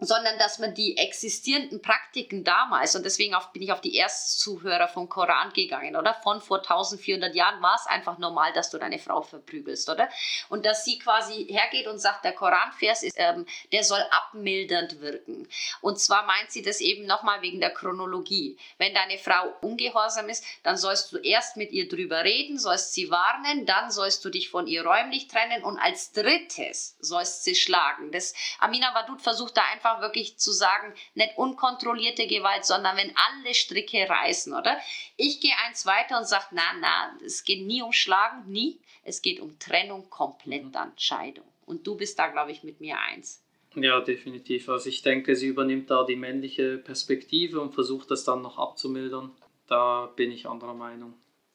sondern 0.00 0.38
dass 0.38 0.58
man 0.58 0.74
die 0.74 0.96
existierenden 0.96 1.80
Praktiken 1.80 2.44
damals, 2.44 2.96
und 2.96 3.04
deswegen 3.04 3.34
bin 3.52 3.62
ich 3.62 3.72
auf 3.72 3.80
die 3.80 3.96
Erstzuhörer 3.96 4.88
vom 4.88 5.08
Koran 5.08 5.52
gegangen, 5.52 5.96
oder? 5.96 6.14
Von 6.22 6.40
vor 6.40 6.58
1400 6.58 7.34
Jahren 7.34 7.62
war 7.62 7.76
es 7.76 7.86
einfach 7.86 8.18
normal, 8.18 8.52
dass 8.52 8.70
du 8.70 8.78
deine 8.78 8.98
Frau 8.98 9.22
verprügelst, 9.22 9.88
oder? 9.88 10.08
Und 10.48 10.66
dass 10.66 10.84
sie 10.84 10.98
quasi 10.98 11.46
hergeht 11.46 11.86
und 11.86 11.98
sagt, 11.98 12.24
der 12.24 12.32
Koranvers 12.32 13.02
ist, 13.02 13.14
ähm, 13.16 13.46
der 13.72 13.84
soll 13.84 14.04
abmildernd 14.10 15.00
wirken. 15.00 15.48
Und 15.80 15.98
zwar 16.00 16.24
meint 16.26 16.50
sie 16.50 16.62
das 16.62 16.80
eben 16.80 17.06
nochmal 17.06 17.42
wegen 17.42 17.60
der 17.60 17.70
Chronologie. 17.70 18.58
Wenn 18.78 18.94
deine 18.94 19.18
Frau 19.18 19.52
ungehorsam 19.60 20.28
ist, 20.28 20.44
dann 20.62 20.76
sollst 20.76 21.12
du 21.12 21.18
erst 21.18 21.56
mit 21.56 21.72
ihr 21.72 21.88
drüber 21.88 22.24
reden, 22.24 22.58
sollst 22.58 22.94
sie 22.94 23.10
warnen, 23.10 23.66
dann 23.66 23.90
sollst 23.90 24.24
du 24.24 24.30
dich 24.30 24.50
von 24.50 24.66
ihr 24.66 24.84
räumlich 24.84 25.28
trennen 25.28 25.62
und 25.62 25.78
als 25.78 26.12
drittes 26.12 26.96
sollst 27.00 27.44
sie 27.44 27.54
schlagen. 27.54 28.10
Das 28.10 28.34
Amina 28.58 28.94
Wadud 28.94 29.22
versucht 29.22 29.56
da 29.56 29.62
einfach 29.72 29.83
wirklich 30.00 30.38
zu 30.38 30.52
sagen, 30.52 30.92
nicht 31.14 31.36
unkontrollierte 31.36 32.26
Gewalt, 32.26 32.64
sondern 32.64 32.96
wenn 32.96 33.12
alle 33.16 33.54
Stricke 33.54 34.08
reißen, 34.08 34.52
oder? 34.52 34.78
Ich 35.16 35.40
gehe 35.40 35.54
eins 35.66 35.86
weiter 35.86 36.18
und 36.18 36.26
sage, 36.26 36.46
na, 36.52 36.62
na, 36.80 37.18
es 37.24 37.44
geht 37.44 37.66
nie 37.66 37.82
um 37.82 37.92
Schlagen, 37.92 38.50
nie. 38.50 38.80
Es 39.04 39.20
geht 39.22 39.40
um 39.40 39.58
Trennung, 39.58 40.08
komplett 40.08 40.74
dann 40.74 40.92
Scheidung. 40.96 41.44
Und 41.66 41.86
du 41.86 41.96
bist 41.96 42.18
da, 42.18 42.28
glaube 42.28 42.52
ich, 42.52 42.62
mit 42.62 42.80
mir 42.80 42.98
eins. 42.98 43.42
Ja, 43.74 44.00
definitiv. 44.00 44.68
Also 44.68 44.88
ich 44.88 45.02
denke, 45.02 45.34
sie 45.36 45.48
übernimmt 45.48 45.90
da 45.90 46.04
die 46.04 46.16
männliche 46.16 46.78
Perspektive 46.78 47.60
und 47.60 47.74
versucht 47.74 48.10
das 48.10 48.24
dann 48.24 48.42
noch 48.42 48.58
abzumildern. 48.58 49.32
Da 49.66 50.06
bin 50.14 50.30
ich 50.30 50.46
anderer 50.46 50.74
Meinung. 50.74 51.14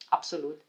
Absolut. 0.09 0.59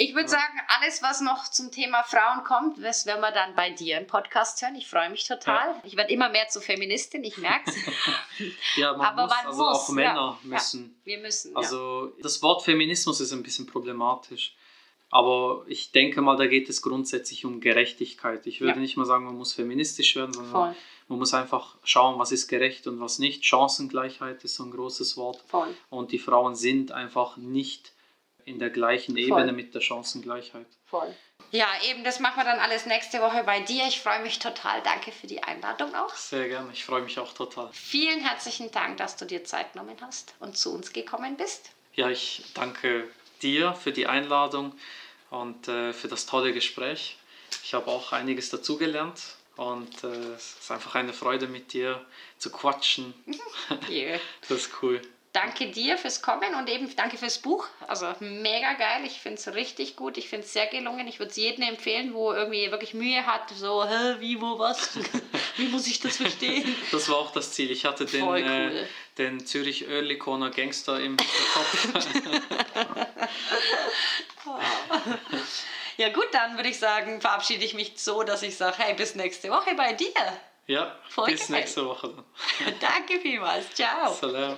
Ich 0.00 0.14
würde 0.14 0.28
sagen, 0.28 0.60
alles, 0.68 1.02
was 1.02 1.20
noch 1.20 1.48
zum 1.50 1.72
Thema 1.72 2.04
Frauen 2.04 2.44
kommt, 2.44 2.80
das 2.82 3.04
werden 3.04 3.20
wir 3.20 3.32
dann 3.32 3.56
bei 3.56 3.70
dir 3.70 3.98
im 3.98 4.06
Podcast 4.06 4.62
hören. 4.62 4.76
Ich 4.76 4.86
freue 4.86 5.10
mich 5.10 5.26
total. 5.26 5.74
Ich 5.82 5.96
werde 5.96 6.12
immer 6.12 6.28
mehr 6.28 6.46
zur 6.48 6.62
Feministin, 6.62 7.24
ich 7.24 7.36
merke 7.36 7.68
es. 7.70 7.76
Ja, 8.76 8.96
man 8.96 9.06
Aber 9.06 9.22
muss, 9.22 9.30
man 9.36 9.46
also 9.46 9.64
muss, 9.64 9.76
auch 9.76 9.88
Männer 9.88 10.38
ja, 10.44 10.48
müssen. 10.48 11.00
Wir 11.02 11.18
müssen. 11.18 11.50
ja. 11.50 11.56
Also 11.58 12.12
das 12.22 12.40
Wort 12.42 12.62
Feminismus 12.62 13.20
ist 13.20 13.32
ein 13.32 13.42
bisschen 13.42 13.66
problematisch. 13.66 14.54
Aber 15.10 15.64
ich 15.66 15.90
denke 15.90 16.20
mal, 16.20 16.36
da 16.36 16.46
geht 16.46 16.68
es 16.68 16.80
grundsätzlich 16.82 17.44
um 17.44 17.60
Gerechtigkeit. 17.60 18.46
Ich 18.46 18.60
würde 18.60 18.74
Ja. 18.74 18.78
nicht 18.80 18.96
mal 18.96 19.04
sagen, 19.06 19.24
man 19.24 19.36
muss 19.36 19.54
feministisch 19.54 20.14
werden, 20.14 20.32
sondern 20.32 20.52
Voll, 20.52 20.76
man 21.08 21.18
muss 21.18 21.34
einfach 21.34 21.76
schauen, 21.82 22.18
was 22.20 22.30
ist 22.30 22.46
gerecht 22.46 22.86
und 22.86 23.00
was 23.00 23.18
nicht. 23.18 23.44
Chancengleichheit 23.44 24.44
ist 24.44 24.54
so 24.54 24.64
ein 24.64 24.70
großes 24.70 25.16
Wort. 25.16 25.42
voll. 25.48 25.74
Und 25.90 26.12
die 26.12 26.18
Frauen 26.20 26.54
sind 26.54 26.92
einfach 26.92 27.36
nicht 27.36 27.92
in 28.48 28.58
der 28.58 28.70
gleichen 28.70 29.12
Voll. 29.12 29.22
Ebene 29.22 29.52
mit 29.52 29.74
der 29.74 29.80
Chancengleichheit. 29.80 30.66
Voll. 30.86 31.14
Ja, 31.50 31.66
eben, 31.88 32.04
das 32.04 32.20
machen 32.20 32.36
wir 32.36 32.44
dann 32.44 32.58
alles 32.58 32.84
nächste 32.84 33.20
Woche 33.20 33.42
bei 33.44 33.60
dir. 33.60 33.84
Ich 33.88 34.00
freue 34.00 34.20
mich 34.22 34.38
total. 34.38 34.82
Danke 34.82 35.12
für 35.12 35.26
die 35.26 35.42
Einladung 35.42 35.94
auch. 35.94 36.14
Sehr 36.14 36.48
gerne, 36.48 36.70
ich 36.72 36.84
freue 36.84 37.02
mich 37.02 37.18
auch 37.18 37.32
total. 37.32 37.70
Vielen 37.72 38.20
herzlichen 38.20 38.70
Dank, 38.70 38.98
dass 38.98 39.16
du 39.16 39.24
dir 39.24 39.44
Zeit 39.44 39.72
genommen 39.72 39.96
hast 40.02 40.34
und 40.40 40.58
zu 40.58 40.74
uns 40.74 40.92
gekommen 40.92 41.36
bist. 41.36 41.70
Ja, 41.94 42.10
ich 42.10 42.44
danke 42.54 43.08
dir 43.40 43.74
für 43.74 43.92
die 43.92 44.06
Einladung 44.06 44.72
und 45.30 45.68
äh, 45.68 45.92
für 45.92 46.08
das 46.08 46.26
tolle 46.26 46.52
Gespräch. 46.52 47.16
Ich 47.64 47.72
habe 47.72 47.86
auch 47.86 48.12
einiges 48.12 48.50
dazugelernt 48.50 49.22
und 49.56 50.04
äh, 50.04 50.34
es 50.34 50.56
ist 50.60 50.70
einfach 50.70 50.96
eine 50.96 51.14
Freude 51.14 51.48
mit 51.48 51.72
dir 51.72 52.04
zu 52.38 52.50
quatschen. 52.50 53.14
Yeah. 53.88 54.20
Das 54.42 54.50
ist 54.50 54.70
cool. 54.82 55.00
Danke 55.32 55.70
dir 55.70 55.98
fürs 55.98 56.22
Kommen 56.22 56.54
und 56.54 56.68
eben 56.68 56.94
danke 56.96 57.18
fürs 57.18 57.38
Buch. 57.38 57.66
Also 57.86 58.06
mega 58.20 58.72
geil. 58.74 59.02
Ich 59.04 59.20
finde 59.20 59.38
es 59.38 59.54
richtig 59.54 59.94
gut. 59.94 60.16
Ich 60.16 60.28
finde 60.28 60.46
es 60.46 60.52
sehr 60.52 60.66
gelungen. 60.66 61.06
Ich 61.06 61.18
würde 61.18 61.30
es 61.30 61.36
jedem 61.36 61.62
empfehlen, 61.64 62.14
wo 62.14 62.32
irgendwie 62.32 62.70
wirklich 62.70 62.94
Mühe 62.94 63.24
hat, 63.26 63.50
so, 63.50 63.84
Hä, 63.86 64.16
wie, 64.20 64.40
wo, 64.40 64.58
was? 64.58 64.98
wie 65.56 65.68
muss 65.68 65.86
ich 65.86 66.00
das 66.00 66.16
verstehen? 66.16 66.74
Das 66.90 67.08
war 67.08 67.16
auch 67.18 67.30
das 67.32 67.52
Ziel. 67.52 67.70
Ich 67.70 67.84
hatte 67.84 68.06
den, 68.06 68.22
äh, 68.22 68.70
cool. 68.70 68.88
den 69.18 69.44
Zürich 69.46 69.86
Oerlikon 69.86 70.50
Gangster 70.50 70.98
im 71.00 71.16
Kopf. 71.16 71.88
Ja 75.96 76.10
gut, 76.10 76.28
dann 76.32 76.56
würde 76.56 76.68
ich 76.68 76.78
sagen, 76.78 77.20
verabschiede 77.20 77.64
ich 77.64 77.74
mich 77.74 77.94
so, 77.96 78.22
dass 78.22 78.42
ich 78.42 78.56
sage, 78.56 78.76
hey, 78.78 78.94
bis 78.94 79.16
nächste 79.16 79.50
Woche 79.50 79.74
bei 79.74 79.92
dir. 79.94 80.06
ja, 80.68 80.96
Voll 81.08 81.26
bis 81.32 81.48
geil. 81.48 81.58
nächste 81.60 81.84
Woche 81.84 82.14
dann. 82.14 82.74
Danke 82.80 83.18
vielmals. 83.20 83.68
Ciao. 83.74 84.14
Salam. 84.14 84.56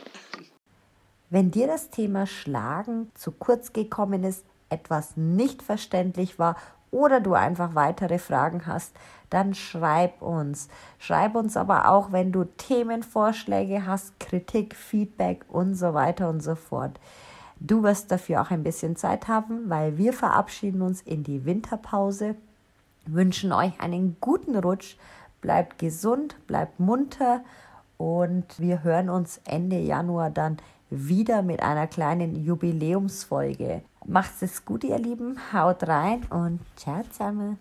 Wenn 1.33 1.53
dir 1.53 1.69
das 1.69 1.91
Thema 1.91 2.27
Schlagen 2.27 3.13
zu 3.15 3.31
kurz 3.31 3.73
gekommen 3.73 4.25
ist, 4.25 4.45
etwas 4.69 5.17
nicht 5.17 5.63
verständlich 5.63 6.41
war 6.41 6.57
oder 6.91 7.21
du 7.21 7.35
einfach 7.35 7.77
weitere 7.77 8.19
Fragen 8.19 8.67
hast, 8.67 8.97
dann 9.31 9.55
schreib 9.55 10.23
uns. 10.23 10.69
Schreib 10.99 11.37
uns 11.37 11.57
aber 11.57 11.89
auch, 11.89 12.11
wenn 12.11 12.33
du 12.33 12.45
Themenvorschläge 12.45 13.87
hast, 13.87 14.19
Kritik, 14.19 14.75
Feedback 14.75 15.45
und 15.49 15.77
so 15.77 15.95
weiter 15.95 16.29
und 16.29 16.43
so 16.43 16.57
fort. 16.57 16.99
Du 17.61 17.85
wirst 17.85 18.11
dafür 18.11 18.43
auch 18.43 18.51
ein 18.51 18.65
bisschen 18.65 18.97
Zeit 18.97 19.29
haben, 19.29 19.71
weil 19.71 19.99
wir 19.99 20.13
verabschieden 20.13 20.83
uns 20.83 21.01
in 21.01 21.23
die 21.23 21.45
Winterpause, 21.45 22.35
wünschen 23.07 23.53
euch 23.53 23.81
einen 23.81 24.17
guten 24.21 24.57
Rutsch, 24.57 24.97
bleibt 25.41 25.79
gesund, 25.79 26.35
bleibt 26.49 26.81
munter 26.81 27.45
und 27.99 28.59
wir 28.59 28.83
hören 28.83 29.11
uns 29.11 29.41
Ende 29.45 29.79
Januar 29.79 30.31
dann 30.31 30.57
wieder 30.91 31.43
mit 31.43 31.63
einer 31.63 31.87
kleinen 31.87 32.45
Jubiläumsfolge. 32.45 33.83
Macht's 34.07 34.43
es 34.43 34.65
gut, 34.65 34.85
ihr 34.85 34.99
Lieben. 34.99 35.39
Haut 35.53 35.87
rein 35.87 36.23
und 36.31 36.61
ciao 36.77 37.03
zusammen. 37.11 37.59